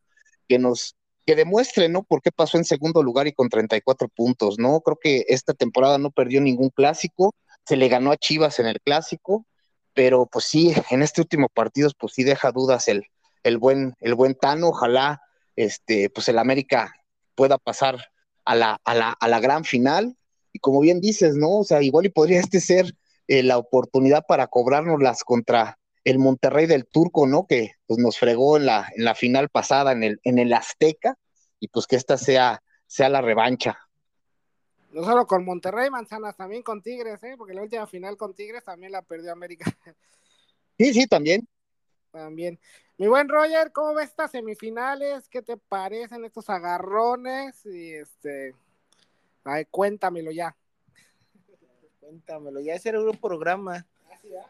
que 0.48 0.58
nos 0.58 0.94
que 1.24 1.36
demuestren, 1.36 1.92
¿no? 1.92 2.02
Por 2.02 2.20
qué 2.20 2.32
pasó 2.32 2.58
en 2.58 2.64
segundo 2.64 3.02
lugar 3.02 3.26
y 3.26 3.32
con 3.32 3.48
34 3.48 4.08
puntos, 4.08 4.58
¿no? 4.58 4.80
Creo 4.80 4.98
que 5.00 5.24
esta 5.28 5.54
temporada 5.54 5.98
no 5.98 6.10
perdió 6.10 6.40
ningún 6.40 6.70
clásico, 6.70 7.34
se 7.64 7.76
le 7.76 7.88
ganó 7.88 8.10
a 8.10 8.16
Chivas 8.16 8.58
en 8.58 8.66
el 8.66 8.80
clásico, 8.80 9.46
pero 9.94 10.26
pues 10.26 10.46
sí, 10.46 10.74
en 10.90 11.02
este 11.02 11.20
último 11.20 11.48
partido, 11.48 11.90
pues 11.98 12.14
sí 12.14 12.24
deja 12.24 12.50
dudas 12.50 12.88
el, 12.88 13.04
el, 13.44 13.58
buen, 13.58 13.94
el 14.00 14.14
buen 14.14 14.34
Tano, 14.34 14.70
ojalá 14.70 15.22
este, 15.56 16.10
pues 16.10 16.28
el 16.28 16.38
América 16.38 16.94
pueda 17.34 17.58
pasar 17.58 17.98
a 18.44 18.54
la, 18.54 18.80
a 18.84 18.94
la, 18.94 19.10
a 19.10 19.28
la 19.28 19.40
gran 19.40 19.64
final, 19.64 20.16
y 20.52 20.58
como 20.58 20.80
bien 20.80 21.00
dices, 21.00 21.34
¿no? 21.34 21.60
O 21.60 21.64
sea, 21.64 21.82
igual 21.82 22.06
y 22.06 22.10
podría 22.10 22.40
este 22.40 22.60
ser 22.60 22.94
eh, 23.28 23.42
la 23.42 23.58
oportunidad 23.58 24.24
para 24.26 24.48
cobrárnoslas 24.48 25.24
contra 25.24 25.78
el 26.04 26.18
Monterrey 26.18 26.66
del 26.66 26.86
Turco, 26.86 27.26
¿no? 27.26 27.46
Que 27.46 27.72
pues 27.86 27.98
nos 27.98 28.18
fregó 28.18 28.56
en 28.56 28.66
la, 28.66 28.88
en 28.96 29.04
la 29.04 29.14
final 29.14 29.48
pasada 29.48 29.92
en 29.92 30.02
el, 30.02 30.20
en 30.24 30.38
el 30.38 30.52
Azteca, 30.52 31.16
y 31.60 31.68
pues 31.68 31.86
que 31.86 31.96
esta 31.96 32.18
sea, 32.18 32.62
sea 32.86 33.08
la 33.08 33.20
revancha. 33.20 33.78
No 34.90 35.04
solo 35.04 35.26
con 35.26 35.44
Monterrey, 35.44 35.88
Manzanas, 35.88 36.36
también 36.36 36.62
con 36.62 36.82
Tigres, 36.82 37.22
¿eh? 37.22 37.34
porque 37.38 37.54
la 37.54 37.62
última 37.62 37.86
final 37.86 38.16
con 38.16 38.34
Tigres 38.34 38.64
también 38.64 38.92
la 38.92 39.00
perdió 39.00 39.32
América. 39.32 39.72
Sí, 40.76 40.92
sí, 40.92 41.06
también. 41.06 41.48
También. 42.10 42.58
Mi 42.98 43.08
buen 43.08 43.28
Roger, 43.28 43.72
¿cómo 43.72 43.94
ves 43.94 44.10
estas 44.10 44.30
semifinales? 44.30 45.28
¿Qué 45.28 45.40
te 45.40 45.56
parecen 45.56 46.24
estos 46.24 46.50
agarrones? 46.50 47.64
Y 47.64 47.94
este, 47.94 48.54
ay, 49.44 49.64
cuéntamelo 49.64 50.30
ya. 50.30 50.54
Cuéntamelo, 52.00 52.60
ya 52.60 52.74
ese 52.74 52.90
era 52.90 53.00
un 53.00 53.16
programa. 53.16 53.86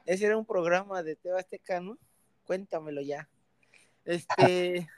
Ese 0.05 0.27
era 0.27 0.37
un 0.37 0.45
programa 0.45 1.03
de 1.03 1.15
Teba 1.17 1.39
Azteca, 1.39 1.81
¿no? 1.81 1.97
Cuéntamelo 2.45 3.01
ya. 3.01 3.29
Este, 4.05 4.89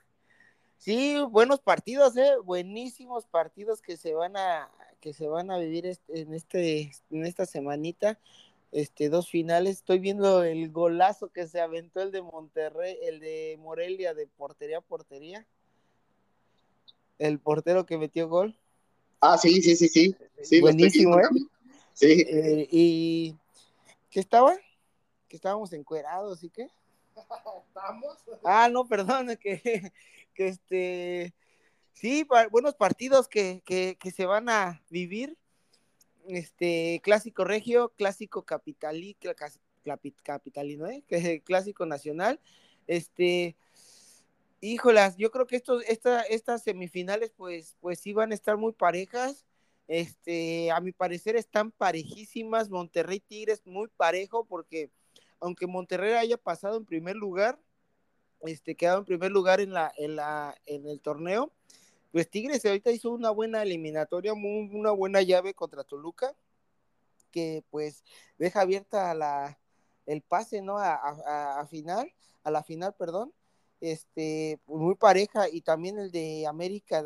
sí, 0.79 1.23
buenos 1.29 1.61
partidos, 1.61 2.17
¿eh? 2.17 2.37
Buenísimos 2.43 3.27
partidos 3.27 3.83
que 3.83 3.99
se 3.99 4.15
van 4.15 4.37
a, 4.39 4.71
que 5.01 5.13
se 5.13 5.29
van 5.29 5.51
a 5.51 5.59
vivir 5.59 5.85
este, 5.87 6.21
en, 6.21 6.33
este, 6.33 6.93
en 7.11 7.27
esta 7.27 7.45
semanita. 7.45 8.19
Este, 8.75 9.09
dos 9.09 9.31
finales. 9.31 9.77
Estoy 9.77 10.01
viendo 10.01 10.43
el 10.43 10.73
golazo 10.73 11.29
que 11.29 11.47
se 11.47 11.61
aventó 11.61 12.01
el 12.03 12.11
de 12.11 12.23
Monterrey, 12.23 12.99
el 13.03 13.21
de 13.21 13.57
Morelia 13.61 14.15
de 14.15 14.27
portería 14.27 14.79
a 14.79 14.81
portería. 14.81 15.47
El 17.21 17.39
portero 17.39 17.87
que 17.87 17.99
metió 17.99 18.29
gol. 18.29 18.59
Ah, 19.21 19.39
sí, 19.39 19.63
sí, 19.63 19.77
sí, 19.77 19.87
sí. 19.87 20.17
sí 20.43 20.61
Buenísimo, 20.61 21.21
¿eh? 21.21 21.29
Sí. 21.93 22.25
Eh, 22.29 22.69
y 22.69 23.37
¿qué 24.11 24.19
estaba? 24.19 24.57
Que 25.29 25.37
estábamos 25.37 25.73
encuerados 25.73 26.43
y 26.43 26.51
qué. 26.51 26.69
¿Estamos? 27.17 28.19
Ah, 28.43 28.69
no, 28.69 28.89
perdón, 28.89 29.37
que, 29.41 29.93
que 30.35 30.49
este 30.49 31.33
Sí, 31.93 32.27
buenos 32.51 32.75
partidos 32.75 33.29
que, 33.29 33.63
que, 33.65 33.97
que, 34.01 34.11
se 34.11 34.27
van 34.27 34.49
a 34.49 34.83
vivir. 34.91 35.39
Este 36.29 37.01
clásico 37.03 37.45
regio, 37.45 37.93
clásico 37.97 38.43
capitalí, 38.43 39.17
capitalino, 40.23 40.87
¿eh? 40.87 41.05
clásico 41.45 41.87
nacional. 41.87 42.41
Este, 42.87 43.57
híjolas, 44.61 45.17
yo 45.17 45.31
creo 45.31 45.47
que 45.47 45.57
estos, 45.57 45.85
esta, 45.87 46.23
estas 46.23 46.63
semifinales, 46.63 47.33
pues, 47.37 47.77
pues 47.81 48.01
sí 48.01 48.13
van 48.13 48.33
a 48.33 48.35
estar 48.35 48.57
muy 48.57 48.73
parejas. 48.73 49.45
Este, 49.87 50.71
a 50.71 50.81
mi 50.81 50.93
parecer 50.93 51.37
están 51.37 51.71
parejísimas. 51.71 52.71
Monterrey 52.71 53.21
Tigres 53.21 53.67
muy 53.67 53.89
parejo, 53.89 54.45
porque 54.47 54.91
aunque 55.41 55.67
Monterrey 55.67 56.15
haya 56.15 56.39
pasado 56.39 56.79
en 56.79 56.87
primer 56.87 57.17
lugar, 57.17 57.59
este, 58.41 58.75
quedado 58.75 59.01
en 59.01 59.05
primer 59.05 59.31
lugar 59.31 59.61
en 59.61 59.73
la, 59.73 59.93
en 59.97 60.17
la, 60.17 60.57
en 60.67 60.87
el 60.87 61.01
torneo 61.01 61.53
pues 62.15 62.31
Tigres 62.31 62.65
ahorita 62.65 62.93
hizo 62.93 63.11
una 63.11 63.31
buena 63.31 63.65
eliminatoria, 63.65 64.35
una 64.35 64.93
buena 64.93 65.21
llave 65.21 65.53
contra 65.53 65.83
Toluca, 65.83 66.33
que 67.33 67.65
pues 67.71 68.05
deja 68.39 68.61
abierta 68.61 69.13
la, 69.15 69.59
el 70.07 70.23
pase, 70.23 70.63
¿no? 70.63 70.79
A, 70.79 70.95
a, 71.59 71.67
final, 71.67 72.09
a 72.45 72.53
la 72.53 72.63
final, 72.63 72.95
perdón. 72.95 73.33
Este, 73.81 74.61
muy 74.69 74.95
pareja, 74.95 75.49
y 75.49 75.63
también 75.63 75.99
el 75.99 76.13
de 76.13 76.47
América 76.47 77.03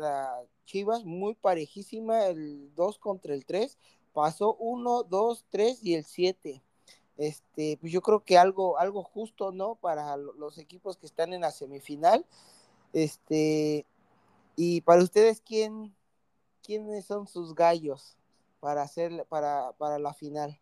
Chivas, 0.65 1.03
muy 1.05 1.33
parejísima, 1.33 2.27
el 2.27 2.71
2 2.75 2.99
contra 2.99 3.33
el 3.33 3.47
3, 3.47 3.79
pasó 4.13 4.57
1, 4.59 5.05
2, 5.05 5.45
3 5.49 5.83
y 5.83 5.95
el 5.95 6.03
7. 6.03 6.61
Este, 7.17 7.79
pues 7.81 7.91
yo 7.91 8.01
creo 8.01 8.23
que 8.23 8.37
algo, 8.37 8.77
algo 8.77 9.01
justo, 9.01 9.51
¿no? 9.51 9.73
Para 9.73 10.17
los 10.17 10.59
equipos 10.59 10.97
que 10.97 11.07
están 11.07 11.33
en 11.33 11.41
la 11.41 11.49
semifinal. 11.49 12.27
Este, 12.93 13.87
y 14.61 14.81
para 14.81 15.01
ustedes, 15.01 15.39
¿quién, 15.39 15.95
¿quiénes 16.61 17.05
son 17.05 17.27
sus 17.27 17.55
gallos 17.55 18.17
para 18.59 18.81
hacer, 18.81 19.25
para, 19.29 19.71
para 19.77 19.97
la 19.99 20.13
final? 20.13 20.59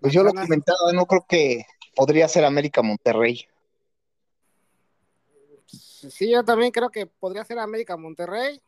Pues 0.00 0.12
yo 0.12 0.24
lo 0.24 0.32
comentaba, 0.32 0.92
no 0.92 1.06
creo 1.06 1.24
que 1.28 1.66
podría 1.94 2.26
ser 2.26 2.44
América 2.44 2.82
Monterrey. 2.82 3.46
Sí, 5.66 6.28
yo 6.28 6.44
también 6.44 6.72
creo 6.72 6.90
que 6.90 7.06
podría 7.06 7.44
ser 7.44 7.60
América 7.60 7.96
Monterrey. 7.96 8.60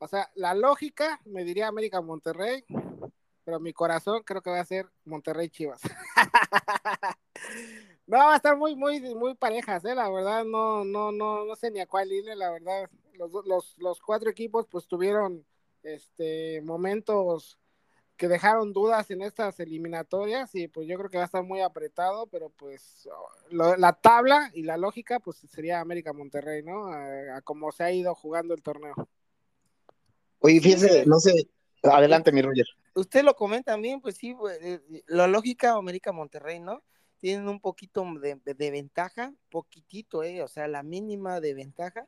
O 0.00 0.06
sea, 0.06 0.30
la 0.34 0.52
lógica 0.52 1.18
me 1.24 1.44
diría 1.44 1.68
América 1.68 2.02
Monterrey, 2.02 2.62
pero 3.46 3.58
mi 3.58 3.72
corazón 3.72 4.22
creo 4.22 4.42
que 4.42 4.50
va 4.50 4.60
a 4.60 4.66
ser 4.66 4.86
Monterrey 5.06 5.48
Chivas. 5.48 5.80
no, 8.08 8.16
va 8.16 8.32
a 8.32 8.36
estar 8.36 8.56
muy, 8.56 8.74
muy, 8.74 9.00
muy 9.14 9.34
parejas, 9.34 9.84
¿eh? 9.84 9.94
La 9.94 10.08
verdad, 10.10 10.44
no, 10.44 10.82
no, 10.82 11.12
no, 11.12 11.44
no 11.44 11.54
sé 11.56 11.70
ni 11.70 11.78
a 11.78 11.86
cuál 11.86 12.10
irle, 12.10 12.34
la 12.34 12.50
verdad. 12.50 12.90
Los, 13.12 13.30
los, 13.46 13.76
los 13.78 14.00
cuatro 14.00 14.30
equipos 14.30 14.66
pues 14.66 14.86
tuvieron 14.86 15.44
este 15.82 16.62
momentos 16.62 17.58
que 18.16 18.28
dejaron 18.28 18.72
dudas 18.72 19.10
en 19.10 19.22
estas 19.22 19.60
eliminatorias 19.60 20.54
y 20.54 20.68
pues 20.68 20.88
yo 20.88 20.96
creo 20.96 21.10
que 21.10 21.18
va 21.18 21.24
a 21.24 21.26
estar 21.26 21.44
muy 21.44 21.60
apretado, 21.60 22.26
pero 22.26 22.48
pues 22.50 23.08
la 23.50 23.92
tabla 23.92 24.50
y 24.54 24.62
la 24.62 24.76
lógica 24.76 25.20
pues 25.20 25.36
sería 25.36 25.80
América 25.80 26.12
Monterrey, 26.12 26.62
¿no? 26.62 26.88
A, 26.88 27.42
como 27.42 27.70
se 27.72 27.84
ha 27.84 27.92
ido 27.92 28.14
jugando 28.14 28.54
el 28.54 28.62
torneo. 28.62 28.94
Oye, 30.40 30.60
fíjese, 30.60 31.04
no 31.06 31.20
sé, 31.20 31.48
adelante 31.82 32.32
mi 32.32 32.40
Roger. 32.40 32.66
Usted 32.94 33.22
lo 33.22 33.36
comenta 33.36 33.72
también, 33.72 34.00
pues 34.00 34.16
sí, 34.16 34.34
pues, 34.34 34.58
eh, 34.62 34.80
la 35.06 35.26
lógica 35.26 35.74
América 35.74 36.10
Monterrey, 36.10 36.58
¿no? 36.58 36.82
Tienen 37.20 37.48
un 37.48 37.60
poquito 37.60 38.04
de, 38.20 38.70
ventaja, 38.70 39.34
poquitito, 39.50 40.22
¿eh? 40.22 40.42
O 40.42 40.48
sea, 40.48 40.68
la 40.68 40.82
mínima 40.82 41.40
de 41.40 41.54
ventaja, 41.54 42.06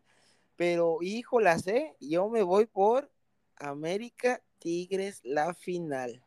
pero 0.56 0.98
híjolas, 1.00 1.66
¿eh? 1.66 1.96
Yo 2.00 2.28
me 2.28 2.42
voy 2.42 2.66
por 2.66 3.10
América 3.56 4.42
Tigres 4.58 5.20
la 5.24 5.54
final. 5.54 6.22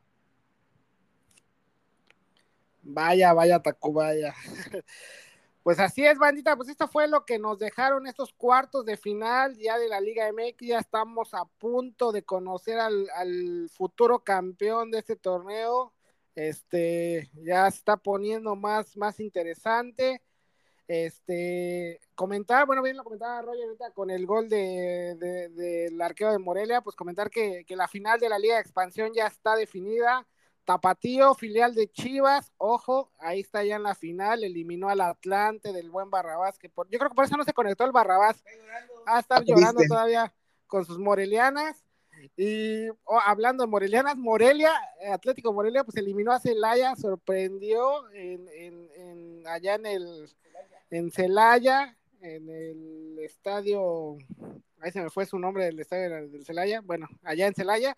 Vaya, 2.82 3.34
vaya, 3.34 3.62
Tacubaya. 3.62 4.34
Pues 5.64 5.80
así 5.80 6.06
es, 6.06 6.18
bandita, 6.18 6.58
pues 6.58 6.68
esto 6.68 6.90
fue 6.90 7.08
lo 7.08 7.24
que 7.24 7.40
nos 7.40 7.58
dejaron 7.58 8.06
estos 8.06 8.34
cuartos 8.34 8.84
de 8.84 8.98
final 8.98 9.56
ya 9.56 9.78
de 9.78 9.88
la 9.88 10.02
Liga 10.02 10.28
MX, 10.28 10.58
ya 10.60 10.80
estamos 10.80 11.34
a 11.34 11.46
punto 11.46 12.12
de 12.12 12.24
conocer 12.24 12.80
al 12.80 13.70
futuro 13.72 14.26
campeón 14.26 14.92
de 14.92 15.00
este 15.00 15.16
torneo, 15.16 15.94
este, 16.36 17.30
ya 17.44 17.70
se 17.70 17.78
está 17.78 17.98
poniendo 17.98 18.56
más, 18.56 18.98
más 18.98 19.20
interesante, 19.20 20.22
este, 20.88 22.00
comentar, 22.16 22.66
bueno, 22.66 22.82
bien 22.82 22.98
lo 22.98 23.04
comentaba 23.04 23.42
Roger 23.42 23.64
ahorita 23.64 23.92
con 23.92 24.10
el 24.10 24.26
gol 24.26 24.50
de, 24.50 25.16
del 25.16 26.02
arqueo 26.02 26.32
de 26.32 26.40
Morelia, 26.40 26.82
pues 26.82 26.96
comentar 26.96 27.30
que, 27.30 27.66
la 27.70 27.88
final 27.88 28.20
de 28.20 28.30
la 28.30 28.40
Liga 28.40 28.56
de 28.56 28.62
Expansión 28.62 29.12
ya 29.14 29.28
está 29.28 29.56
definida. 29.56 30.28
Tapatío, 30.66 31.36
filial 31.36 31.76
de 31.76 31.92
Chivas, 31.92 32.54
ojo, 32.56 33.12
ahí 33.20 33.42
está 33.42 33.66
ya 33.66 33.76
en 33.76 33.84
la 33.84 33.96
final, 33.96 34.46
eliminó 34.46 34.88
al 34.88 35.02
Atlante 35.02 35.74
del 35.74 35.90
buen 35.90 36.10
Barrabás, 36.10 36.58
que 36.58 36.70
por, 36.70 36.88
yo 36.90 36.98
creo 37.00 37.10
que 37.10 37.16
por 37.16 37.26
eso 37.26 37.36
no 37.36 37.44
se 37.44 37.52
conectó 37.52 37.84
el 37.84 37.92
Barrabás, 37.92 38.42
a 39.06 39.20
estar 39.20 39.44
llorando 39.44 39.82
todavía 39.90 40.34
con 40.68 40.86
sus 40.86 41.00
morelianas. 41.00 41.83
Y 42.38 42.90
oh, 42.90 43.20
hablando 43.26 43.64
de 43.64 43.70
morelianas, 43.70 44.18
Morelia, 44.18 44.72
Atlético 45.12 45.54
Morelia, 45.54 45.84
pues 45.84 45.98
eliminó 45.98 46.32
a 46.32 46.40
Celaya, 46.40 46.96
sorprendió 46.96 48.10
en, 48.12 48.48
en, 48.50 49.48
allá 49.48 49.76
en 49.76 49.86
el 49.86 50.30
en 50.90 51.12
Celaya, 51.12 51.98
en 52.22 52.50
el 52.50 53.20
estadio, 53.20 54.18
ahí 54.80 54.92
se 54.92 55.02
me 55.02 55.10
fue 55.10 55.26
su 55.26 55.40
nombre 55.40 55.66
del 55.66 55.80
estadio 55.80 56.10
del 56.30 56.46
Celaya, 56.46 56.82
bueno, 56.82 57.08
allá 57.24 57.48
en 57.48 57.56
Celaya, 57.56 57.98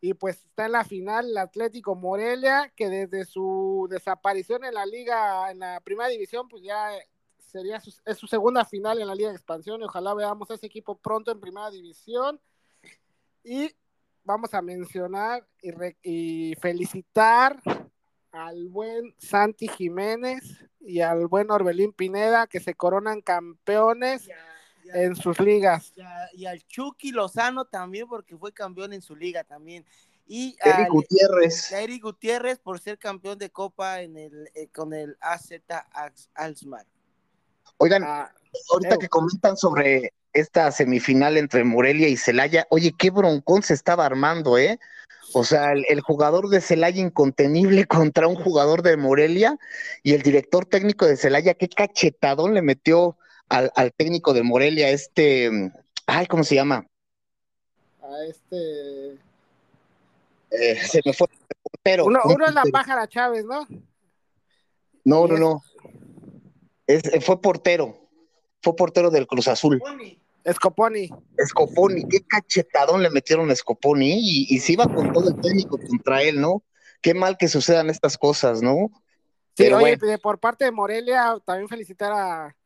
y 0.00 0.14
pues 0.14 0.44
está 0.44 0.66
en 0.66 0.72
la 0.72 0.84
final 0.84 1.30
el 1.30 1.38
Atlético 1.38 1.94
Morelia, 1.94 2.72
que 2.76 2.88
desde 2.88 3.24
su 3.24 3.86
desaparición 3.88 4.64
en 4.64 4.74
la 4.74 4.84
liga, 4.84 5.50
en 5.50 5.60
la 5.60 5.80
primera 5.80 6.08
división, 6.08 6.48
pues 6.48 6.62
ya 6.62 6.90
sería 7.38 7.80
su, 7.80 7.94
es 8.04 8.18
su 8.18 8.26
segunda 8.26 8.64
final 8.64 9.00
en 9.00 9.06
la 9.06 9.14
liga 9.14 9.30
de 9.30 9.36
expansión, 9.36 9.80
y 9.80 9.84
ojalá 9.84 10.12
veamos 10.12 10.50
a 10.50 10.54
ese 10.54 10.66
equipo 10.66 10.98
pronto 10.98 11.30
en 11.30 11.40
primera 11.40 11.70
división, 11.70 12.40
y 13.44 13.70
vamos 14.24 14.54
a 14.54 14.62
mencionar 14.62 15.46
y, 15.62 15.70
y 16.02 16.54
felicitar 16.56 17.60
al 18.32 18.68
buen 18.68 19.14
Santi 19.18 19.68
Jiménez 19.68 20.42
y 20.80 21.00
al 21.00 21.28
buen 21.28 21.50
Orbelín 21.50 21.92
Pineda 21.92 22.46
que 22.46 22.58
se 22.58 22.74
coronan 22.74 23.20
campeones 23.20 24.28
en 24.92 25.16
sus 25.16 25.38
ligas. 25.40 25.92
y 26.32 26.46
al 26.46 26.62
Chucky 26.66 27.12
Lozano 27.12 27.64
también 27.64 28.08
porque 28.08 28.36
fue 28.36 28.52
campeón 28.52 28.92
en 28.92 29.02
su 29.02 29.14
liga 29.14 29.44
también. 29.44 29.84
Y 30.26 30.56
Eric 30.64 30.88
Gutiérrez. 30.88 31.72
Eric 31.72 32.02
Gutiérrez 32.02 32.58
por 32.58 32.80
ser 32.80 32.98
campeón 32.98 33.38
de 33.38 33.50
Copa 33.50 34.00
en 34.00 34.16
el, 34.16 34.50
eh, 34.54 34.68
con 34.68 34.94
el 34.94 35.16
AZ 35.20 35.50
Alsmar. 36.34 36.86
Oigan, 37.76 38.04
ah, 38.04 38.34
ahorita 38.72 38.98
que 38.98 39.08
comentan 39.08 39.56
sobre 39.56 40.12
esta 40.32 40.70
semifinal 40.72 41.36
entre 41.36 41.64
Morelia 41.64 42.08
y 42.08 42.16
Celaya, 42.16 42.66
oye, 42.70 42.92
qué 42.96 43.10
broncón 43.10 43.62
se 43.62 43.74
estaba 43.74 44.04
armando, 44.04 44.58
¿eh? 44.58 44.78
O 45.32 45.42
sea, 45.42 45.72
el, 45.72 46.00
jugador 46.00 46.48
de 46.48 46.60
Celaya 46.60 47.00
incontenible 47.00 47.86
contra 47.86 48.28
un 48.28 48.36
jugador 48.36 48.82
de 48.82 48.96
Morelia 48.96 49.58
y 50.02 50.14
el 50.14 50.22
director 50.22 50.66
técnico 50.66 51.06
de 51.06 51.16
Celaya, 51.16 51.54
qué 51.54 51.68
cachetadón 51.68 52.54
le 52.54 52.62
metió 52.62 53.16
al, 53.48 53.70
técnico 53.96 54.32
de 54.32 54.42
Morelia, 54.42 54.90
este, 54.90 55.72
ay, 56.06 56.26
¿cómo 56.26 56.44
se 56.44 56.56
llama? 56.56 56.86
A 58.02 58.24
este... 58.28 59.18
Eh, 60.50 60.76
se 60.86 61.00
me 61.04 61.12
fue 61.12 61.26
portero. 61.62 62.04
Uno, 62.04 62.20
es 62.46 62.54
la 62.54 62.62
pájara 62.72 63.08
Chávez, 63.08 63.44
¿no? 63.44 63.66
No, 65.04 65.26
no, 65.26 65.36
no. 65.36 65.62
Es, 66.86 67.02
fue 67.24 67.40
portero. 67.40 68.03
Fue 68.64 68.74
portero 68.74 69.10
del 69.10 69.26
Cruz 69.26 69.46
Azul. 69.46 69.82
Scoponi. 70.50 71.10
Scoponi, 71.46 72.08
qué 72.08 72.20
cachetadón 72.26 73.02
le 73.02 73.10
metieron 73.10 73.50
a 73.50 73.54
Scoponi 73.54 74.12
y, 74.14 74.46
y, 74.48 74.58
se 74.58 74.72
iba 74.72 74.86
con 74.86 75.12
todo 75.12 75.28
el 75.28 75.40
técnico 75.40 75.78
contra 75.78 76.22
él, 76.22 76.40
¿no? 76.40 76.62
Qué 77.02 77.12
mal 77.12 77.36
que 77.36 77.48
sucedan 77.48 77.90
estas 77.90 78.16
cosas, 78.16 78.62
¿no? 78.62 78.90
Sí, 79.54 79.70
oye, 79.70 80.18
por 80.18 80.40
parte 80.40 80.64
de 80.64 80.72
Morelia, 80.72 81.36
también 81.44 81.68
felicitar 81.68 82.12
a, 82.12 82.56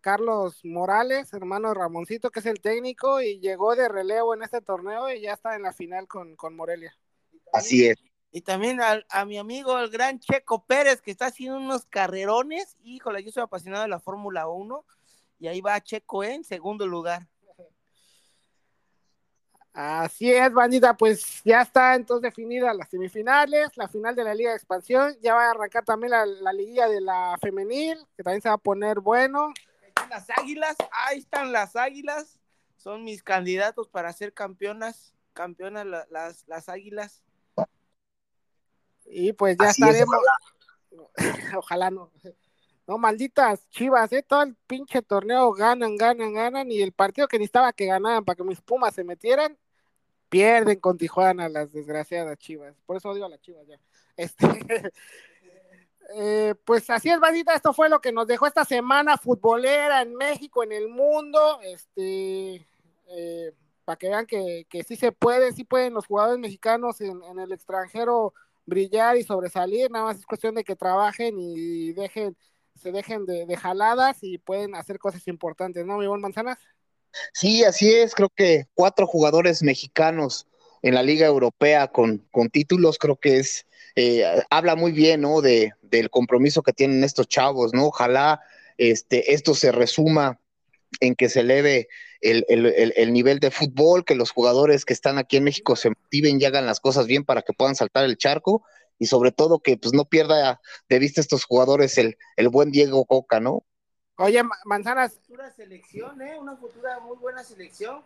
Carlos 0.00 0.64
Morales, 0.64 1.32
hermano 1.32 1.68
de 1.68 1.74
Ramoncito, 1.74 2.30
que 2.30 2.40
es 2.40 2.46
el 2.46 2.60
técnico, 2.60 3.22
y 3.22 3.38
llegó 3.38 3.76
de 3.76 3.88
relevo 3.88 4.34
en 4.34 4.42
este 4.42 4.60
torneo 4.60 5.08
y 5.12 5.20
ya 5.20 5.34
está 5.34 5.54
en 5.54 5.62
la 5.62 5.72
final 5.72 6.08
con, 6.08 6.56
Morelia. 6.56 6.92
Así 7.52 7.86
es. 7.86 7.96
Y 8.32 8.40
también 8.40 8.80
a, 8.80 9.04
a, 9.08 9.24
mi 9.24 9.38
amigo, 9.38 9.78
el 9.78 9.88
gran 9.90 10.18
Checo 10.18 10.64
Pérez, 10.66 11.00
que 11.00 11.12
está 11.12 11.26
haciendo 11.26 11.58
unos 11.58 11.86
carrerones. 11.86 12.76
Híjole, 12.82 13.22
yo 13.22 13.30
soy 13.30 13.44
apasionado 13.44 13.84
de 13.84 13.88
la 13.88 14.00
Fórmula 14.00 14.48
1 14.48 14.84
y 15.38 15.48
ahí 15.48 15.60
va 15.60 15.80
Checo 15.80 16.24
en 16.24 16.44
segundo 16.44 16.86
lugar. 16.86 17.26
Así 19.72 20.32
es, 20.32 20.50
bandita, 20.54 20.96
pues 20.96 21.42
ya 21.44 21.60
está 21.60 21.94
entonces 21.96 22.22
definida 22.22 22.72
las 22.72 22.88
semifinales, 22.88 23.76
la 23.76 23.86
final 23.88 24.16
de 24.16 24.24
la 24.24 24.34
Liga 24.34 24.50
de 24.50 24.56
Expansión, 24.56 25.14
ya 25.20 25.34
va 25.34 25.48
a 25.48 25.50
arrancar 25.50 25.84
también 25.84 26.12
la, 26.12 26.24
la 26.24 26.50
liguilla 26.54 26.88
de 26.88 27.02
la 27.02 27.36
femenil, 27.42 27.98
que 28.16 28.22
también 28.22 28.40
se 28.40 28.48
va 28.48 28.54
a 28.54 28.58
poner 28.58 29.00
bueno. 29.00 29.52
Las 30.08 30.30
águilas, 30.30 30.76
ahí 30.90 31.18
están 31.18 31.52
las 31.52 31.76
águilas, 31.76 32.38
son 32.76 33.04
mis 33.04 33.22
candidatos 33.22 33.86
para 33.88 34.10
ser 34.14 34.32
campeonas, 34.32 35.12
campeonas 35.34 35.84
las, 36.08 36.44
las 36.46 36.68
águilas. 36.70 37.22
Y 39.04 39.34
pues 39.34 39.58
ya 39.60 39.68
estaremos. 39.68 40.16
ojalá 41.54 41.90
no. 41.90 42.10
No, 42.86 42.98
malditas 42.98 43.68
chivas, 43.70 44.12
¿eh? 44.12 44.22
Todo 44.22 44.42
el 44.42 44.54
pinche 44.66 45.02
torneo 45.02 45.52
ganan, 45.52 45.96
ganan, 45.96 46.32
ganan. 46.32 46.70
Y 46.70 46.82
el 46.82 46.92
partido 46.92 47.26
que 47.26 47.38
necesitaba 47.38 47.72
que 47.72 47.86
ganaran 47.86 48.24
para 48.24 48.36
que 48.36 48.44
mis 48.44 48.60
pumas 48.60 48.94
se 48.94 49.02
metieran, 49.02 49.58
pierden 50.28 50.78
con 50.78 50.96
Tijuana 50.96 51.48
las 51.48 51.72
desgraciadas 51.72 52.38
chivas. 52.38 52.74
Por 52.86 52.96
eso 52.96 53.10
odio 53.10 53.24
a 53.26 53.28
las 53.28 53.40
chivas 53.40 53.66
ya. 53.66 53.80
Este. 54.16 54.92
Eh, 56.14 56.54
pues 56.64 56.88
así 56.88 57.10
es, 57.10 57.18
bandita. 57.18 57.54
Esto 57.54 57.72
fue 57.72 57.88
lo 57.88 58.00
que 58.00 58.12
nos 58.12 58.28
dejó 58.28 58.46
esta 58.46 58.64
semana 58.64 59.18
futbolera 59.18 60.02
en 60.02 60.14
México, 60.14 60.62
en 60.62 60.72
el 60.72 60.88
mundo. 60.88 61.60
Este. 61.62 62.66
Eh, 63.08 63.52
para 63.84 63.96
que 63.96 64.08
vean 64.08 64.26
que, 64.26 64.66
que 64.68 64.84
sí 64.84 64.96
se 64.96 65.12
puede, 65.12 65.52
sí 65.52 65.64
pueden 65.64 65.94
los 65.94 66.06
jugadores 66.06 66.40
mexicanos 66.40 67.00
en, 67.00 67.22
en 67.24 67.38
el 67.38 67.52
extranjero 67.52 68.32
brillar 68.64 69.16
y 69.16 69.24
sobresalir. 69.24 69.90
Nada 69.90 70.06
más 70.06 70.18
es 70.18 70.26
cuestión 70.26 70.54
de 70.54 70.64
que 70.64 70.76
trabajen 70.76 71.36
y 71.38 71.92
dejen 71.92 72.36
se 72.80 72.92
dejen 72.92 73.26
de, 73.26 73.56
jaladas 73.56 74.18
y 74.22 74.38
pueden 74.38 74.74
hacer 74.74 74.98
cosas 74.98 75.26
importantes, 75.28 75.84
¿no, 75.84 75.98
mi 75.98 76.06
buen 76.06 76.20
Manzanas? 76.20 76.58
Sí, 77.32 77.64
así 77.64 77.92
es, 77.92 78.14
creo 78.14 78.28
que 78.28 78.66
cuatro 78.74 79.06
jugadores 79.06 79.62
mexicanos 79.62 80.46
en 80.82 80.94
la 80.94 81.02
Liga 81.02 81.26
Europea 81.26 81.88
con, 81.88 82.18
con 82.30 82.50
títulos, 82.50 82.98
creo 82.98 83.16
que 83.16 83.38
es, 83.38 83.66
eh, 83.96 84.24
habla 84.50 84.76
muy 84.76 84.92
bien, 84.92 85.22
¿no? 85.22 85.40
De, 85.40 85.72
del 85.82 86.10
compromiso 86.10 86.62
que 86.62 86.72
tienen 86.72 87.02
estos 87.02 87.28
chavos, 87.28 87.72
¿no? 87.72 87.86
Ojalá 87.86 88.40
este, 88.76 89.32
esto 89.32 89.54
se 89.54 89.72
resuma 89.72 90.38
en 91.00 91.14
que 91.14 91.28
se 91.28 91.40
eleve 91.40 91.88
el, 92.20 92.44
el, 92.48 92.92
el, 92.96 93.12
nivel 93.12 93.40
de 93.40 93.50
fútbol, 93.50 94.04
que 94.04 94.14
los 94.14 94.30
jugadores 94.30 94.84
que 94.84 94.92
están 94.92 95.18
aquí 95.18 95.36
en 95.36 95.44
México 95.44 95.76
se 95.76 95.90
motiven 95.90 96.40
y 96.40 96.44
hagan 96.44 96.66
las 96.66 96.80
cosas 96.80 97.06
bien 97.06 97.24
para 97.24 97.42
que 97.42 97.52
puedan 97.52 97.74
saltar 97.74 98.04
el 98.04 98.16
charco 98.16 98.62
y 98.98 99.06
sobre 99.06 99.32
todo 99.32 99.60
que 99.60 99.76
pues 99.76 99.92
no 99.94 100.04
pierda 100.04 100.60
de 100.88 100.98
vista 100.98 101.20
estos 101.20 101.44
jugadores 101.44 101.98
el, 101.98 102.16
el 102.36 102.48
buen 102.48 102.70
Diego 102.70 103.04
Coca, 103.04 103.40
¿no? 103.40 103.64
Oye, 104.18 104.42
Manzanas. 104.64 105.18
Futura 105.26 105.50
selección, 105.52 106.22
¿eh? 106.22 106.38
Una 106.38 106.56
futura 106.56 107.00
muy 107.00 107.16
buena 107.18 107.44
selección. 107.44 108.02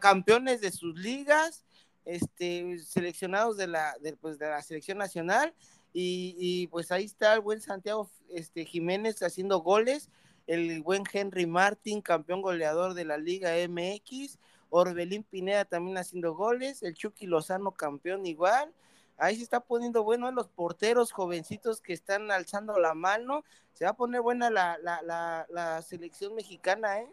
Campeones 0.00 0.60
de 0.60 0.70
sus 0.70 0.94
ligas, 0.96 1.64
este, 2.04 2.78
seleccionados 2.78 3.56
de 3.56 3.66
la, 3.66 3.96
de, 4.00 4.14
pues, 4.14 4.38
de 4.38 4.48
la 4.48 4.60
selección 4.62 4.98
nacional. 4.98 5.54
Y, 5.94 6.36
y, 6.38 6.66
pues 6.68 6.92
ahí 6.92 7.04
está 7.04 7.34
el 7.34 7.40
buen 7.40 7.60
Santiago 7.60 8.10
este, 8.28 8.66
Jiménez 8.66 9.22
haciendo 9.22 9.60
goles. 9.60 10.10
El 10.46 10.82
buen 10.82 11.04
Henry 11.10 11.46
Martin, 11.46 12.02
campeón 12.02 12.42
goleador 12.42 12.92
de 12.92 13.06
la 13.06 13.16
Liga 13.16 13.52
MX. 13.68 14.38
Orbelín 14.68 15.22
Pineda 15.22 15.64
también 15.64 15.96
haciendo 15.96 16.34
goles. 16.34 16.82
El 16.82 16.94
Chucky 16.94 17.26
Lozano, 17.26 17.72
campeón 17.72 18.26
igual 18.26 18.72
ahí 19.16 19.36
se 19.36 19.42
está 19.42 19.60
poniendo 19.60 20.02
bueno 20.02 20.30
los 20.32 20.48
porteros 20.48 21.12
jovencitos 21.12 21.80
que 21.80 21.92
están 21.92 22.30
alzando 22.30 22.78
la 22.78 22.94
mano. 22.94 23.44
Se 23.72 23.84
va 23.84 23.92
a 23.92 23.96
poner 23.96 24.20
buena 24.20 24.50
la, 24.50 24.78
la, 24.78 25.46
la, 25.48 25.82
selección 25.82 26.34
mexicana, 26.34 27.00
¿eh? 27.00 27.12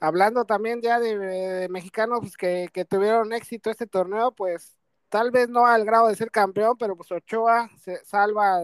Hablando 0.00 0.44
también 0.44 0.82
ya 0.82 1.00
de, 1.00 1.68
mexicanos 1.70 2.20
pues, 2.20 2.36
que, 2.36 2.68
que, 2.72 2.84
tuvieron 2.84 3.32
éxito 3.32 3.70
este 3.70 3.86
torneo, 3.86 4.32
pues 4.32 4.76
tal 5.08 5.30
vez 5.30 5.48
no 5.48 5.66
al 5.66 5.84
grado 5.84 6.08
de 6.08 6.16
ser 6.16 6.30
campeón, 6.30 6.76
pero 6.78 6.96
pues 6.96 7.10
Ochoa 7.10 7.70
se 7.80 8.04
salva, 8.04 8.60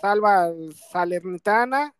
salva 0.00 0.50
Salernitana 0.90 1.94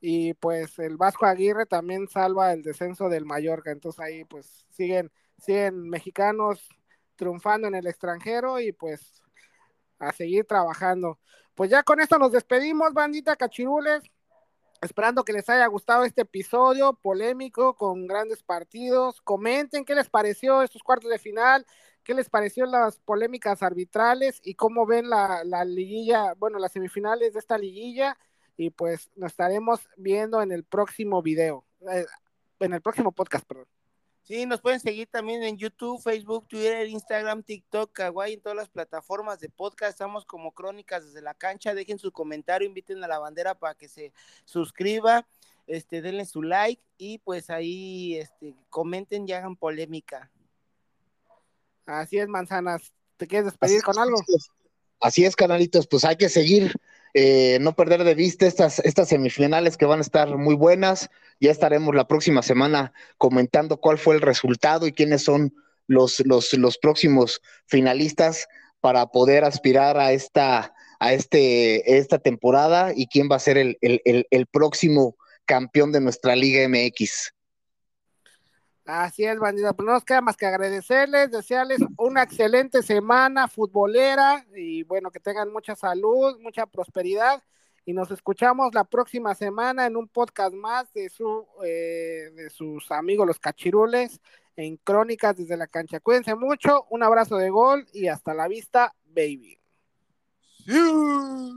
y 0.00 0.34
pues 0.34 0.78
el 0.78 0.96
Vasco 0.96 1.26
Aguirre 1.26 1.66
también 1.66 2.08
salva 2.08 2.52
el 2.52 2.62
descenso 2.62 3.08
del 3.08 3.24
Mallorca. 3.26 3.70
Entonces 3.70 4.00
ahí 4.00 4.24
pues 4.24 4.66
siguen, 4.70 5.10
siguen 5.38 5.88
mexicanos 5.88 6.68
triunfando 7.20 7.68
en 7.68 7.74
el 7.74 7.86
extranjero 7.86 8.58
y 8.60 8.72
pues 8.72 9.22
a 9.98 10.10
seguir 10.10 10.46
trabajando. 10.46 11.18
Pues 11.54 11.68
ya 11.68 11.82
con 11.82 12.00
esto 12.00 12.18
nos 12.18 12.32
despedimos, 12.32 12.94
bandita 12.94 13.36
cachirules. 13.36 14.02
Esperando 14.80 15.22
que 15.24 15.34
les 15.34 15.46
haya 15.50 15.66
gustado 15.66 16.04
este 16.04 16.22
episodio 16.22 16.94
polémico 16.94 17.76
con 17.76 18.06
grandes 18.06 18.42
partidos. 18.42 19.20
Comenten 19.20 19.84
qué 19.84 19.94
les 19.94 20.08
pareció 20.08 20.62
estos 20.62 20.82
cuartos 20.82 21.10
de 21.10 21.18
final, 21.18 21.66
qué 22.02 22.14
les 22.14 22.30
pareció 22.30 22.64
las 22.64 22.98
polémicas 23.00 23.62
arbitrales 23.62 24.40
y 24.42 24.54
cómo 24.54 24.86
ven 24.86 25.10
la, 25.10 25.44
la 25.44 25.66
liguilla, 25.66 26.32
bueno, 26.38 26.58
las 26.58 26.72
semifinales 26.72 27.34
de 27.34 27.40
esta 27.40 27.58
liguilla. 27.58 28.16
Y 28.56 28.70
pues 28.70 29.10
nos 29.14 29.32
estaremos 29.32 29.86
viendo 29.98 30.40
en 30.40 30.52
el 30.52 30.64
próximo 30.64 31.20
video, 31.20 31.66
eh, 31.92 32.06
en 32.60 32.72
el 32.72 32.80
próximo 32.80 33.12
podcast, 33.12 33.46
perdón. 33.46 33.79
Sí, 34.30 34.46
nos 34.46 34.60
pueden 34.60 34.78
seguir 34.78 35.08
también 35.08 35.42
en 35.42 35.56
YouTube, 35.56 36.00
Facebook, 36.00 36.46
Twitter, 36.46 36.86
Instagram, 36.86 37.42
TikTok, 37.42 37.90
Kawaii, 37.92 38.34
en 38.34 38.40
todas 38.40 38.54
las 38.54 38.68
plataformas 38.68 39.40
de 39.40 39.48
podcast. 39.48 39.90
Estamos 39.90 40.24
como 40.24 40.52
Crónicas 40.52 41.04
desde 41.04 41.20
la 41.20 41.34
cancha. 41.34 41.74
Dejen 41.74 41.98
su 41.98 42.12
comentario, 42.12 42.68
inviten 42.68 43.02
a 43.02 43.08
la 43.08 43.18
bandera 43.18 43.56
para 43.56 43.74
que 43.74 43.88
se 43.88 44.12
suscriba, 44.44 45.26
este, 45.66 46.00
denle 46.00 46.26
su 46.26 46.44
like 46.44 46.80
y 46.96 47.18
pues 47.18 47.50
ahí 47.50 48.18
este, 48.18 48.54
comenten 48.68 49.28
y 49.28 49.32
hagan 49.32 49.56
polémica. 49.56 50.30
Así 51.84 52.18
es, 52.18 52.28
manzanas. 52.28 52.92
¿Te 53.16 53.26
quieres 53.26 53.46
despedir 53.46 53.82
con 53.82 53.98
algo? 53.98 54.16
Así 55.00 55.24
es, 55.24 55.34
canalitos. 55.34 55.88
Pues 55.88 56.04
hay 56.04 56.14
que 56.14 56.28
seguir 56.28 56.72
eh, 57.14 57.58
no 57.60 57.74
perder 57.74 58.04
de 58.04 58.14
vista 58.14 58.46
estas, 58.46 58.78
estas 58.78 59.08
semifinales 59.08 59.76
que 59.76 59.86
van 59.86 59.98
a 59.98 60.02
estar 60.02 60.36
muy 60.36 60.54
buenas. 60.54 61.10
Ya 61.40 61.50
estaremos 61.50 61.94
la 61.94 62.06
próxima 62.06 62.42
semana 62.42 62.92
comentando 63.16 63.78
cuál 63.78 63.98
fue 63.98 64.14
el 64.14 64.20
resultado 64.20 64.86
y 64.86 64.92
quiénes 64.92 65.22
son 65.24 65.54
los, 65.86 66.20
los, 66.26 66.52
los 66.52 66.78
próximos 66.78 67.40
finalistas 67.66 68.46
para 68.80 69.06
poder 69.06 69.44
aspirar 69.44 69.98
a 69.98 70.12
esta, 70.12 70.74
a 71.00 71.12
este, 71.12 71.98
esta 71.98 72.18
temporada 72.18 72.92
y 72.94 73.06
quién 73.06 73.28
va 73.30 73.36
a 73.36 73.40
ser 73.40 73.58
el, 73.58 73.78
el, 73.80 74.26
el 74.30 74.46
próximo 74.46 75.16
campeón 75.44 75.92
de 75.92 76.00
nuestra 76.00 76.36
Liga 76.36 76.68
MX. 76.68 77.32
Así 78.84 79.24
es, 79.24 79.38
bandida. 79.38 79.72
Pues 79.72 79.86
no 79.86 79.92
nos 79.92 80.04
queda 80.04 80.20
más 80.20 80.36
que 80.36 80.46
agradecerles, 80.46 81.30
desearles 81.30 81.80
una 81.96 82.22
excelente 82.22 82.82
semana 82.82 83.46
futbolera 83.46 84.44
y 84.56 84.82
bueno, 84.82 85.10
que 85.10 85.20
tengan 85.20 85.52
mucha 85.52 85.76
salud, 85.76 86.38
mucha 86.40 86.66
prosperidad. 86.66 87.42
Y 87.90 87.92
nos 87.92 88.12
escuchamos 88.12 88.72
la 88.72 88.84
próxima 88.84 89.34
semana 89.34 89.84
en 89.84 89.96
un 89.96 90.06
podcast 90.06 90.54
más 90.54 90.92
de, 90.92 91.08
su, 91.08 91.44
eh, 91.64 92.30
de 92.36 92.48
sus 92.48 92.88
amigos 92.92 93.26
los 93.26 93.40
cachirules 93.40 94.20
en 94.54 94.76
Crónicas 94.76 95.36
desde 95.36 95.56
la 95.56 95.66
cancha. 95.66 95.98
Cuídense 95.98 96.36
mucho, 96.36 96.86
un 96.90 97.02
abrazo 97.02 97.36
de 97.36 97.50
gol 97.50 97.88
y 97.92 98.06
hasta 98.06 98.32
la 98.32 98.46
vista, 98.46 98.94
baby. 99.06 99.58